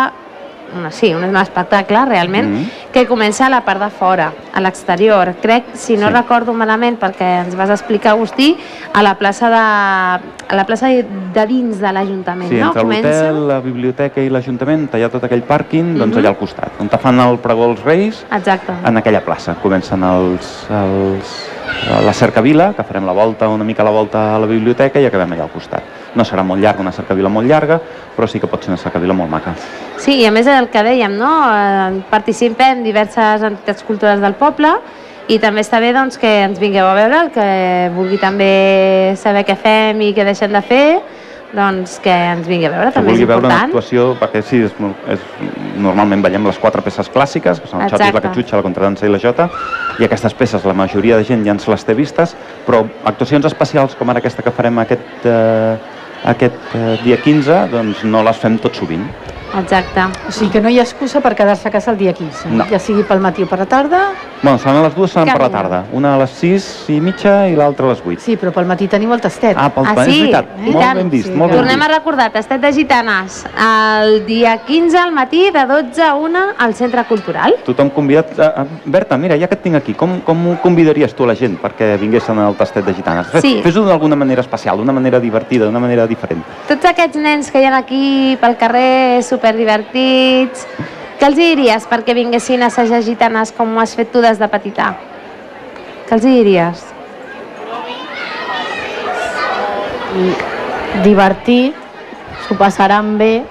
sí, 0.91 1.15
un 1.15 1.37
espectacle 1.37 2.05
realment, 2.07 2.47
Mhm. 2.49 2.71
que 2.93 3.07
comença 3.07 3.47
a 3.47 3.51
la 3.51 3.61
part 3.65 3.81
de 3.83 3.91
fora, 3.91 4.33
a 4.53 4.61
l'exterior. 4.61 5.35
Crec, 5.41 5.65
si 5.75 5.97
no 5.97 6.09
Sí. 6.09 6.13
recordo 6.15 6.53
malament, 6.53 6.99
perquè 7.01 7.45
ens 7.45 7.55
vas 7.57 7.71
explicar, 7.71 8.13
Agustí, 8.13 8.57
a 8.93 9.03
la 9.03 9.15
plaça 9.17 9.49
de, 9.51 9.57
a 9.57 10.55
la 10.55 10.65
plaça 10.65 10.87
de 10.89 11.47
dins 11.47 11.79
de 11.81 11.93
l'Ajuntament, 11.93 12.49
Sí, 12.49 12.57
no? 12.57 12.67
entre 12.69 12.85
l'hotel, 12.85 13.49
la 13.49 13.61
biblioteca 13.61 14.21
i 14.21 14.29
l'Ajuntament, 14.31 14.89
allà 14.95 15.09
tot 15.11 15.25
aquell 15.25 15.43
pàrquing, 15.43 15.97
doncs 15.99 16.15
Mhm. 16.15 16.19
allà 16.19 16.29
al 16.29 16.37
costat, 16.37 16.71
on 16.79 16.89
te 16.89 16.99
fan 16.99 17.19
el 17.21 17.39
pregó 17.39 17.65
als 17.65 17.83
Reis, 17.83 18.25
Exacte. 18.31 18.73
en 18.85 18.97
aquella 18.97 19.21
plaça. 19.25 19.55
Comencen 19.63 20.03
els, 20.03 20.67
els, 20.71 21.51
la 22.05 22.13
cercavila, 22.13 22.73
que 22.75 22.83
farem 22.85 23.05
la 23.05 23.13
volta, 23.13 23.49
una 23.49 23.65
mica 23.65 23.83
la 23.85 23.91
volta 23.91 24.37
a 24.37 24.39
la 24.39 24.47
biblioteca 24.47 25.01
i 25.01 25.07
acabem 25.07 25.33
allà 25.33 25.43
al 25.45 25.51
costat. 25.51 25.83
No 26.17 26.25
serà 26.25 26.43
molt 26.47 26.63
llarga, 26.63 26.81
una 26.81 26.93
cercavila 26.97 27.29
molt 27.29 27.49
llarga, 27.49 27.79
però 28.17 28.27
sí 28.29 28.41
que 28.41 28.49
pot 28.49 28.65
ser 28.65 28.73
una 28.73 28.81
cercavila 28.81 29.13
molt 29.17 29.31
maca. 29.31 29.53
Sí, 30.01 30.23
i 30.23 30.27
a 30.27 30.33
més 30.33 30.47
el 30.49 30.71
que 30.73 30.83
dèiem, 30.83 31.13
no? 31.21 31.33
Eh, 31.53 32.01
participem 32.11 32.83
diverses 32.87 33.45
entitats 33.45 33.85
culturals 33.85 34.25
del 34.25 34.35
poble 34.41 34.73
i 35.29 35.39
també 35.43 35.61
està 35.61 35.81
bé 35.83 35.93
doncs, 35.93 36.17
que 36.23 36.31
ens 36.47 36.59
vingueu 36.63 36.87
a 36.87 36.95
veure, 36.97 37.21
el 37.27 37.31
que 37.35 37.47
vulgui 37.97 38.19
també 38.23 39.15
saber 39.21 39.45
què 39.45 39.57
fem 39.59 40.01
i 40.07 40.13
què 40.15 40.25
deixem 40.25 40.53
de 40.55 40.63
fer, 40.63 40.87
doncs 41.57 41.99
que 42.03 42.13
ens 42.13 42.47
vingui 42.47 42.67
a 42.69 42.71
veure, 42.71 42.91
Que 42.91 42.99
també 42.99 43.13
és 43.13 43.19
vulgui 43.19 43.27
veure 43.27 43.47
una 43.47 43.49
important. 43.55 43.73
actuació, 43.73 44.07
perquè 44.21 44.43
sí, 44.43 44.63
és, 44.67 44.73
és, 45.13 45.27
normalment 45.83 46.23
veiem 46.23 46.47
les 46.47 46.59
quatre 46.63 46.83
peces 46.83 47.11
clàssiques, 47.13 47.61
que 47.61 47.69
són 47.71 47.83
el 47.83 47.91
Xotis, 47.91 48.15
la. 48.15 48.23
Catxutxa, 48.29 48.57
la 48.57 48.63
Contradansa 48.67 49.07
i 49.07 49.11
la 49.13 49.19
Jota, 49.23 49.49
i 49.99 50.05
aquestes 50.05 50.35
peces 50.35 50.65
la 50.65 50.75
majoria 50.75 51.17
de 51.17 51.25
gent 51.25 51.45
ja 51.47 51.55
ens 51.55 51.67
les 51.69 51.85
té 51.85 51.95
vistes, 51.95 52.37
però 52.67 52.85
actuacions 53.05 53.47
especials 53.47 53.95
com 53.99 54.11
ara 54.11 54.23
aquesta 54.23 54.43
que 54.43 54.51
farem 54.55 54.79
aquest, 54.85 55.25
eh, 55.25 55.77
aquest 56.27 56.75
eh, 56.75 56.97
dia 57.05 57.19
15, 57.23 57.67
doncs 57.73 58.05
no 58.05 58.23
les 58.27 58.39
fem 58.43 58.59
tot 58.63 58.79
sovint. 58.79 59.07
Exacte. 59.59 60.01
O 60.29 60.33
sigui 60.33 60.51
que 60.51 60.61
no 60.61 60.69
hi 60.69 60.79
ha 60.79 60.83
excusa 60.83 61.21
per 61.21 61.35
quedar-se 61.35 61.69
a 61.69 61.71
casa 61.71 61.91
el 61.91 61.99
dia 61.99 62.13
15. 62.13 62.49
No. 62.51 62.67
Ja 62.71 62.79
sigui 62.79 63.03
pel 63.05 63.21
matí 63.21 63.43
o 63.43 63.47
per 63.49 63.59
la 63.61 63.67
tarda. 63.67 64.01
Bueno, 64.43 64.59
seran 64.59 64.83
les 64.83 64.95
dues, 64.95 65.11
seran 65.11 65.29
per 65.33 65.41
la 65.41 65.49
tarda. 65.51 65.85
Una 65.93 66.15
a 66.15 66.19
les 66.19 66.31
6 66.31 66.67
i 66.93 67.01
mitja 67.01 67.49
i 67.49 67.57
l'altra 67.57 67.87
a 67.87 67.91
les 67.95 68.03
8. 68.05 68.21
Sí, 68.21 68.37
però 68.37 68.53
pel 68.53 68.67
matí 68.69 68.87
teniu 68.89 69.13
el 69.15 69.21
tastet. 69.21 69.57
Ah, 69.59 69.71
pel 69.73 69.87
Ah, 69.87 69.95
és 70.05 70.13
sí? 70.13 70.21
veritat. 70.21 70.47
I 70.67 70.71
Molt 70.71 70.95
ben 70.95 71.11
vist, 71.11 71.27
Sí, 71.29 71.33
molt 71.35 71.53
ben 71.53 71.61
Tornem 71.63 71.83
a 71.83 71.87
vist. 71.89 71.99
recordar, 71.99 72.31
tastet 72.33 72.61
de 72.61 72.73
gitanes, 72.73 73.45
el 73.57 74.27
dia 74.27 74.59
15 74.59 74.99
al 74.99 75.13
matí 75.13 75.51
de 75.51 75.65
12 75.67 76.03
a 76.03 76.15
1 76.15 76.39
al 76.59 76.75
Centre 76.75 77.05
Cultural. 77.05 77.55
Tothom 77.65 77.91
convidat... 77.91 78.39
A, 78.39 78.63
a, 78.63 78.67
Berta, 78.85 79.17
mira, 79.17 79.37
ja 79.39 79.49
que 79.49 79.55
et 79.55 79.63
tinc 79.63 79.75
aquí, 79.77 79.95
com, 79.95 80.21
com 80.21 80.47
ho 80.51 80.57
convidaries 80.63 81.15
tu 81.15 81.25
a 81.25 81.29
la 81.29 81.35
gent 81.35 81.57
perquè 81.61 81.97
vinguessin 81.99 82.39
al 82.39 82.55
tastet 82.57 82.85
de 82.85 82.95
gitanes? 82.95 83.27
Fes- 83.29 83.43
Sí. 83.47 83.61
Fes-ho 83.63 83.85
d'alguna 83.87 84.17
manera 84.17 84.41
especial, 84.43 84.77
d'una 84.77 84.93
manera 84.93 85.19
divertida, 85.21 85.65
d'una 85.67 85.79
manera 85.81 86.07
diferent. 86.07 86.43
Tots 86.69 86.85
aquests 86.85 87.17
nens 87.17 87.51
que 87.51 87.61
hi 87.61 87.65
ha 87.65 87.77
aquí 87.77 88.37
pel 88.41 88.57
carrer, 88.57 89.23
superdivertits, 89.47 90.67
què 91.21 91.27
els 91.29 91.37
diries 91.39 91.87
perquè 91.87 92.15
vinguessin 92.15 92.63
a 92.63 92.67
assajar 92.67 93.03
gitanes 93.03 93.53
com 93.55 93.77
ho 93.77 93.81
has 93.81 93.95
fet 93.95 94.11
tu 94.11 94.21
des 94.21 94.39
de 94.39 94.49
petita? 94.51 94.95
Què 96.07 96.15
els 96.17 96.25
diries? 96.27 96.83
Divertit, 101.05 101.75
s'ho 102.47 102.57
passaran 102.59 103.17
bé. 103.19 103.45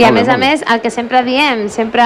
I 0.00 0.06
a 0.08 0.12
més 0.12 0.28
a 0.32 0.38
més, 0.40 0.64
el 0.72 0.80
que 0.80 0.90
sempre 0.90 1.22
diem, 1.26 1.68
sempre 1.68 2.04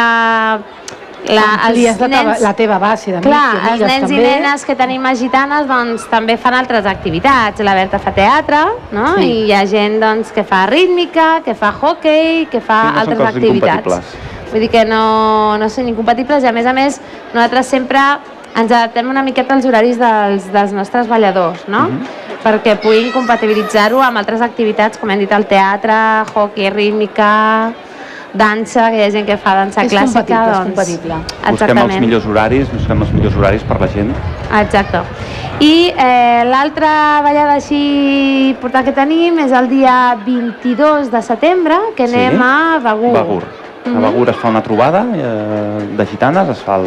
la, 1.29 1.45
Amplies 1.69 1.95
els 1.95 2.01
la, 2.01 2.09
teva, 2.09 2.23
nens... 2.31 2.43
la 2.45 2.53
teva 2.59 2.79
base 2.83 3.13
d'amics 3.13 3.27
Clar, 3.29 3.55
i 3.55 3.71
els 3.73 3.85
nens 3.89 4.07
també. 4.09 4.19
i 4.21 4.27
nenes 4.27 4.65
que 4.69 4.75
tenim 4.77 5.07
a 5.07 5.15
Gitanes 5.17 5.67
doncs, 5.71 6.05
també 6.11 6.37
fan 6.37 6.55
altres 6.59 6.87
activitats. 6.87 7.65
La 7.65 7.75
Berta 7.75 7.99
fa 8.03 8.13
teatre, 8.13 8.61
no? 8.93 9.15
Sí. 9.17 9.31
I 9.31 9.41
hi 9.47 9.53
ha 9.57 9.65
gent 9.71 9.99
doncs, 10.03 10.33
que 10.37 10.45
fa 10.45 10.67
rítmica, 10.71 11.41
que 11.45 11.55
fa 11.55 11.73
hockey, 11.73 12.47
que 12.53 12.61
fa 12.61 12.81
Sí, 12.85 12.95
no 12.95 13.01
altres 13.05 13.27
activitats. 13.31 14.15
Vull 14.53 14.61
dir 14.63 14.71
que 14.71 14.85
no, 14.87 15.57
no 15.59 15.69
són 15.73 15.89
incompatibles 15.91 16.45
i 16.45 16.47
a 16.47 16.53
més 16.55 16.67
a 16.67 16.75
més 16.77 17.01
nosaltres 17.33 17.67
sempre 17.67 18.03
ens 18.55 18.71
adaptem 18.71 19.09
una 19.11 19.25
miqueta 19.27 19.57
als 19.57 19.65
horaris 19.67 19.97
dels, 19.99 20.45
dels 20.55 20.73
nostres 20.77 21.09
balladors, 21.11 21.65
no? 21.69 21.89
Mhm. 21.89 22.21
perquè 22.45 22.75
puguin 22.77 23.09
compatibilitzar-ho 23.11 24.03
amb 24.05 24.19
altres 24.21 24.43
activitats, 24.45 24.99
com 25.01 25.09
hem 25.11 25.19
dit, 25.23 25.31
el 25.33 25.47
teatre, 25.49 25.95
hockey, 26.35 26.69
rítmica, 26.69 27.73
dansa, 28.35 28.91
que 28.91 28.97
hi 28.99 29.03
ha 29.07 29.11
gent 29.15 29.27
que 29.27 29.37
fa 29.39 29.55
dansa 29.55 29.85
És 29.85 29.93
clàssica. 29.93 30.25
compatible, 30.25 30.45
és 30.45 30.53
doncs, 30.53 30.67
compatible. 30.67 31.15
Busquem 31.15 31.49
els 31.49 31.63
Exactament. 31.63 32.01
millors 32.01 32.27
horaris, 32.27 32.73
busquem 32.73 33.03
els 33.03 33.13
millors 33.13 33.37
horaris 33.37 33.63
per 33.63 33.81
la 33.81 33.89
gent. 33.89 34.13
Exacte. 34.61 35.01
I 35.61 35.93
eh, 35.97 36.43
l'altra 36.45 37.21
ballada 37.23 37.55
així 37.55 38.51
important 38.51 38.85
que 38.85 38.93
tenim 38.93 39.39
és 39.39 39.53
el 39.53 39.69
dia 39.69 40.17
22 40.27 41.11
de 41.13 41.23
setembre, 41.23 41.77
que 41.97 42.09
Sí. 42.09 42.15
anem 42.15 42.43
a 42.43 42.79
Begur. 42.83 43.13
Begur. 43.13 43.43
A 43.87 43.89
Mhm. 43.91 44.01
Begur 44.03 44.29
es 44.31 44.37
fa 44.37 44.49
una 44.49 44.63
trobada 44.63 45.05
eh, 45.15 45.89
de 45.97 46.07
gitanes, 46.07 46.49
es 46.49 46.59
fa 46.59 46.77
el, 46.77 46.87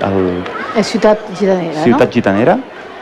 el 0.00 0.44
És 0.76 0.86
ciutat 0.86 1.18
gitanera, 1.36 1.82
Ciutat 1.82 2.06
no? 2.08 2.12
Gitanera. 2.12 2.58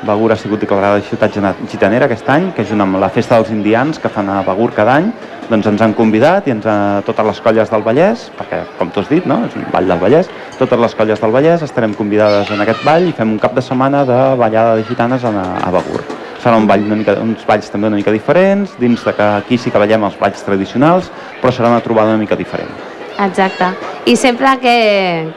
Begur 0.06 0.30
ha 0.30 0.36
sigut 0.38 0.60
declarada 0.62 1.00
ciutat 1.02 1.34
gitanera 1.66 2.06
aquest 2.06 2.28
any, 2.30 2.52
que 2.54 2.64
junt 2.64 2.84
amb 2.84 3.00
la 3.02 3.08
festa 3.10 3.34
dels 3.34 3.50
indians 3.50 3.98
que 3.98 4.10
fan 4.12 4.28
a 4.30 4.42
Begur 4.46 4.70
cada 4.76 4.94
any, 5.00 5.08
doncs 5.48 5.66
ens 5.66 5.82
han 5.82 5.94
convidat 5.98 6.46
i 6.46 6.52
ens 6.54 6.66
ha, 6.68 6.76
totes 7.06 7.26
les 7.26 7.40
colles 7.42 7.72
del 7.72 7.82
Vallès, 7.82 8.28
perquè 8.38 8.60
com 8.78 8.92
tu 8.94 9.02
has 9.02 9.10
dit, 9.10 9.26
no? 9.26 9.40
és 9.48 9.56
un 9.58 9.66
ball 9.72 9.90
del 9.90 9.98
Vallès, 9.98 10.30
totes 10.58 10.78
les 10.78 10.94
colles 10.94 11.20
del 11.24 11.34
Vallès 11.34 11.64
estarem 11.66 11.96
convidades 11.98 12.52
en 12.54 12.62
aquest 12.62 12.84
ball 12.86 13.08
i 13.08 13.16
fem 13.16 13.32
un 13.34 13.40
cap 13.42 13.56
de 13.56 13.64
setmana 13.64 14.04
de 14.06 14.20
ballada 14.38 14.76
de 14.78 14.86
gitanes 14.86 15.24
a, 15.26 15.32
a 15.58 15.72
Begur. 15.74 16.04
Serà 16.38 16.54
un 16.60 16.68
ball 16.70 16.86
una 16.86 17.00
mica, 17.00 17.16
uns 17.18 17.42
balls 17.48 17.66
també 17.72 17.90
una 17.90 17.98
mica 17.98 18.14
diferents, 18.14 18.76
dins 18.78 19.02
de 19.02 19.16
que 19.16 19.28
aquí 19.42 19.58
sí 19.58 19.74
que 19.74 19.82
ballem 19.82 20.06
els 20.06 20.20
balls 20.20 20.46
tradicionals, 20.46 21.10
però 21.42 21.50
serà 21.50 21.72
una 21.74 21.82
trobada 21.82 22.14
una 22.14 22.22
mica 22.22 22.38
diferent. 22.38 22.70
Exacte. 23.18 23.72
I 24.06 24.14
sempre 24.14 24.54
que, 24.62 24.76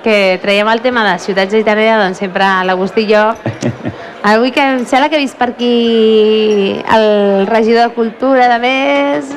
que 0.03 0.37
traiem 0.43 0.69
el 0.69 0.85
tema 0.85 1.01
de 1.07 1.17
ciutat 1.19 1.49
gitanera, 1.49 1.97
doncs 2.03 2.21
sempre 2.21 2.45
l'Agustí 2.69 3.07
i 3.07 3.13
jo 3.15 3.25
Avui 4.23 4.51
que 4.53 4.61
em 4.61 4.83
sembla 4.85 5.09
que 5.09 5.17
he 5.17 5.23
vist 5.23 5.37
per 5.39 5.47
aquí 5.49 6.77
el 6.93 7.47
regidor 7.49 7.89
de 7.89 7.95
Cultura, 7.95 8.51
de 8.53 8.59
més... 8.61 9.31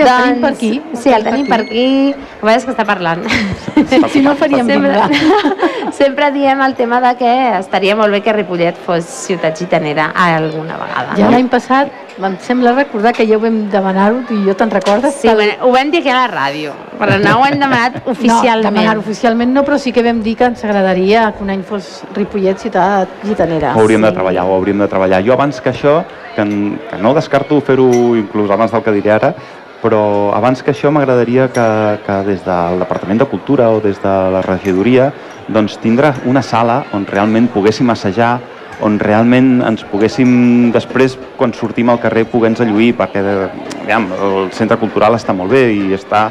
Sí, 0.00 0.10
el 0.10 0.24
tenim 0.24 0.40
per 0.42 0.50
aquí, 0.52 0.70
el 0.92 0.96
Sí, 0.98 1.08
el 1.12 1.24
tenim 1.24 1.46
per 1.46 1.56
per 1.58 1.66
aquí. 1.66 2.14
Que 2.40 2.64
que 2.64 2.72
està 2.72 2.84
parlant. 2.86 3.24
Si 4.10 4.20
no, 4.20 4.34
faríem 4.36 4.66
sempre, 4.66 4.90
vindre. 5.08 5.92
sempre 5.92 6.30
diem 6.32 6.60
el 6.62 6.74
tema 6.74 7.00
de 7.00 7.14
que 7.16 7.30
estaria 7.58 7.94
molt 7.96 8.12
bé 8.12 8.20
que 8.22 8.32
Ripollet 8.32 8.76
fos 8.76 9.04
ciutat 9.04 9.56
gitanera 9.58 10.10
alguna 10.14 10.76
vegada. 10.76 11.14
Ja 11.16 11.24
no? 11.26 11.30
l'any 11.32 11.48
passat, 11.48 11.90
em 12.20 12.36
sembla 12.44 12.72
recordar 12.76 13.12
que 13.16 13.26
ja 13.26 13.36
ho 13.38 13.40
vam 13.40 13.62
demanar-ho, 13.72 14.20
tu 14.28 14.34
i 14.36 14.44
jo 14.44 14.54
te'n 14.56 14.70
recordes? 14.70 15.14
Sí, 15.22 15.28
bueno, 15.32 15.54
ho 15.64 15.72
vam 15.72 15.90
dir 15.90 16.00
aquí 16.02 16.10
a 16.12 16.16
la 16.18 16.26
ràdio, 16.28 16.74
però 17.00 17.16
no 17.22 17.38
ho 17.40 17.46
hem 17.46 17.58
demanat 17.60 18.00
oficialment. 18.12 18.64
No, 18.64 18.70
demanar 18.70 18.98
oficialment 19.00 19.54
no, 19.56 19.64
però 19.64 19.78
sí 19.80 19.92
que 19.92 20.02
vam 20.04 20.20
dir 20.22 20.36
que 20.36 20.44
ens 20.50 20.64
agradaria 20.64 21.30
que 21.36 21.42
un 21.44 21.50
any 21.56 21.62
fos 21.64 22.02
Ripollet 22.14 22.58
ciutat 22.60 23.08
gitanera. 23.24 23.72
Ho 23.76 23.80
hauríem 23.86 24.02
de 24.08 24.12
treballar, 24.12 24.44
ho 24.44 24.56
hauríem 24.58 24.78
de 24.84 24.88
treballar. 24.88 25.22
Jo 25.24 25.32
abans 25.38 25.60
que 25.60 25.70
això, 25.72 26.02
que, 26.36 26.42
n- 26.44 26.76
que 26.90 26.98
no 27.00 27.14
descarto 27.16 27.60
fer-ho 27.64 27.88
inclús 28.16 28.50
abans 28.50 28.72
del 28.72 28.82
que 28.84 28.92
diré 28.98 29.12
ara, 29.16 29.34
però 29.80 30.30
abans 30.36 30.62
que 30.62 30.74
això 30.74 30.92
m'agradaria 30.92 31.48
que, 31.52 31.66
que 32.06 32.16
des 32.28 32.44
del 32.44 32.80
Departament 32.82 33.22
de 33.22 33.28
Cultura 33.30 33.70
o 33.72 33.80
des 33.80 34.00
de 34.02 34.14
la 34.34 34.42
regidoria 34.44 35.10
doncs 35.48 35.78
tindre 35.82 36.12
una 36.30 36.42
sala 36.42 36.84
on 36.94 37.06
realment 37.08 37.48
poguéssim 37.50 37.90
assajar, 37.90 38.38
on 38.80 38.98
realment 39.00 39.60
ens 39.66 39.82
poguéssim 39.90 40.70
després, 40.72 41.16
quan 41.36 41.52
sortim 41.56 41.90
al 41.90 42.00
carrer, 42.00 42.24
poder-nos 42.30 42.62
alluir, 42.64 42.94
perquè 42.96 43.20
aviam, 43.82 44.08
el 44.14 44.52
centre 44.56 44.78
cultural 44.80 45.18
està 45.18 45.34
molt 45.36 45.52
bé 45.52 45.66
i 45.74 45.92
està 45.96 46.28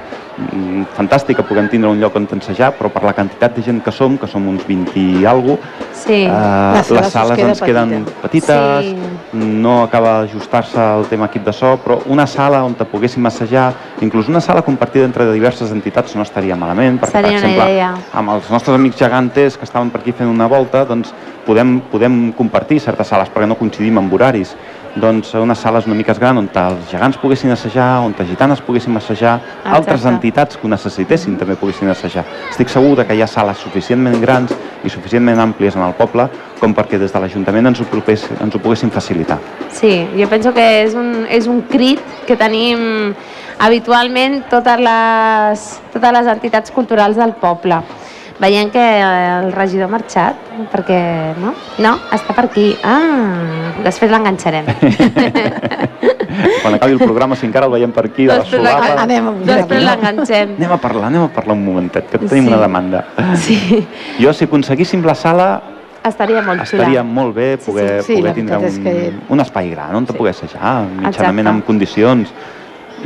fantàstic 0.95 1.37
que 1.37 1.43
puguem 1.43 1.67
tindre 1.69 1.89
un 1.89 1.99
lloc 1.99 2.15
on 2.15 2.27
ensejar, 2.31 2.71
però 2.77 2.89
per 2.91 3.03
la 3.03 3.13
quantitat 3.13 3.55
de 3.55 3.63
gent 3.63 3.81
que 3.83 3.91
som, 3.91 4.17
que 4.17 4.27
som 4.27 4.47
uns 4.47 4.65
20 4.67 4.95
i 4.95 5.25
alguna 5.25 5.57
Sí. 5.93 6.23
Eh, 6.25 6.73
les 6.75 6.91
us 6.91 7.11
sales 7.11 7.37
queda 7.37 7.49
ens 7.49 7.61
queden 7.61 8.05
petita. 8.21 8.79
petites, 8.79 8.85
Sí. 8.85 9.37
no 9.37 9.83
acaba 9.83 10.21
d'ajustar-se 10.21 10.79
el 10.79 11.05
tema 11.07 11.25
equip 11.25 11.43
de 11.45 11.53
so, 11.53 11.77
però 11.83 11.99
una 12.07 12.25
sala 12.25 12.63
on 12.63 12.73
te 12.73 12.85
poguéssim 12.85 13.25
assajar, 13.25 13.73
inclús 14.01 14.29
una 14.29 14.39
sala 14.41 14.61
compartida 14.61 15.05
entre 15.05 15.31
diverses 15.31 15.71
entitats 15.71 16.15
no 16.15 16.23
estaria 16.23 16.55
malament, 16.55 16.99
perquè, 17.01 17.11
Seria 17.11 17.29
per 17.29 17.35
exemple, 17.37 17.71
idea. 17.71 17.93
amb 18.13 18.29
els 18.29 18.49
nostres 18.49 18.75
amics 18.75 18.97
gegantes 18.97 19.57
que 19.57 19.65
estaven 19.65 19.89
per 19.89 20.01
aquí 20.01 20.11
fent 20.13 20.29
una 20.29 20.47
volta, 20.47 20.85
doncs 20.85 21.13
podem, 21.45 21.81
podem 21.91 22.31
compartir 22.31 22.79
certes 22.79 23.07
sales 23.07 23.29
perquè 23.29 23.47
no 23.47 23.55
coincidim 23.55 23.97
amb 23.97 24.13
horaris. 24.13 24.55
Doncs 24.95 25.33
unes 25.37 25.59
sales 25.59 25.85
una 25.85 25.95
mica 25.95 26.13
gran 26.17 26.37
on 26.37 26.47
els 26.49 26.89
gegants 26.89 27.17
poguessin 27.21 27.51
assajar, 27.51 27.99
on 28.01 28.15
les 28.17 28.27
gitanes 28.27 28.61
poguéssim 28.61 28.95
assajar, 28.97 29.39
altres 29.63 29.99
Exacte. 29.99 30.15
entitats 30.15 30.57
que 30.57 30.65
ho 30.65 30.69
necessitessin 30.69 31.37
també 31.37 31.55
poguessin 31.55 31.89
assajar. 31.89 32.25
Estic 32.49 32.69
segur 32.69 33.05
que 33.05 33.15
hi 33.15 33.21
ha 33.21 33.27
sales 33.27 33.57
suficientment 33.57 34.19
grans 34.21 34.53
i 34.83 34.89
suficientment 34.89 35.39
àmplies 35.39 35.75
en 35.75 35.83
el 35.83 35.93
poble 35.93 36.27
com 36.59 36.73
perquè 36.75 36.97
des 36.99 37.13
de 37.13 37.19
l'Ajuntament 37.19 37.67
ens, 37.67 37.79
ho 37.79 37.85
propés, 37.85 38.25
ens 38.41 38.55
ho 38.55 38.59
poguessin 38.59 38.91
facilitar. 38.91 39.37
Sí, 39.71 40.07
jo 40.17 40.27
penso 40.27 40.53
que 40.53 40.83
és 40.83 40.95
un, 40.95 41.25
és 41.29 41.47
un 41.47 41.61
crit 41.61 42.01
que 42.27 42.35
tenim 42.35 43.13
habitualment 43.59 44.43
totes 44.49 44.79
les, 44.79 45.65
totes 45.93 46.13
les 46.15 46.27
entitats 46.27 46.71
culturals 46.71 47.19
del 47.19 47.33
poble. 47.39 47.81
Veiem 48.39 48.69
que 48.71 48.79
el 49.03 49.51
regidor 49.51 49.89
ha 49.89 49.91
marxat, 49.91 50.35
perquè, 50.71 50.99
no? 51.43 51.51
No, 51.83 51.97
està 52.15 52.31
per 52.37 52.45
aquí. 52.47 52.69
Ah, 52.87 53.73
després 53.83 54.09
l'enganxarem. 54.13 54.63
Quan 56.61 56.75
acabi 56.77 56.93
el 56.93 56.99
programa, 56.99 57.35
si 57.35 57.45
encara 57.49 57.67
el 57.67 57.73
veiem 57.73 57.91
per 57.91 58.05
aquí, 58.07 58.25
de 58.29 58.37
la 58.37 58.45
solapa... 58.47 58.79
l'engan- 58.85 59.03
Anem 59.03 59.27
a 59.27 59.33
Després 59.49 59.83
l'enganxem. 59.83 60.53
Anem 60.55 60.71
a 60.71 60.77
parlar, 60.79 61.07
anem 61.09 61.25
a 61.25 61.31
parlar 61.35 61.57
un 61.57 61.65
momentet, 61.65 62.07
que 62.09 62.17
tenim 62.21 62.45
Sí. 62.45 62.53
una 62.53 62.61
demanda. 62.61 63.03
Sí, 63.35 63.87
Jo, 64.21 64.31
si 64.33 64.45
aconseguíssim 64.47 65.03
la 65.03 65.15
sala, 65.15 65.49
estaria 66.07 66.41
molt 66.41 66.63
xula. 66.63 66.79
estaria 66.83 67.03
molt 67.03 67.35
bé 67.35 67.57
Sí, 67.59 67.71
poder, 67.71 68.01
sí, 68.03 68.13
sí, 68.13 68.21
poder 68.21 68.29
la 68.29 68.33
tindre 68.35 68.57
un, 68.57 68.83
que- 68.83 69.13
un 69.27 69.39
espai 69.41 69.69
gran 69.71 69.95
on 69.95 70.05
te 70.05 70.13
Sí. 70.13 70.17
pogués 70.17 70.37
assajar, 70.41 70.85
mitjanament 70.85 71.47
Exacte. 71.47 71.49
en 71.49 71.61
condicions. 71.61 72.29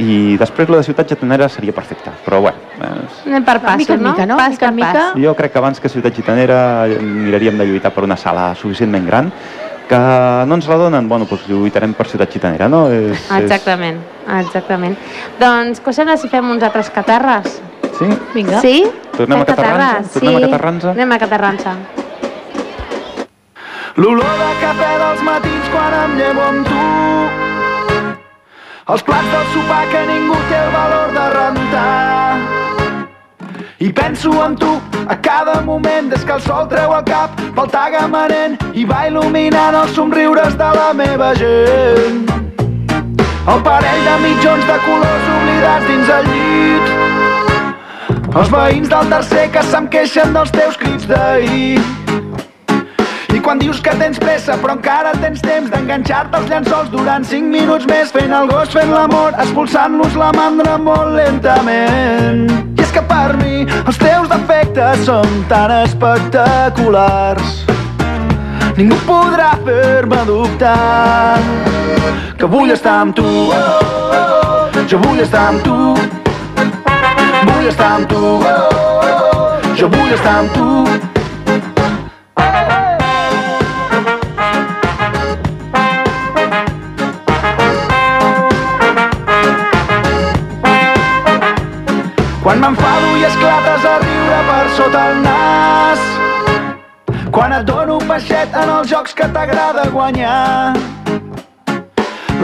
I 0.01 0.37
després 0.41 0.69
la 0.69 0.77
de 0.79 0.83
Ciutat 0.87 1.09
Gitanera 1.11 1.47
seria 1.49 1.73
perfecta, 1.75 2.11
però 2.25 2.39
bueno, 2.41 2.57
és... 3.03 3.19
Anem 3.27 3.43
per 3.45 3.59
passos, 3.61 3.83
mica 3.83 3.97
no? 3.97 4.11
mica, 4.11 4.25
no? 4.25 4.37
Pas 4.37 4.55
Mica 4.55 4.65
pas. 4.65 4.75
mica. 4.75 5.03
Jo 5.21 5.35
crec 5.37 5.51
que 5.53 5.59
abans 5.61 5.79
que 5.79 5.89
Ciutat 5.89 6.15
Gitanera 6.15 6.87
eh, 6.87 6.97
miraríem 6.99 7.57
de 7.57 7.67
lluitar 7.67 7.91
per 7.93 8.03
una 8.07 8.17
sala 8.17 8.53
suficientment 8.55 9.05
gran 9.05 9.31
que 9.87 9.99
no 10.47 10.55
ens 10.55 10.67
la 10.71 10.77
donen, 10.79 11.09
bueno, 11.09 11.27
doncs 11.29 11.45
lluitarem 11.47 11.93
per 11.93 12.07
Ciutat 12.07 12.31
Gitanera, 12.33 12.69
no? 12.71 12.87
És, 12.89 13.27
Exactament, 13.37 13.99
exactament. 14.39 14.95
Doncs, 15.39 15.81
què 15.83 15.93
sembla 15.93 16.17
si 16.17 16.29
fem 16.31 16.49
uns 16.49 16.63
altres 16.63 16.89
catarres? 16.89 17.59
És... 17.83 17.97
Sí? 17.99 18.07
Vinga. 18.33 18.61
Sí? 18.63 18.77
Tornem 19.13 19.43
a 19.43 19.45
Catarranza? 19.45 19.89
catarres? 19.91 20.13
Tornem 20.15 20.35
a 20.35 20.39
sí. 20.39 20.45
Catarranza? 20.47 20.91
Anem 20.95 21.11
a 21.11 21.19
Catarranza. 21.21 21.75
L'olor 24.01 24.31
de 24.39 24.51
cafè 24.57 24.93
dels 24.97 25.21
matins 25.21 25.67
quan 25.69 25.93
em 25.99 26.15
llevo 26.17 26.41
amb 26.47 26.65
tu 26.65 27.52
Els 28.93 29.01
plats 29.01 29.29
del 29.33 29.45
sopar 29.55 29.83
que 29.89 30.01
ningú 30.05 30.35
té 30.51 30.57
el 30.59 30.67
valor 30.69 31.13
de 31.15 31.21
rentar 31.33 32.33
i 33.83 33.87
penso 33.91 34.31
en 34.45 34.53
tu 34.55 34.69
a 35.09 35.15
cada 35.19 35.55
moment 35.61 36.11
des 36.11 36.21
que 36.23 36.33
el 36.35 36.41
sol 36.41 36.67
treu 36.69 36.93
el 36.95 37.01
cap 37.07 37.41
pel 37.55 37.71
tagamanent 37.73 38.53
i 38.77 38.85
va 38.91 38.99
il·luminant 39.09 39.75
els 39.79 39.95
somriures 39.97 40.53
de 40.61 40.69
la 40.77 40.93
meva 40.93 41.33
gent. 41.41 42.29
El 43.49 43.65
parell 43.65 44.05
de 44.05 44.15
mitjons 44.27 44.69
de 44.69 44.77
colors 44.85 45.25
oblidats 45.37 45.89
dins 45.89 46.13
el 46.19 46.29
llit 46.29 46.85
Els 48.37 48.49
veïns 48.53 48.93
del 48.93 49.09
tercer 49.17 49.49
que 49.57 49.65
se'm 49.73 49.89
queixen 49.97 50.37
dels 50.37 50.53
teus 50.53 50.77
crits 50.77 51.09
d'ahir. 51.09 51.81
Quan 53.43 53.59
dius 53.59 53.81
que 53.83 53.91
tens 53.99 54.17
pressa 54.23 54.55
però 54.61 54.77
encara 54.77 55.11
tens 55.19 55.41
temps 55.43 55.69
d'enganxar-te 55.69 56.39
als 56.39 56.47
llençols 56.47 56.89
durant 56.93 57.27
5 57.27 57.51
minuts 57.51 57.85
més 57.89 58.11
fent 58.15 58.31
el 58.31 58.47
gos, 58.47 58.71
fent 58.71 58.93
l'amor, 58.93 59.35
expulsant-los 59.43 60.15
la 60.15 60.31
mandra 60.37 60.77
molt 60.79 61.11
lentament. 61.17 62.47
I 62.79 62.87
és 62.87 62.95
que 62.95 63.03
per 63.11 63.35
mi 63.43 63.67
els 63.83 63.99
teus 63.99 64.31
defectes 64.31 65.03
són 65.11 65.43
tan 65.51 65.75
espectaculars 65.83 67.63
Ningú 68.73 68.95
podrà 69.05 69.51
fer-me 69.67 70.23
dubtar 70.25 71.37
que 72.39 72.49
vull 72.49 72.73
estar 72.73 72.95
amb 73.03 73.13
tu. 73.13 73.27
Jo 74.89 74.97
vull 75.05 75.21
estar 75.21 75.43
amb 75.51 75.61
tu. 75.67 75.77
Vull 77.51 77.69
estar 77.69 77.91
amb 77.99 78.09
tu. 78.09 78.35
Jo 79.77 79.93
vull 79.93 80.13
estar 80.17 80.39
amb 80.39 80.57
tu. 80.57 81.12
Quan 92.43 92.59
m'enfado 92.59 93.13
i 93.15 93.23
esclates 93.23 93.85
a 93.87 93.93
riure 94.03 94.39
per 94.49 94.63
sota 94.75 95.03
el 95.11 95.21
nas 95.23 96.01
quan 97.33 97.53
et 97.55 97.63
dono 97.65 97.95
un 97.97 98.07
baixet 98.07 98.53
en 98.61 98.69
els 98.69 98.89
jocs 98.91 99.15
que 99.17 99.25
t'agrada 99.33 99.87
guanyar. 99.89 100.75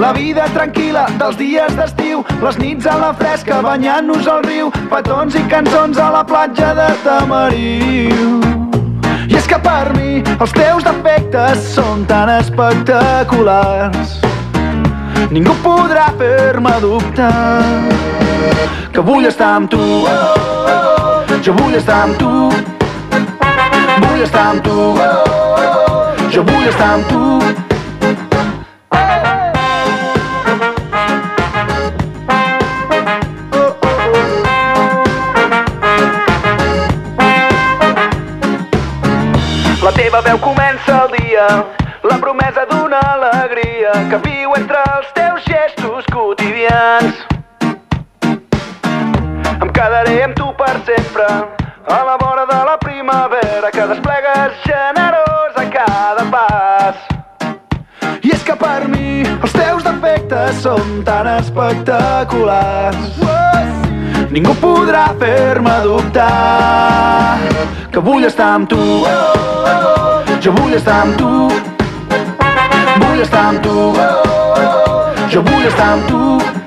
La 0.02 0.10
vida 0.16 0.48
tranquil·la 0.56 1.04
dels 1.20 1.38
dies 1.38 1.76
d'estiu, 1.78 2.24
les 2.42 2.58
nits 2.58 2.88
a 2.88 2.96
la 2.98 3.12
fresca 3.20 3.60
banyant-nos 3.62 4.30
al 4.32 4.42
riu, 4.48 4.72
petons 4.90 5.36
i 5.36 5.44
cançons 5.52 6.00
a 6.00 6.10
la 6.16 6.24
platja 6.26 6.72
de 6.80 6.88
Tamariu. 7.04 8.40
I 9.30 9.38
és 9.38 9.46
que 9.52 9.60
per 9.62 9.92
mi 10.00 10.24
els 10.40 10.56
teus 10.56 10.88
defectes 10.88 11.70
són 11.76 12.08
tan 12.10 12.32
espectaculars 12.40 14.18
Ningú 15.30 15.54
podrà 15.62 16.08
fer-me 16.18 16.74
dubtar 16.82 18.19
que 18.94 19.02
vull 19.02 19.26
estar 19.26 19.56
amb 19.56 19.70
tu. 19.70 19.80
Jo 21.46 21.54
vull 21.54 21.76
estar 21.76 22.02
amb 22.04 22.18
tu. 22.20 22.32
Vull 24.04 24.22
estar 24.26 24.46
amb 24.52 24.64
tu. 24.64 24.78
Jo 26.34 26.44
vull 26.44 26.68
estar 26.68 26.90
amb 26.94 27.08
tu. 27.08 27.24
La 39.84 39.92
teva 39.96 40.22
veu 40.22 40.38
comença 40.44 41.00
el 41.06 41.16
dia, 41.18 41.48
la 42.04 42.20
promesa 42.20 42.68
d'una 42.70 43.00
alegria 43.16 43.96
que 44.12 44.22
viu 44.28 44.54
entre 44.60 44.84
els 44.98 45.08
teus 45.14 45.19
per 50.70 50.82
sempre, 50.86 51.26
a 51.88 52.04
la 52.04 52.16
vora 52.18 52.46
de 52.46 52.64
la 52.64 52.78
primavera 52.78 53.72
que 53.72 53.88
desplegues 53.88 54.52
generós 54.64 55.56
a 55.56 55.66
cada 55.66 56.24
pas. 56.30 56.96
I 58.22 58.30
és 58.36 58.44
que 58.44 58.54
per 58.56 58.88
mi 58.88 59.24
els 59.26 59.56
teus 59.56 59.82
defectes 59.84 60.62
són 60.62 61.02
tan 61.08 61.26
espectaculars. 61.32 63.18
Ningú 64.30 64.54
podrà 64.62 65.08
fer-me 65.18 65.74
dubtar 65.88 67.40
que 67.90 68.06
vull 68.06 68.30
estar 68.30 68.54
amb 68.60 68.70
tu. 68.70 68.84
Jo 70.46 70.54
vull 70.54 70.78
estar 70.78 71.02
amb 71.08 71.18
tu. 71.18 71.50
Vull 73.08 73.26
estar 73.26 73.46
amb 73.56 73.66
tu. 73.66 73.92
Jo 75.34 75.42
vull 75.50 75.66
estar 75.74 75.94
amb 75.96 76.08
tu. 76.14 76.59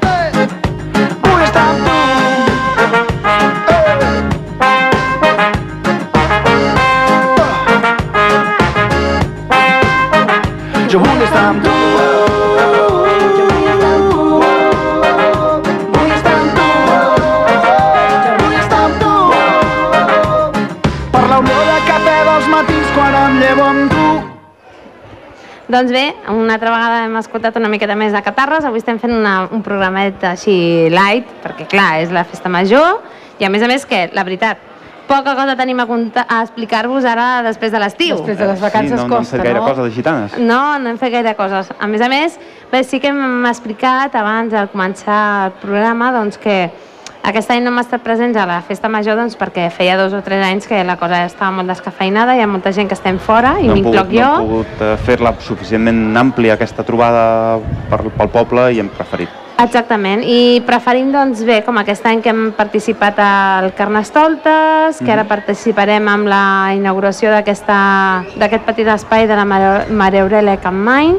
Em 23.32 23.38
llevo 23.40 23.64
amb 23.64 23.88
tu. 23.88 24.08
Doncs 25.72 25.88
bé, 25.88 26.14
una 26.28 26.58
altra 26.58 26.68
vegada 26.68 27.04
hem 27.06 27.16
escoltat 27.16 27.56
una 27.56 27.70
miqueta 27.72 27.96
més 27.96 28.12
de 28.12 28.20
Catarres. 28.20 28.66
Avui 28.68 28.82
estem 28.82 28.98
fent 29.00 29.14
una, 29.16 29.48
un 29.48 29.62
programet 29.64 30.20
així 30.28 30.90
light, 30.92 31.30
perquè 31.40 31.64
clar, 31.72 32.02
és 32.02 32.12
la 32.12 32.26
festa 32.28 32.52
major. 32.52 33.00
I 33.40 33.48
a 33.48 33.50
més 33.50 33.64
a 33.64 33.70
més 33.70 33.88
que, 33.88 34.10
la 34.12 34.26
veritat, 34.28 34.71
poca 35.12 35.34
cosa 35.36 35.56
tenim 35.56 35.80
a, 35.82 35.86
a 36.24 36.38
explicar-vos 36.42 37.04
ara 37.04 37.42
després 37.44 37.72
de 37.72 37.80
l'estiu. 37.82 38.16
Després 38.16 38.38
de 38.38 38.48
les 38.48 38.62
vacances 38.62 38.94
sí, 38.94 39.02
no, 39.02 39.08
no 39.08 39.18
hem 39.18 39.26
costa, 39.26 39.36
fet 39.36 39.44
gaire 39.44 39.60
no? 39.60 39.66
cosa 39.68 39.84
de 39.84 39.92
gitanes. 39.92 40.38
No, 40.38 40.62
no 40.80 40.92
hem 40.92 41.00
fet 41.00 41.12
gaire 41.12 41.34
coses. 41.36 41.68
A 41.78 41.90
més 41.90 42.04
a 42.04 42.08
més, 42.12 42.38
bé, 42.72 42.80
sí 42.88 43.02
que 43.02 43.12
hem 43.12 43.44
explicat 43.50 44.16
abans 44.18 44.54
de 44.54 44.64
començar 44.72 45.20
el 45.48 45.60
programa 45.60 46.12
doncs, 46.16 46.40
que 46.40 46.56
aquest 47.22 47.52
any 47.54 47.60
no 47.62 47.70
hem 47.70 47.82
estat 47.82 48.02
presents 48.02 48.38
a 48.40 48.46
la 48.48 48.58
festa 48.66 48.88
major 48.90 49.18
doncs, 49.20 49.36
perquè 49.38 49.68
feia 49.74 49.98
dos 50.00 50.16
o 50.16 50.22
tres 50.26 50.42
anys 50.46 50.66
que 50.70 50.80
la 50.86 50.96
cosa 50.98 51.22
estava 51.28 51.52
molt 51.58 51.70
descafeinada, 51.70 52.34
hi 52.34 52.42
ha 52.42 52.48
molta 52.50 52.72
gent 52.74 52.90
que 52.90 52.98
estem 52.98 53.20
fora 53.22 53.58
i 53.60 53.68
no 53.68 53.76
hem 53.76 53.82
m'incloc 53.82 54.10
jo. 54.10 54.24
no 54.24 54.40
hem 54.40 54.50
pogut 54.50 54.82
eh, 54.88 54.96
fer-la 55.06 55.36
suficientment 55.44 56.02
àmplia 56.18 56.56
aquesta 56.58 56.86
trobada 56.88 57.60
per, 57.92 58.04
pel 58.16 58.34
poble 58.40 58.72
i 58.72 58.82
hem 58.82 58.90
preferit. 58.90 59.41
Exactament, 59.60 60.24
i 60.26 60.62
preferim 60.66 61.12
doncs 61.12 61.42
bé, 61.46 61.60
com 61.62 61.76
aquest 61.78 62.06
any 62.08 62.22
que 62.24 62.32
hem 62.32 62.50
participat 62.56 63.18
al 63.22 63.70
Carnestoltes, 63.78 64.98
que 64.98 65.12
ara 65.12 65.24
participarem 65.28 66.08
amb 66.08 66.26
la 66.26 66.72
inauguració 66.74 67.30
d'aquesta- 67.30 68.24
d'aquest 68.36 68.64
petit 68.66 68.88
espai 68.88 69.26
de 69.26 69.36
la 69.36 69.44
Mare 69.44 70.20
Aurelia 70.20 70.56
Campmany, 70.56 71.16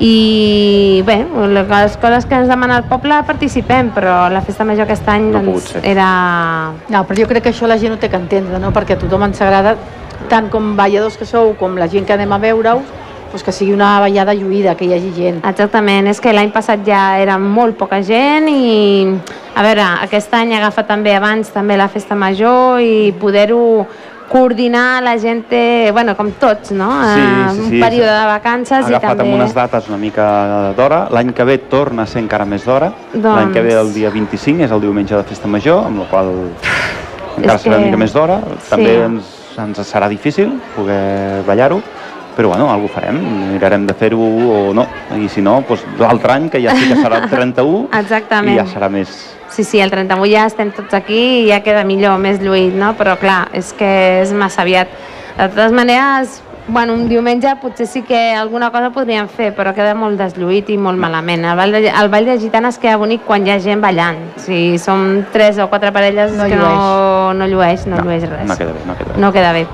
i 0.00 1.02
bé, 1.04 1.26
les 1.52 1.96
coses 2.00 2.24
que 2.24 2.34
ens 2.34 2.48
demana 2.48 2.78
el 2.78 2.84
poble 2.84 3.18
participem, 3.28 3.90
però 3.92 4.30
la 4.32 4.40
festa 4.40 4.64
major 4.64 4.86
aquest 4.88 5.06
any 5.12 5.28
No 5.30 5.42
doncs, 5.42 5.74
era... 5.82 6.72
No, 6.88 7.04
però 7.04 7.20
jo 7.20 7.28
crec 7.28 7.42
que 7.42 7.50
això 7.52 7.68
la 7.68 7.76
gent 7.76 7.92
ho 7.92 7.98
té 8.00 8.08
que 8.08 8.16
entendre, 8.16 8.58
no? 8.58 8.72
Perquè 8.72 8.96
a 8.96 8.98
tothom 8.98 9.24
ens 9.28 9.42
agrada, 9.42 9.76
tant 10.30 10.48
com 10.48 10.74
balladors 10.76 11.18
que 11.18 11.26
sou, 11.28 11.52
com 11.60 11.76
la 11.76 11.88
gent 11.88 12.06
que 12.06 12.14
anem 12.16 12.32
a 12.32 12.38
veure-us, 12.38 12.88
doncs 13.30 13.44
que 13.46 13.52
sigui 13.52 13.72
una 13.72 14.00
ballada 14.02 14.34
lluïda, 14.34 14.74
que 14.76 14.84
hi 14.88 14.92
hagi 14.96 15.12
gent. 15.14 15.40
Exactament, 15.46 16.08
és 16.10 16.20
que 16.20 16.32
l'any 16.34 16.50
passat 16.50 16.82
ja 16.86 17.18
era 17.22 17.38
molt 17.38 17.76
poca 17.78 18.00
gent 18.02 18.48
i 18.50 19.06
a 19.54 19.62
veure, 19.62 19.84
aquest 20.02 20.34
any 20.34 20.54
agafa 20.58 20.82
també 20.88 21.14
abans 21.14 21.50
també 21.54 21.76
la 21.78 21.86
festa 21.88 22.14
major 22.18 22.80
i 22.82 23.12
poder-ho 23.20 23.86
coordinar 24.30 25.02
la 25.02 25.16
gent, 25.18 25.44
bueno, 25.92 26.14
com 26.16 26.28
tots, 26.38 26.70
no? 26.70 26.88
Eh, 27.02 27.50
un 27.50 27.70
període 27.80 28.12
de 28.14 28.26
vacances 28.30 28.84
i 28.86 28.94
agafat 28.94 29.16
també... 29.18 29.24
amb 29.32 29.40
unes 29.40 29.54
dates 29.56 29.88
una 29.90 29.96
mica 29.98 30.26
d'hora. 30.78 31.00
L'any 31.10 31.32
que 31.34 31.44
ve 31.48 31.56
torna 31.70 32.04
a 32.04 32.06
ser 32.06 32.22
encara 32.22 32.46
més 32.46 32.62
d'hora. 32.64 32.92
Doncs- 33.12 33.24
L'any 33.26 33.52
que 33.56 33.62
ve 33.66 33.74
el 33.74 33.90
dia 33.92 34.10
25 34.14 34.62
és 34.68 34.70
el 34.70 34.80
diumenge 34.86 35.16
de 35.18 35.24
festa 35.26 35.48
major, 35.50 35.82
amb 35.88 36.04
la 36.04 36.06
qual 36.12 36.30
encara 37.36 37.56
És 37.56 37.64
serà 37.64 37.74
una 37.74 37.78
que- 37.80 37.84
mica 37.88 37.96
més 38.04 38.12
d'hora. 38.14 38.38
sí. 38.60 38.70
També 38.70 38.94
ens, 39.08 39.34
ens 39.58 39.82
serà 39.92 40.08
difícil 40.08 40.54
poder 40.76 41.42
ballar-ho, 41.46 41.82
però 42.40 42.48
bueno, 42.48 42.70
alguna 42.72 42.88
farem, 42.88 43.16
mirarem 43.52 43.82
de 43.84 43.92
fer-ho 43.92 44.16
o 44.18 44.72
no. 44.72 44.86
I 45.12 45.28
si 45.28 45.42
no, 45.44 45.58
doncs 45.68 45.82
l'altre 46.00 46.32
any, 46.32 46.48
que 46.48 46.62
ja 46.64 46.72
sí 46.72 46.86
que 46.88 46.96
serà 46.96 47.18
el 47.20 47.28
31, 47.34 47.90
Exactament. 48.00 48.54
i 48.54 48.56
ja 48.56 48.64
serà 48.64 48.88
més... 48.88 49.12
Sí, 49.52 49.60
sí, 49.66 49.80
el 49.82 49.90
31 49.92 50.24
ja 50.30 50.46
estem 50.48 50.70
tots 50.72 50.94
aquí 50.96 51.18
i 51.42 51.48
ja 51.50 51.58
queda 51.60 51.82
millor, 51.84 52.16
més 52.22 52.40
lluït, 52.40 52.72
no? 52.72 52.94
Però 52.96 53.18
clar, 53.20 53.50
és 53.52 53.74
que 53.76 53.90
és 54.22 54.32
massa 54.32 54.62
aviat. 54.64 54.88
De 55.36 55.50
totes 55.50 55.74
maneres, 55.76 56.40
bueno, 56.70 56.94
un 56.96 57.10
diumenge 57.10 57.52
potser 57.60 57.84
sí 57.90 58.00
que 58.08 58.32
alguna 58.32 58.70
cosa 58.72 58.88
podríem 58.94 59.28
fer, 59.28 59.50
però 59.52 59.74
queda 59.76 59.92
molt 59.98 60.16
deslluït 60.16 60.72
i 60.72 60.78
molt 60.80 60.96
malament. 60.96 61.44
El 61.44 61.60
ball 61.60 61.76
de, 61.76 61.84
el 61.92 62.08
ball 62.08 62.32
de 62.32 62.38
gitanes 62.40 62.80
queda 62.80 62.96
bonic 62.96 63.26
quan 63.28 63.44
hi 63.44 63.52
ha 63.52 63.60
gent 63.60 63.84
ballant. 63.84 64.22
Si 64.40 64.78
som 64.80 65.26
tres 65.34 65.60
o 65.60 65.68
quatre 65.68 65.92
parelles 65.92 66.32
No 66.32 66.48
és 66.48 66.54
que 66.54 66.64
no, 66.64 67.34
no 67.36 67.52
llueix, 67.52 67.84
no, 67.90 68.00
llueix 68.00 68.24
res. 68.30 68.48
No 68.48 68.56
queda 68.56 68.72
bé, 68.72 68.86
no 68.86 68.96
queda 68.96 69.12
bé. 69.12 69.20
No 69.26 69.32
queda 69.34 69.52
bé. 69.60 69.66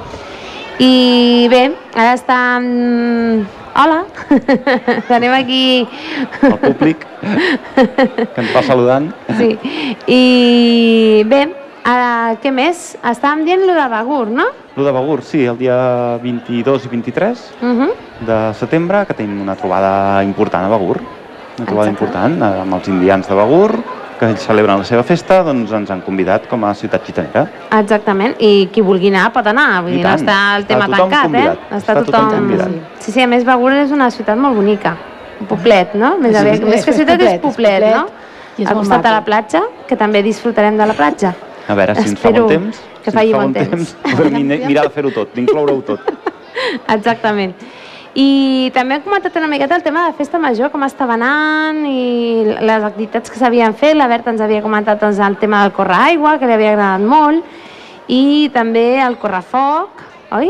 I 0.78 1.46
bé, 1.50 1.62
ara 1.96 2.14
està... 2.16 2.36
mm, 2.60 3.46
Hola, 3.76 3.98
tenim 5.10 5.32
aquí... 5.36 5.60
El 6.48 6.54
públic 6.62 7.02
que 7.04 8.40
ens 8.40 8.54
va 8.54 8.62
saludant. 8.64 9.10
Sí, 9.36 9.50
i 10.08 10.20
bé, 11.28 11.42
ara, 11.84 12.36
què 12.40 12.52
més? 12.56 12.94
Estàvem 13.04 13.44
dient 13.44 13.66
lo 13.68 13.74
de 13.76 13.84
Begur, 13.92 14.22
no? 14.32 14.46
Lo 14.78 14.86
de 14.86 14.94
Begur, 14.96 15.18
sí, 15.28 15.44
el 15.44 15.58
dia 15.60 15.76
22 16.24 16.86
i 16.88 16.92
23 16.94 17.44
Uh 17.60 17.74
-huh. 17.74 17.90
de 18.26 18.38
setembre, 18.54 19.04
que 19.06 19.14
tenim 19.14 19.40
una 19.42 19.56
trobada 19.56 20.22
important 20.24 20.64
a 20.64 20.68
Begur. 20.72 21.00
Una 21.58 21.66
trobada 21.66 21.90
Exacte. 21.90 22.04
important 22.04 22.42
eh, 22.42 22.60
amb 22.62 22.74
els 22.74 22.88
indians 22.88 23.28
de 23.28 23.34
Begur, 23.34 23.70
que 24.18 24.26
ells 24.30 24.40
celebren 24.46 24.78
la 24.80 24.84
seva 24.88 25.02
festa, 25.04 25.42
doncs 25.44 25.72
ens 25.76 25.90
han 25.92 26.00
convidat 26.00 26.46
com 26.48 26.64
a 26.64 26.72
ciutat 26.74 27.04
gitanera. 27.06 27.46
Exactament, 27.78 28.34
i 28.40 28.68
qui 28.72 28.80
vulgui 28.84 29.08
anar 29.12 29.26
pot 29.34 29.46
anar, 29.46 29.82
vull 29.84 29.92
I 29.92 29.96
dir, 29.98 30.04
no 30.06 30.14
està 30.16 30.36
el 30.56 30.62
Està 30.64 30.68
tema 30.72 30.86
tothom 30.86 31.10
tancat, 31.10 31.22
convidat. 31.26 31.58
eh? 31.70 31.76
Està 31.76 31.94
tothom 32.04 32.30
convidat. 32.30 32.70
Sí, 33.00 33.12
sí, 33.12 33.20
a 33.22 33.26
més 33.26 33.44
Begur 33.44 33.72
és 33.72 33.92
una 33.92 34.10
ciutat 34.10 34.38
molt 34.38 34.56
bonica, 34.56 34.96
un 35.40 35.46
poblet, 35.46 35.94
no? 35.94 36.16
Més, 36.18 36.32
Sí, 36.32 36.40
aviat, 36.42 36.54
és- 36.62 36.68
més 36.68 36.84
que 36.84 36.92
ciutat 36.92 37.20
és 37.20 37.26
poblet, 37.26 37.34
és 37.34 37.40
poblet, 37.40 37.80
poblet, 37.82 37.96
no? 37.96 38.06
i 38.56 38.62
és 38.62 38.68
Al 38.68 38.74
costat 38.76 39.02
de 39.02 39.10
la 39.10 39.24
platja, 39.24 39.62
que 39.86 39.96
també 39.96 40.22
disfrutarem 40.22 40.76
de 40.78 40.86
la 40.86 40.94
platja. 40.94 41.34
A 41.68 41.74
veure, 41.74 41.94
si 41.96 42.08
ens 42.08 42.18
fa 42.20 42.28
Espero 42.28 42.44
bon 42.46 42.52
temps, 42.54 42.80
que 43.04 43.10
si 43.10 43.16
faci 43.16 43.26
ens 43.26 43.36
fa 43.36 43.42
bon 43.42 43.52
temps. 43.52 43.68
temps, 43.70 43.96
podem 44.16 44.46
mirar 44.66 44.84
de 44.84 44.90
fer-ho 44.90 45.10
tot, 45.10 45.34
d'incloure-ho 45.34 45.82
tot. 45.82 46.00
Exactament. 46.88 47.54
I 48.16 48.70
també 48.72 48.96
hem 48.96 49.02
comentat 49.04 49.34
una 49.36 49.48
miqueta 49.50 49.76
el 49.76 49.82
tema 49.84 50.06
de 50.06 50.14
festa 50.16 50.38
major, 50.40 50.70
com 50.72 50.86
estava 50.86 51.18
anant 51.18 51.82
i 51.84 52.46
les 52.64 52.86
activitats 52.86 53.28
que 53.28 53.36
s'havien 53.36 53.76
fet. 53.76 53.92
La 53.98 54.08
Berta 54.08 54.32
ens 54.32 54.40
havia 54.40 54.62
comentat 54.64 55.02
doncs, 55.02 55.20
el 55.20 55.36
tema 55.36 55.60
del 55.66 55.74
correaigua, 55.76 56.38
que 56.40 56.48
li 56.48 56.56
havia 56.56 56.72
agradat 56.72 57.04
molt, 57.04 57.44
i 58.08 58.48
també 58.54 58.86
el 59.04 59.18
correfoc, 59.20 60.00
oi? 60.32 60.48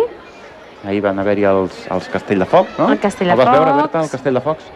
Ahir 0.86 1.02
van 1.02 1.18
haver-hi 1.18 1.48
els, 1.50 1.82
els 1.90 2.06
Castell 2.12 2.44
de 2.44 2.46
Foc, 2.46 2.70
no? 2.78 2.92
El 2.94 3.02
Castell 3.02 3.32
de 3.32 3.34
El 3.34 3.42
vas 3.42 3.50
veure. 3.50 3.78
Berta, 3.82 4.04
el 4.06 4.12
Castell 4.14 4.38
de 4.38 4.44
Focs? 4.46 4.70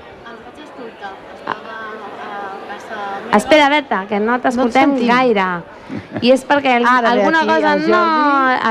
Espera, 3.36 3.68
Berta, 3.68 4.04
que 4.08 4.18
no 4.20 4.38
t'escoltem 4.42 4.96
sentim. 4.96 5.08
gaire. 5.08 5.46
I 6.22 6.30
és 6.34 6.42
perquè 6.46 6.76
el, 6.78 6.84
Ara 6.86 7.12
ve 7.14 7.20
alguna 7.20 7.40
aquí 7.40 7.48
cosa 7.48 7.72
el 7.74 7.90
no... 7.90 8.00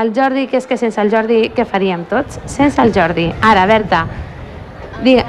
El 0.00 0.12
Jordi, 0.16 0.46
que 0.48 0.56
és 0.60 0.66
que 0.66 0.76
sense 0.80 1.00
el 1.00 1.10
Jordi, 1.12 1.50
què 1.56 1.64
faríem 1.68 2.04
tots? 2.08 2.38
Sense 2.48 2.80
el 2.82 2.92
Jordi. 2.94 3.26
Ara, 3.42 3.66
Berta, 3.66 4.06
digue, 5.02 5.24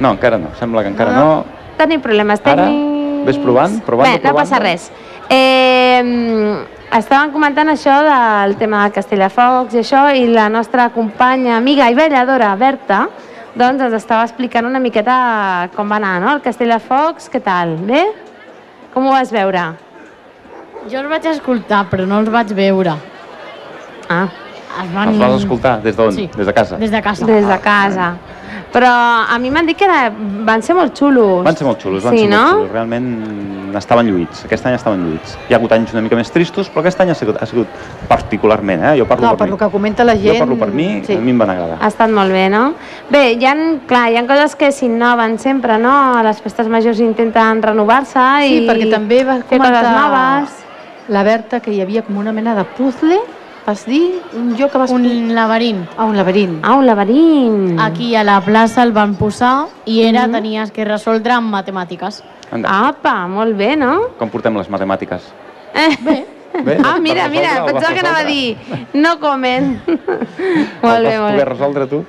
No, 0.00 0.12
encara 0.14 0.38
no, 0.38 0.52
sembla 0.58 0.82
que 0.82 0.88
encara 0.92 1.12
no. 1.16 1.44
tenim 1.76 2.00
problemes 2.00 2.40
Ara, 2.44 2.54
tècnics... 2.68 3.24
ves 3.26 3.38
provant, 3.42 3.80
provant, 3.86 4.06
Bé, 4.08 4.18
no 4.22 4.28
provant. 4.30 4.44
passa 4.46 4.60
res. 4.62 4.90
Eh, 5.28 6.64
estàvem 6.94 7.32
comentant 7.34 7.68
això 7.68 7.96
del 8.06 8.54
tema 8.60 8.84
de 8.86 8.94
Castelldefocs 8.94 9.74
i 9.74 9.82
això, 9.82 10.04
i 10.14 10.28
la 10.30 10.48
nostra 10.48 10.88
companya, 10.94 11.56
amiga 11.58 11.90
i 11.90 11.98
balladora, 11.98 12.54
Berta, 12.56 13.08
doncs 13.58 13.82
ens 13.88 13.94
estava 13.98 14.22
explicant 14.24 14.66
una 14.70 14.78
miqueta 14.78 15.68
com 15.74 15.90
va 15.90 15.96
anar, 15.98 16.20
no? 16.22 16.32
El 16.36 16.42
Castelldefocs, 16.46 17.28
què 17.32 17.42
tal? 17.42 17.74
Bé? 17.90 18.04
Com 18.94 19.06
ho 19.06 19.12
vas 19.14 19.30
veure? 19.34 19.64
Jo 20.88 21.00
els 21.02 21.10
vaig 21.10 21.26
escoltar, 21.32 21.84
però 21.90 22.06
no 22.08 22.20
els 22.22 22.30
vaig 22.32 22.52
veure. 22.56 22.94
Ah, 24.08 24.26
Es 24.78 24.90
van... 24.94 25.08
Els 25.10 25.18
vas 25.18 25.34
escoltar 25.40 25.72
des 25.82 25.96
d'on? 25.98 26.12
Sí. 26.14 26.28
Des 26.36 26.46
de 26.46 26.52
casa? 26.54 26.76
Des 26.78 26.90
de 26.92 27.00
casa. 27.02 27.26
des 27.26 27.46
de 27.46 27.58
casa. 27.64 28.08
Però 28.72 28.90
a 29.28 29.38
mi 29.38 29.50
m'han 29.50 29.66
dit 29.66 29.76
que 29.78 29.84
era, 29.86 30.10
van 30.44 30.62
ser 30.62 30.74
molt 30.76 30.94
xulos. 30.98 31.44
Van 31.44 31.56
ser 31.56 31.66
molt 31.66 31.80
xulos, 31.82 32.02
van 32.04 32.14
sí, 32.16 32.24
ser 32.26 32.30
no? 32.30 32.42
molt 32.42 32.54
xulos. 32.58 32.72
Realment 32.72 33.76
estaven 33.78 34.06
lluïts. 34.10 34.44
Aquest 34.48 34.66
any 34.66 34.74
estaven 34.74 35.02
lluïts. 35.06 35.36
Hi 35.48 35.54
ha 35.54 35.58
hagut 35.58 35.72
anys 35.76 35.92
una 35.92 36.02
mica 36.02 36.16
més 36.16 36.30
tristos, 36.34 36.68
però 36.72 36.80
aquest 36.84 37.00
any 37.04 37.10
ha 37.12 37.14
sigut, 37.18 37.36
ha 37.40 37.46
sigut 37.46 37.68
particularment, 38.08 38.82
eh? 38.92 38.94
Jo 39.00 39.06
parlo 39.06 39.26
No, 39.26 39.30
per, 39.32 39.38
per 39.38 39.46
mi. 39.46 39.50
lo 39.52 39.58
que 39.58 39.68
comenta 39.70 40.04
la 40.04 40.16
gent... 40.16 40.34
Jo 40.34 40.44
parlo 40.44 40.56
per 40.58 40.70
mi, 40.72 41.02
sí. 41.06 41.14
a 41.14 41.20
mi 41.20 41.30
em 41.34 41.38
van 41.38 41.50
agradar. 41.54 41.78
Ha 41.80 41.88
estat 41.92 42.10
molt 42.10 42.32
bé, 42.32 42.48
no? 42.52 42.74
Bé, 43.10 43.32
hi 43.38 43.44
ha, 43.46 43.54
clar, 43.86 44.06
hi 44.12 44.16
ha 44.20 44.26
coses 44.26 44.56
que 44.56 44.70
s'innoven 44.72 45.38
sempre, 45.38 45.78
no? 45.78 45.92
A 46.18 46.22
les 46.26 46.40
festes 46.44 46.68
majors 46.68 47.00
intenten 47.04 47.62
renovar-se 47.62 48.24
Sí, 48.42 48.62
i 48.62 48.66
perquè 48.68 48.90
també 48.90 49.22
va 49.24 49.38
fer 49.42 49.58
coses 49.58 49.68
comentar 49.68 49.92
noves. 49.94 50.56
la 51.08 51.22
Berta 51.24 51.60
que 51.60 51.72
hi 51.72 51.80
havia 51.80 52.02
com 52.02 52.16
una 52.20 52.32
mena 52.32 52.54
de 52.56 52.64
puzzle, 52.76 53.20
vas 53.68 53.84
dir? 53.84 54.22
Un 54.32 54.54
joc 54.56 54.72
que 54.72 54.78
vas... 54.80 54.90
Un 54.90 55.34
laberint. 55.36 55.82
Ah, 55.96 56.06
un 56.08 56.16
laberint. 56.16 56.58
Ah, 56.64 56.74
un 56.80 56.86
laberint. 56.86 57.78
Aquí 57.80 58.14
a 58.16 58.24
la 58.24 58.40
plaça 58.40 58.82
el 58.82 58.92
van 58.96 59.14
posar 59.16 59.66
i 59.84 60.00
era, 60.08 60.26
Mhm. 60.26 60.32
tenies 60.32 60.70
que 60.72 60.84
resoldre 60.86 61.32
amb 61.34 61.52
matemàtiques. 61.52 62.22
Anda, 62.50 62.88
Apa, 62.88 63.26
molt 63.28 63.56
bé, 63.56 63.76
no? 63.76 64.08
com 64.18 64.30
portem 64.30 64.56
les 64.56 64.70
matemàtiques? 64.70 65.20
Bé, 66.00 66.26
Bé, 66.64 66.78
Ah, 66.82 66.96
mira, 66.98 67.28
mira, 67.28 67.62
pensava 67.66 67.92
que 67.92 68.00
anava 68.00 68.20
a 68.20 68.24
dir 68.24 68.56
no 68.94 69.20
comen. 69.20 69.80
Molt 69.86 71.04
bé, 71.04 71.18
molt 71.20 71.32
poder 71.34 71.36
bé. 71.36 71.44
resoldre 71.44 71.86
tu? 71.86 72.04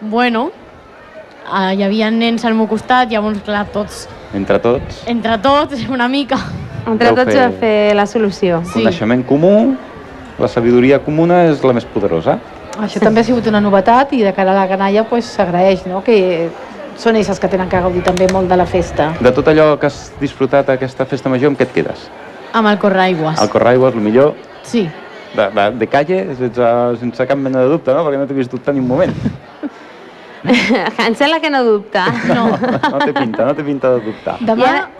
bueno, 0.00 0.50
ah, 1.50 1.72
hi 1.72 1.82
havia 1.84 2.10
nens 2.10 2.44
al 2.44 2.54
meu 2.54 2.66
costat, 2.68 3.08
llavors, 3.08 3.38
clar, 3.46 3.66
tots, 3.72 4.08
Entre 4.34 4.58
tots, 4.58 5.04
entre 5.06 5.38
tots, 5.38 5.88
una 5.88 6.08
mica. 6.08 6.36
Entre 6.86 7.06
Vau 7.12 7.16
tots 7.22 7.32
fer- 7.32 7.46
va 7.52 7.56
fer 7.60 7.94
la 7.94 8.04
solució. 8.06 8.60
Sí. 8.64 8.80
coneixement 8.82 9.24
comú, 9.24 9.76
la 10.38 10.48
sabidoria 10.50 10.98
comuna 11.04 11.44
és 11.50 11.62
la 11.64 11.74
més 11.76 11.86
poderosa. 11.86 12.38
Això 12.82 12.98
també 13.02 13.22
ha 13.22 13.26
sigut 13.26 13.46
una 13.46 13.60
novetat 13.62 14.12
i 14.16 14.22
de 14.24 14.32
cara 14.34 14.50
a 14.50 14.56
la 14.56 14.66
canalla 14.70 15.04
pues, 15.06 15.28
s'agraeix 15.36 15.84
no? 15.86 16.02
que 16.02 16.48
són 16.98 17.16
ells 17.18 17.30
els 17.30 17.40
que 17.42 17.50
tenen 17.50 17.70
que 17.70 17.80
gaudir 17.80 18.02
també 18.06 18.26
molt 18.32 18.50
de 18.50 18.58
la 18.58 18.66
festa. 18.66 19.12
De 19.22 19.32
tot 19.34 19.48
allò 19.50 19.74
que 19.78 19.86
has 19.86 20.12
disfrutat 20.20 20.74
aquesta 20.74 21.06
festa 21.06 21.30
major, 21.30 21.52
amb 21.52 21.58
què 21.60 21.68
et 21.68 21.74
quedes? 21.74 22.08
Amb 22.54 22.70
el 22.70 22.78
correaigües. 22.78 23.40
El 23.42 23.50
Corraigües, 23.50 23.94
el 23.94 24.00
millor, 24.00 24.34
Sí. 24.62 24.88
de, 25.34 25.48
de, 25.50 25.70
de 25.78 25.86
calle, 25.90 26.20
sense, 26.38 26.68
sense 27.00 27.26
cap 27.26 27.38
mena 27.38 27.64
de 27.64 27.72
dubte, 27.72 27.94
no? 27.94 28.04
Perquè 28.06 28.20
no 28.20 28.26
t'he 28.30 28.36
vist 28.38 28.52
dubtar 28.52 28.74
ni 28.74 28.82
un 28.82 28.86
moment. 28.88 29.14
em 31.06 31.14
sembla 31.14 31.40
que 31.40 31.50
no 31.50 31.64
dubta. 31.64 32.06
No. 32.30 32.46
No 32.54 32.98
té 33.00 33.12
pinta, 33.16 33.46
no 33.48 33.54
té 33.56 33.64
pinta 33.66 33.94
de 33.96 34.04
dubtar. 34.04 34.36
Demà... 34.44 34.70
Ai, 34.70 34.93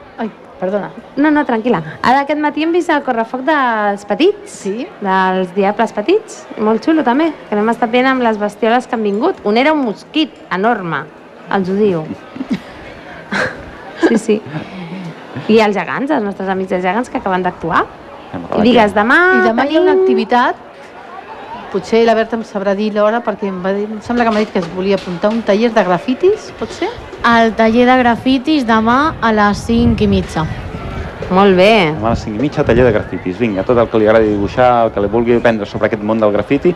perdona. 0.64 0.90
No, 1.20 1.30
no, 1.30 1.44
tranquil·la. 1.46 1.80
Ara 2.02 2.24
aquest 2.24 2.40
matí 2.42 2.64
hem 2.64 2.72
vist 2.74 2.90
el 2.90 3.02
correfoc 3.06 3.44
dels 3.46 4.04
petits, 4.08 4.58
Sí? 4.64 4.86
dels 5.04 5.52
diables 5.54 5.92
petits, 5.96 6.46
molt 6.58 6.84
xulo 6.84 7.04
també, 7.06 7.30
que 7.48 7.56
vam 7.56 7.68
estar 7.72 7.88
veient 7.92 8.08
amb 8.14 8.24
les 8.24 8.40
bestioles 8.40 8.86
que 8.88 8.96
han 8.96 9.04
vingut. 9.04 9.44
Un 9.44 9.56
era 9.60 9.72
un 9.76 9.84
mosquit 9.84 10.32
enorme, 10.52 11.04
els 11.52 11.68
ho 11.68 11.76
diu. 11.78 12.04
Sí, 14.08 14.18
sí. 14.18 14.40
I 15.48 15.58
els 15.64 15.76
gegants, 15.76 16.10
els 16.14 16.24
nostres 16.24 16.48
amics 16.52 16.70
dels 16.74 16.84
gegants 16.84 17.10
que 17.10 17.18
acaben 17.20 17.42
d'actuar. 17.44 17.84
Digues, 18.64 18.92
demà, 18.96 19.18
I 19.38 19.48
demà 19.48 19.64
hi 19.70 19.76
ha 19.78 19.82
una 19.84 19.94
activitat, 19.94 20.58
potser 21.74 22.04
la 22.06 22.14
Berta 22.14 22.36
em 22.38 22.44
sabrà 22.46 22.72
dir 22.78 22.92
l'hora 22.94 23.18
perquè 23.26 23.48
em, 23.50 23.58
va 23.64 23.72
dir, 23.74 23.88
em 23.90 24.00
sembla 24.04 24.24
que 24.24 24.30
m'ha 24.34 24.42
dit 24.44 24.52
que 24.54 24.60
es 24.62 24.68
volia 24.74 24.96
apuntar 25.00 25.30
a 25.32 25.34
un 25.34 25.42
taller 25.42 25.72
de 25.74 25.84
grafitis, 25.84 26.52
pot 26.58 26.70
ser? 26.70 26.88
El 27.26 27.54
taller 27.58 27.86
de 27.88 27.96
grafitis 27.98 28.66
demà 28.68 29.14
a 29.20 29.32
les 29.34 29.64
5 29.66 30.04
i 30.04 30.08
mitja. 30.08 30.44
Molt 31.34 31.56
bé. 31.56 31.70
Demà 31.96 32.12
a 32.12 32.14
les 32.14 32.22
5 32.28 32.36
i 32.38 32.42
mitja, 32.46 32.64
taller 32.68 32.84
de 32.86 32.92
grafitis. 32.92 33.38
Vinga, 33.40 33.64
tot 33.66 33.78
el 33.80 33.88
que 33.88 33.98
li 33.98 34.06
agradi 34.06 34.28
dibuixar, 34.34 34.70
el 34.86 34.92
que 34.94 35.00
li 35.02 35.08
vulgui 35.10 35.34
aprendre 35.40 35.66
sobre 35.66 35.88
aquest 35.90 36.02
món 36.04 36.20
del 36.20 36.32
grafiti, 36.32 36.74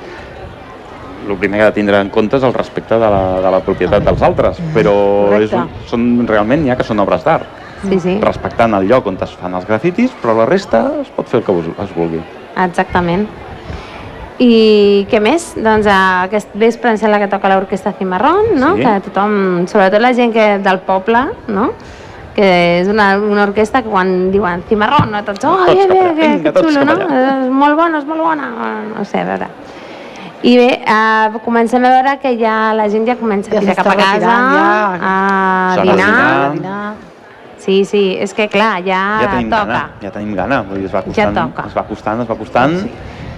el 1.29 1.37
primer 1.37 1.59
que 1.61 1.65
ha 1.67 1.71
de 1.71 1.77
tindre 1.77 1.99
en 2.01 2.09
compte 2.09 2.39
és 2.39 2.45
el 2.49 2.55
respecte 2.55 2.97
de 2.97 3.09
la, 3.13 3.23
de 3.45 3.51
la 3.53 3.61
propietat 3.61 4.03
dels 4.07 4.23
altres, 4.25 4.59
però 4.73 4.95
és, 5.39 5.53
un- 5.53 5.69
són, 5.91 6.07
realment 6.27 6.63
n'hi 6.65 6.71
ha 6.73 6.77
que 6.81 6.87
són 6.89 6.99
obres 7.05 7.23
d'art, 7.27 7.45
Sí, 7.83 8.01
sí, 8.01 8.15
respectant 8.23 8.73
el 8.75 8.89
lloc 8.89 9.07
on 9.07 9.19
es 9.23 9.35
fan 9.39 9.53
els 9.55 9.67
grafitis, 9.69 10.11
però 10.23 10.35
la 10.41 10.47
resta 10.49 10.81
es 11.03 11.11
pot 11.15 11.29
fer 11.29 11.41
el 11.41 11.45
que 11.45 11.53
vos- 11.53 11.69
es 11.85 11.93
vulgui. 11.95 12.23
exactament. 12.57 13.29
I 14.39 15.07
què 15.11 15.19
més? 15.19 15.51
Doncs 15.59 15.87
eh, 15.91 15.99
aquest 16.29 16.53
vespre 16.59 16.93
em 16.93 16.99
sembla 17.01 17.19
que 17.19 17.31
toca 17.31 17.51
l'orquestra 17.51 17.95
Cimarrón, 17.99 18.53
no? 18.59 18.75
Sí. 18.77 18.85
Que 18.85 18.93
tothom, 19.09 19.33
sobretot 19.71 20.03
la 20.03 20.13
gent 20.15 20.35
que 20.35 20.47
del 20.63 20.79
poble, 20.87 21.25
no? 21.51 21.73
Que 22.37 22.51
és 22.85 22.91
una, 22.91 23.17
una 23.19 23.49
orquestra 23.49 23.83
que 23.83 23.91
quan 23.91 24.31
diuen 24.31 24.63
Cimarrón, 24.69 25.11
no? 25.11 25.25
Tots, 25.27 25.43
oh, 25.49 25.57
Tots 25.67 25.91
bé, 25.91 26.05
bé, 26.15 26.31
que, 26.45 26.53
que 26.53 26.63
xulo, 26.63 26.85
no? 26.87 26.95
És 27.19 27.51
molt 27.51 27.75
bona, 27.81 27.99
és 27.99 28.07
molt 28.07 28.23
bona. 28.23 28.53
No 28.93 29.03
sé, 29.05 29.25
a 29.25 29.29
veure. 29.33 29.51
I 30.47 30.55
bé, 30.55 30.69
eh, 30.87 31.43
comencem 31.43 31.83
a 31.83 31.93
veure 31.97 32.15
que 32.23 32.37
ja 32.39 32.71
la 32.79 32.87
gent 32.93 33.11
ja 33.11 33.19
comença 33.19 33.51
Ja 33.51 33.59
a 33.59 33.65
tirar 33.65 33.75
cap 33.81 33.91
a 33.91 33.99
casa, 33.99 34.39
ja. 34.55 34.71
a 35.03 35.83
dinar. 35.83 35.97
dinar. 35.99 36.51
Dinar. 36.55 37.09
Sí, 37.59 37.85
sí, 37.85 38.15
és 38.17 38.33
que 38.33 38.47
clar, 38.49 38.79
ja, 38.87 39.01
ja 39.19 39.33
toca. 39.35 39.65
gana, 39.67 39.81
ja 40.01 40.11
tenim 40.15 40.37
gana, 40.39 40.63
vull 40.63 40.79
dir, 40.79 40.87
es 40.87 40.95
va 40.95 41.03
costant, 41.03 41.35
toca. 41.35 41.65
es 41.67 41.75
va 41.75 41.83
costant, 41.89 42.23
es 42.23 42.29
va 42.31 42.37
costant, 42.39 42.77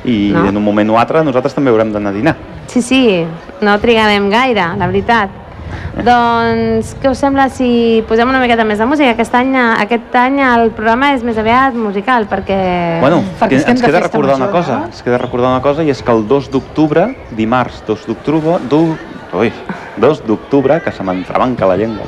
i 0.04 0.30
No? 0.32 0.46
en 0.48 0.56
un 0.56 0.64
moment 0.64 0.90
o 0.90 0.98
altre 0.98 1.24
nosaltres 1.24 1.54
també 1.54 1.70
haurem 1.70 1.92
d'anar 1.92 2.10
a 2.10 2.16
dinar. 2.16 2.36
Sí, 2.70 2.82
sí, 2.82 3.26
no 3.60 3.78
trigarem 3.82 4.30
gaire, 4.30 4.70
la 4.78 4.86
veritat. 4.86 5.36
Doncs 6.00 6.94
què 7.02 7.10
us 7.10 7.18
sembla 7.20 7.48
si 7.52 8.00
posem 8.08 8.30
una 8.30 8.40
miqueta 8.42 8.64
més 8.66 8.78
de 8.80 8.86
música? 8.88 9.10
Aquest 9.12 9.34
any, 9.38 9.52
aquest 9.58 10.14
any 10.18 10.38
el 10.42 10.70
programa 10.76 11.12
és 11.16 11.24
més 11.26 11.38
aviat 11.38 11.76
musical, 11.78 12.26
perquè... 12.30 12.58
Bueno, 13.02 13.20
perquè 13.40 13.60
ens 13.70 13.82
queda 13.82 14.02
recordar 14.06 14.38
una 14.38 14.46
major, 14.46 14.56
cosa, 14.60 14.78
no? 14.78 14.90
ens 14.90 15.02
queda 15.06 15.20
recordar 15.20 15.52
una 15.52 15.62
cosa 15.62 15.84
i 15.86 15.90
és 15.92 16.02
que 16.02 16.14
el 16.14 16.26
2 16.30 16.50
d'octubre, 16.54 17.08
dimarts 17.36 17.82
2 17.88 18.06
d'octubre, 18.08 18.58
du, 18.70 18.82
ui, 19.38 19.52
2 20.00 20.24
d'octubre, 20.26 20.80
que 20.84 20.94
se 20.94 21.06
m'entrebanca 21.06 21.68
la 21.70 21.76
llengua, 21.80 22.06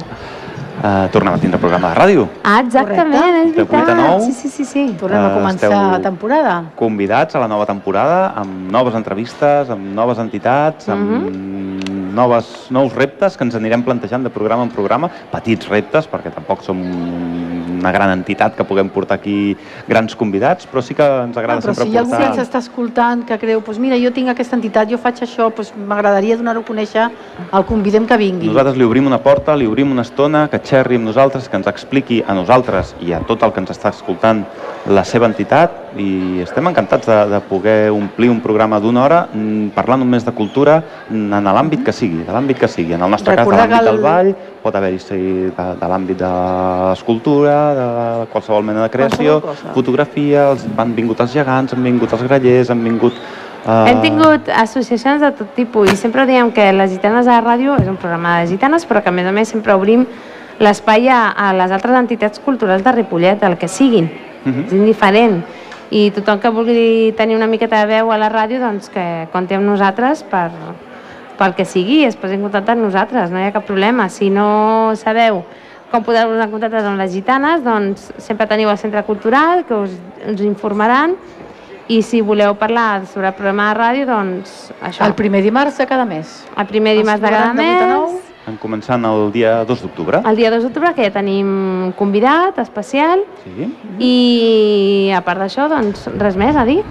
eh, 0.82 1.08
tornem 1.12 1.34
a 1.34 1.38
tindre 1.38 1.58
programa 1.58 1.90
de 1.90 1.94
ràdio. 2.00 2.28
Ah, 2.44 2.60
exactament, 2.60 3.12
Correcte. 3.12 3.48
és 3.48 3.54
De 3.56 3.62
vuit 3.64 3.82
a 3.82 3.84
veritat. 3.84 4.08
nou. 4.08 4.20
Sí, 4.20 4.32
sí, 4.32 4.48
sí, 4.48 4.64
sí. 4.64 4.96
Tornem 4.98 5.20
a 5.20 5.28
Eh, 5.28 5.38
començar 5.38 5.70
esteu- 5.70 6.02
temporada. 6.02 6.64
Convidats 6.76 7.34
a 7.34 7.38
la 7.40 7.48
nova 7.48 7.66
temporada, 7.66 8.32
amb 8.36 8.70
noves 8.70 8.94
entrevistes, 8.94 9.70
amb 9.70 9.94
noves 9.94 10.18
entitats, 10.18 10.88
amb 10.88 11.10
Mhm. 11.10 12.14
noves, 12.14 12.66
nous 12.70 12.92
reptes 12.94 13.36
que 13.36 13.44
ens 13.44 13.54
anirem 13.54 13.82
plantejant 13.82 14.22
de 14.22 14.30
programa 14.30 14.62
en 14.64 14.68
programa, 14.70 15.08
petits 15.30 15.68
reptes, 15.68 16.08
perquè 16.10 16.30
tampoc 16.30 16.62
som 16.62 16.76
una 17.82 17.92
gran 17.92 18.12
entitat 18.14 18.54
que 18.56 18.64
puguem 18.64 18.88
portar 18.94 19.18
aquí 19.18 19.56
grans 19.88 20.14
convidats, 20.16 20.68
però 20.70 20.80
sí 20.82 20.94
que 20.94 21.02
ens 21.26 21.36
agrada 21.36 21.58
Ah, 21.58 21.62
però 21.66 21.74
sempre 21.74 21.84
si 21.84 21.90
hi 21.92 21.96
ha 21.98 22.00
algú 22.04 22.14
que 22.14 22.22
ens 22.22 22.28
portar... 22.36 22.46
està 22.46 22.58
escoltant 22.62 23.26
que 23.28 23.38
creu, 23.42 23.60
doncs 23.66 23.78
mira, 23.82 23.98
jo 24.00 24.12
tinc 24.14 24.30
aquesta 24.32 24.56
entitat, 24.56 24.88
jo 24.90 24.98
faig 25.02 25.20
això, 25.26 25.50
doncs 25.50 25.74
m'agradaria 25.76 26.38
donar-ho 26.40 26.62
a 26.62 26.68
conèixer, 26.70 27.08
el 27.52 27.64
convidem 27.68 28.06
que 28.06 28.16
vingui. 28.20 28.46
Nosaltres 28.52 28.78
li 28.78 28.86
obrim 28.86 29.06
una 29.10 29.18
porta, 29.22 29.56
li 29.58 29.66
obrim 29.66 29.90
una 29.92 30.06
estona, 30.06 30.46
que 30.52 30.60
xerri 30.62 30.96
amb 31.00 31.10
nosaltres, 31.10 31.48
que 31.50 31.56
ens 31.58 31.66
expliqui 31.66 32.22
a 32.26 32.34
nosaltres 32.38 32.94
i 33.02 33.12
a 33.12 33.20
tot 33.26 33.42
el 33.42 33.52
que 33.52 33.60
ens 33.64 33.70
està 33.74 33.90
escoltant 33.90 34.44
la 34.86 35.04
seva 35.06 35.26
entitat 35.30 35.92
i 36.00 36.40
estem 36.42 36.66
encantats 36.66 37.06
de, 37.06 37.16
de 37.30 37.38
poder 37.46 37.90
omplir 37.92 38.30
un 38.32 38.40
programa 38.42 38.80
d'una 38.80 39.02
hora 39.04 39.20
mm, 39.30 39.68
parlant 39.76 40.00
només 40.02 40.24
de 40.26 40.32
cultura 40.34 40.80
mm, 41.10 41.32
en 41.38 41.44
l'àmbit 41.54 41.84
que 41.86 41.92
sigui, 41.94 42.24
de 42.26 42.32
l'àmbit 42.32 42.58
que 42.58 42.68
sigui. 42.68 42.94
En 42.96 43.02
el 43.06 43.10
nostre 43.12 43.36
Recordar 43.36 43.68
cas, 43.68 43.78
de 43.84 43.84
l'àmbit 43.84 43.90
el- 43.90 43.96
del 43.96 44.02
ball, 44.02 44.34
pot 44.62 44.74
haver-hi 44.78 44.98
de, 44.98 45.66
de 45.82 45.88
l'àmbit 45.90 46.18
de 46.18 46.30
l'escultura, 46.90 47.71
de 47.74 48.26
qualsevol 48.32 48.64
mena 48.64 48.82
de 48.84 48.90
creació, 48.90 49.40
fotografia, 49.74 50.50
els, 50.52 50.66
han 50.76 50.94
vingut 50.96 51.20
els 51.20 51.32
gegants, 51.32 51.72
han 51.72 51.82
vingut 51.82 52.12
els 52.12 52.22
grallers, 52.28 52.70
han 52.70 52.84
vingut... 52.84 53.16
eh, 53.66 53.78
Hem 53.90 54.02
tingut 54.04 54.48
associacions 54.48 55.20
de 55.22 55.32
tot 55.38 55.54
tipus 55.56 55.92
i 55.92 55.96
sempre 55.96 56.26
diem 56.26 56.52
que 56.52 56.70
les 56.72 56.90
gitanes 56.90 57.26
a 57.26 57.40
la 57.40 57.44
ràdio 57.44 57.78
és 57.80 57.88
un 57.88 57.96
programa 57.96 58.40
de 58.40 58.52
gitanes, 58.54 58.86
però 58.86 59.02
que 59.02 59.10
a 59.10 59.16
més 59.16 59.26
a 59.26 59.32
més 59.32 59.48
sempre 59.48 59.74
obrim 59.74 60.06
l'espai 60.62 61.08
a, 61.08 61.24
a 61.30 61.52
les 61.56 61.72
altres 61.72 61.96
entitats 61.98 62.38
culturals 62.40 62.84
de 62.84 62.92
Ripollet, 62.92 63.42
el 63.42 63.58
que 63.58 63.68
siguin. 63.68 64.10
Mhm. 64.44 64.64
És 64.66 64.72
indiferent. 64.72 65.42
I 65.92 66.10
tothom 66.10 66.38
que 66.40 66.48
vulgui 66.48 67.12
tenir 67.16 67.36
una 67.36 67.46
miqueta 67.46 67.82
de 67.82 67.86
veu 67.86 68.12
a 68.12 68.16
la 68.18 68.30
ràdio, 68.32 68.60
doncs 68.60 68.88
que 68.88 69.28
compti 69.32 69.54
amb 69.54 69.66
nosaltres 69.68 70.22
per, 70.24 70.48
pel 71.38 71.54
que 71.54 71.66
sigui, 71.68 72.04
es 72.06 72.16
posi 72.16 72.38
en 72.38 72.46
contacte 72.46 72.72
amb 72.72 72.84
nosaltres, 72.86 73.30
no 73.30 73.40
hi 73.40 73.48
ha 73.48 73.52
cap 73.52 73.66
problema. 73.68 74.08
Si 74.08 74.30
no 74.30 74.94
sabeu 74.96 75.42
com 75.92 76.02
podeu 76.02 76.30
posar 76.32 76.46
en 76.48 76.50
contacte 76.54 76.80
amb 76.80 76.98
les 76.98 77.12
gitanes, 77.12 77.62
doncs 77.62 78.08
sempre 78.18 78.48
teniu 78.48 78.70
el 78.72 78.78
centre 78.80 79.02
cultural, 79.04 79.64
que 79.68 79.76
us, 79.76 79.92
us 80.32 80.40
informaran, 80.40 81.14
i 81.92 82.00
si 82.02 82.22
voleu 82.24 82.54
parlar 82.56 83.04
sobre 83.06 83.28
el 83.28 83.34
programa 83.36 83.68
de 83.70 83.78
ràdio, 83.78 84.06
doncs 84.08 84.72
això. 84.80 85.04
El 85.04 85.14
primer 85.18 85.42
dimarts 85.44 85.76
de 85.78 85.86
cada 85.86 86.06
mes. 86.08 86.46
El 86.56 86.66
primer 86.66 86.96
dimarts 86.96 87.20
de 87.20 87.28
cada 87.28 87.52
mes. 87.52 88.18
En 88.48 88.56
començant 88.58 89.04
el 89.06 89.28
dia 89.30 89.60
2 89.64 89.82
d'octubre. 89.84 90.18
el 90.26 90.36
dia 90.36 90.50
2 90.50 90.64
d'octubre, 90.64 90.94
que 90.94 91.04
ja 91.04 91.12
tenim 91.14 91.92
convidat 91.94 92.58
especial, 92.58 93.20
Sí. 93.44 93.68
i 94.00 95.12
a 95.14 95.20
part 95.20 95.40
d'això, 95.40 95.68
doncs 95.68 96.08
res 96.18 96.36
més 96.36 96.56
a 96.56 96.64
dir. 96.64 96.82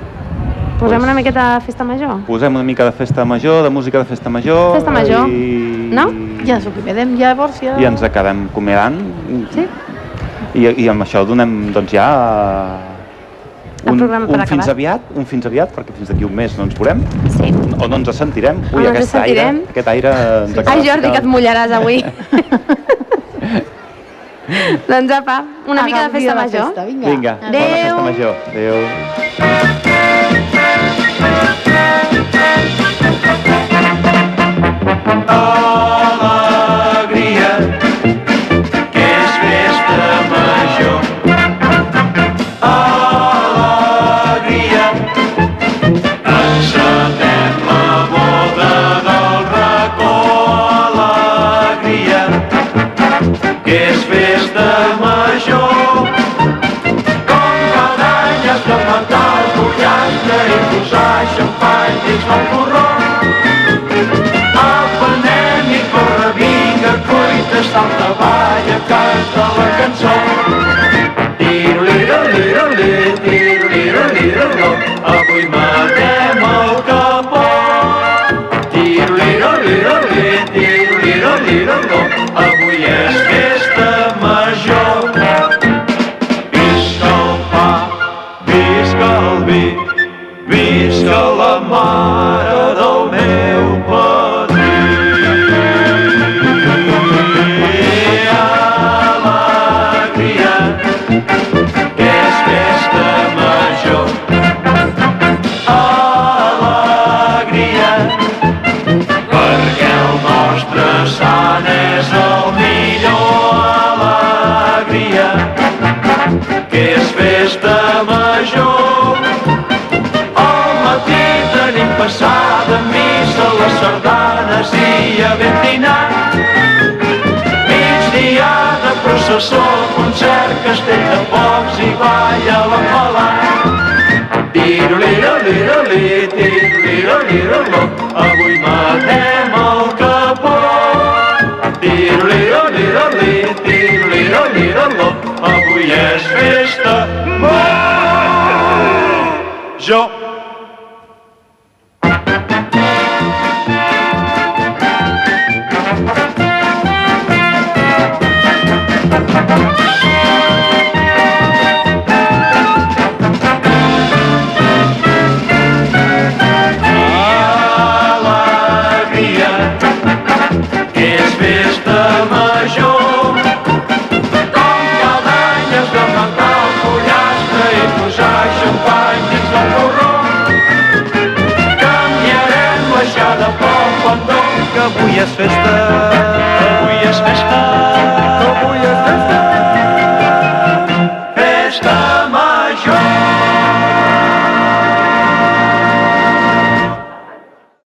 Posem 0.80 0.97
Pues- 0.97 1.04
una 1.04 1.14
miqueta 1.14 1.54
de 1.56 1.62
festa 1.62 1.84
major. 1.84 2.22
Posem 2.26 2.56
una 2.56 2.64
mica 2.64 2.86
de 2.86 2.91
festa 2.91 3.26
major, 3.26 3.64
de 3.64 3.70
música 3.70 3.99
de 3.99 4.06
festa 4.06 4.30
major. 4.30 4.74
Festa 4.76 4.91
major, 4.91 5.28
I... 5.30 5.71
no? 5.92 6.06
Ja 6.48 6.56
ens 6.58 6.68
acomiadem, 6.68 7.16
llavors 7.20 7.60
ja... 7.64 7.76
I 7.80 7.86
ens 7.89 8.02
acabem 8.08 8.46
acomiadant. 8.52 8.98
Sí. 9.54 9.64
I, 10.58 10.66
I 10.84 10.88
amb 10.92 11.04
això 11.06 11.22
donem 11.28 11.52
doncs 11.76 11.94
ja 11.96 12.08
El 13.82 13.98
programa 13.98 14.28
per 14.30 14.38
un 14.38 14.46
fins 14.50 14.68
aviat, 14.70 15.02
un 15.18 15.26
fins 15.26 15.46
aviat, 15.50 15.72
perquè 15.74 15.94
fins 15.98 16.12
d'aquí 16.12 16.26
un 16.28 16.36
mes 16.38 16.54
no 16.58 16.64
ens 16.68 16.76
veurem, 16.78 17.00
Sí. 17.34 17.48
o 17.80 17.88
no 17.89 17.96
ens 17.98 18.12
sentirem. 18.18 18.58
Ui, 18.72 18.84
no 18.84 18.89
ens 18.92 18.98
aquest 18.98 19.16
aire, 19.16 19.46
sentirem. 19.46 19.62
aquest 19.74 19.88
aire 19.96 20.10
ens 20.44 20.58
acaba 20.58 20.76
Ai, 20.76 20.80
Jordi, 20.86 21.08
que 21.10 21.18
et 21.24 21.30
mullaràs 21.32 21.72
avui. 21.80 21.98
doncs 24.92 25.12
apa, 25.18 25.38
una 25.68 25.82
mica 25.88 26.04
de 26.06 26.10
festa 26.18 26.36
major. 26.36 26.66
Festa, 26.68 26.86
vinga. 26.86 27.08
Vinga, 27.10 27.34
bona 27.42 27.58
Adéu. 27.58 27.74
festa 27.82 28.04
major. 28.12 28.34
Adéu. 28.54 28.78